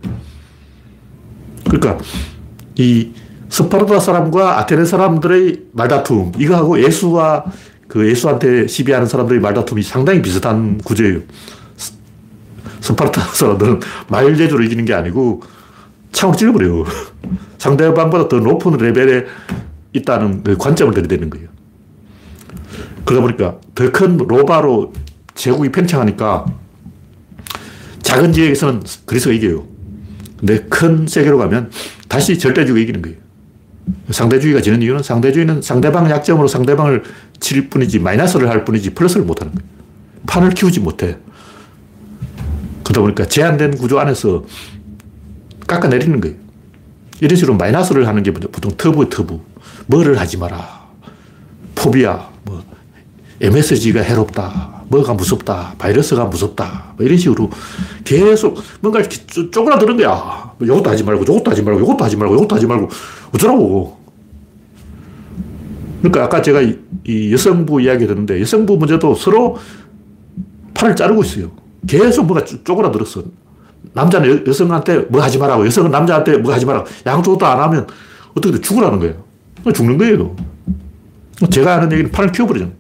그러니까 1.66 1.98
이 2.76 3.12
스파르타 3.50 4.00
사람과 4.00 4.60
아테네 4.60 4.86
사람들의 4.86 5.66
말다툼, 5.74 6.32
이거하고 6.38 6.84
예수와 6.84 7.46
그 7.94 8.10
예수한테 8.10 8.66
시비하는 8.66 9.06
사람들의 9.06 9.40
말다툼이 9.40 9.84
상당히 9.84 10.20
비슷한 10.20 10.80
구조예요. 10.80 11.20
스파르타 12.82 13.22
사람들은 13.22 13.82
말재주로 14.08 14.64
이기는 14.64 14.84
게 14.86 14.96
아니고 14.96 15.44
창으로 16.12 16.36
찔러버려요. 16.36 16.86
상대방보다 17.60 18.30
더 18.30 18.40
높은 18.40 18.78
레벨에 18.78 19.26
있다는 19.94 20.42
그 20.42 20.58
관점을 20.58 20.92
들이대는 20.92 21.30
거예요. 21.30 21.50
그러다 23.06 23.22
보니까 23.22 23.58
더 23.76 23.92
큰 23.92 24.18
로바로 24.18 24.92
제국이 25.36 25.72
팽창하니까 25.72 26.46
작은 28.02 28.34
지역에서는 28.34 28.82
그리스가 29.06 29.36
이겨요. 29.36 29.68
근데 30.40 30.62
큰 30.64 31.06
세계로 31.06 31.38
가면 31.38 31.70
다시 32.08 32.40
절대주의가 32.40 32.82
이기는 32.82 33.04
거예요. 33.04 33.18
상대주의가 34.10 34.62
지는 34.62 34.82
이유는 34.82 35.04
상대주의는 35.04 35.62
상대방 35.62 36.10
약점으로 36.10 36.48
상대방을 36.48 37.04
칠 37.44 37.70
뿐이지 37.70 38.00
마이너스를 38.00 38.50
할 38.50 38.64
뿐이지 38.64 38.92
플러스를 38.92 39.26
못 39.26 39.42
하는 39.42 39.54
거예요. 39.54 39.70
판을 40.26 40.52
키우지 40.52 40.80
못해. 40.80 41.18
그러다 42.86 43.02
보니까 43.02 43.26
제한된 43.26 43.78
구조 43.78 44.00
안에서 44.00 44.46
깎아내리는 45.68 46.22
거예요. 46.22 46.38
이런 47.20 47.36
식으로 47.36 47.58
마이너스를 47.58 48.08
하는 48.08 48.24
게 48.24 48.32
보통 48.32 48.72
터부, 48.78 49.10
터부. 49.10 49.42
뭐를 49.88 50.20
하지 50.22 50.38
마라. 50.38 50.88
포비아, 51.76 52.30
뭐, 52.44 52.64
MSG가 53.42 54.02
해롭다. 54.02 54.84
뭐가 54.88 55.14
무섭다. 55.14 55.76
바이러스가 55.78 56.26
무섭다. 56.26 56.94
뭐 56.96 57.06
이런 57.06 57.18
식으로 57.18 57.50
계속 58.06 58.64
뭔가 58.80 59.02
쪼그라드는 59.04 59.98
거야. 59.98 60.54
이것도 60.62 60.90
하지 60.90 61.04
말고, 61.04 61.24
이것도 61.24 61.52
하지 61.52 61.62
말고, 61.62 61.82
이것도 61.82 62.06
하지 62.06 62.16
말고, 62.16 62.36
이것도 62.36 62.56
하지 62.56 62.66
말고. 62.68 62.90
어쩌라고. 63.34 64.03
그러니까 66.04 66.26
아까 66.26 66.42
제가 66.42 66.62
이 66.62 67.32
여성부 67.32 67.80
이야기 67.82 68.06
듣는데 68.06 68.42
여성부 68.42 68.76
문제도 68.76 69.16
서로 69.16 69.58
팔을 70.74 70.98
자르고 70.98 71.24
있어요. 71.24 71.52
계속 71.88 72.26
뭐가 72.26 72.44
쪼그라들었어. 72.44 73.24
남자는 73.94 74.44
여, 74.46 74.52
성한테뭐 74.52 75.22
하지 75.22 75.38
말라고, 75.38 75.66
여성은 75.66 75.92
남자한테 75.92 76.38
뭐 76.40 76.54
하지 76.54 76.66
말라고. 76.66 76.88
양쪽도 77.06 77.46
안 77.46 77.60
하면 77.60 77.88
어떻게 78.36 78.60
죽으라는 78.60 79.00
거예요. 79.00 79.24
죽는 79.74 79.98
거예요. 79.98 80.36
제가 81.50 81.78
하는 81.78 81.92
얘기는 81.94 82.12
팔을 82.12 82.34
키워버리잖아요. 82.34 82.76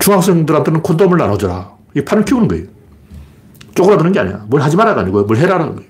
중학생들한테는 0.00 0.82
콘돔을 0.82 1.16
나눠줘라. 1.16 1.70
이 1.94 2.00
판을 2.00 2.24
키우는 2.24 2.48
거예요. 2.48 2.66
쪼그라드는 3.76 4.10
게 4.10 4.18
아니야. 4.18 4.44
뭘 4.48 4.62
하지 4.62 4.76
말아가 4.76 5.02
아니고 5.02 5.22
뭘 5.22 5.38
해라라는 5.38 5.76
거예요. 5.76 5.89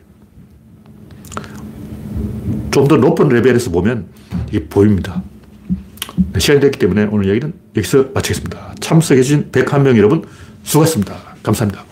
좀 2.71 2.89
더 2.89 2.97
높은 2.97 3.29
레벨에서 3.29 3.71
보면 3.71 4.07
이게 4.49 4.64
보입니다. 4.66 5.23
네, 6.33 6.41
시간이 6.41 6.61
됐기 6.61 6.79
때문에 6.79 7.09
오늘 7.11 7.29
얘기는 7.29 7.53
여기서 7.77 8.09
마치겠습니다. 8.14 8.75
참석해주신 8.81 9.51
101명 9.53 9.97
여러분 9.97 10.25
수고하셨습니다. 10.62 11.16
감사합니다. 11.43 11.89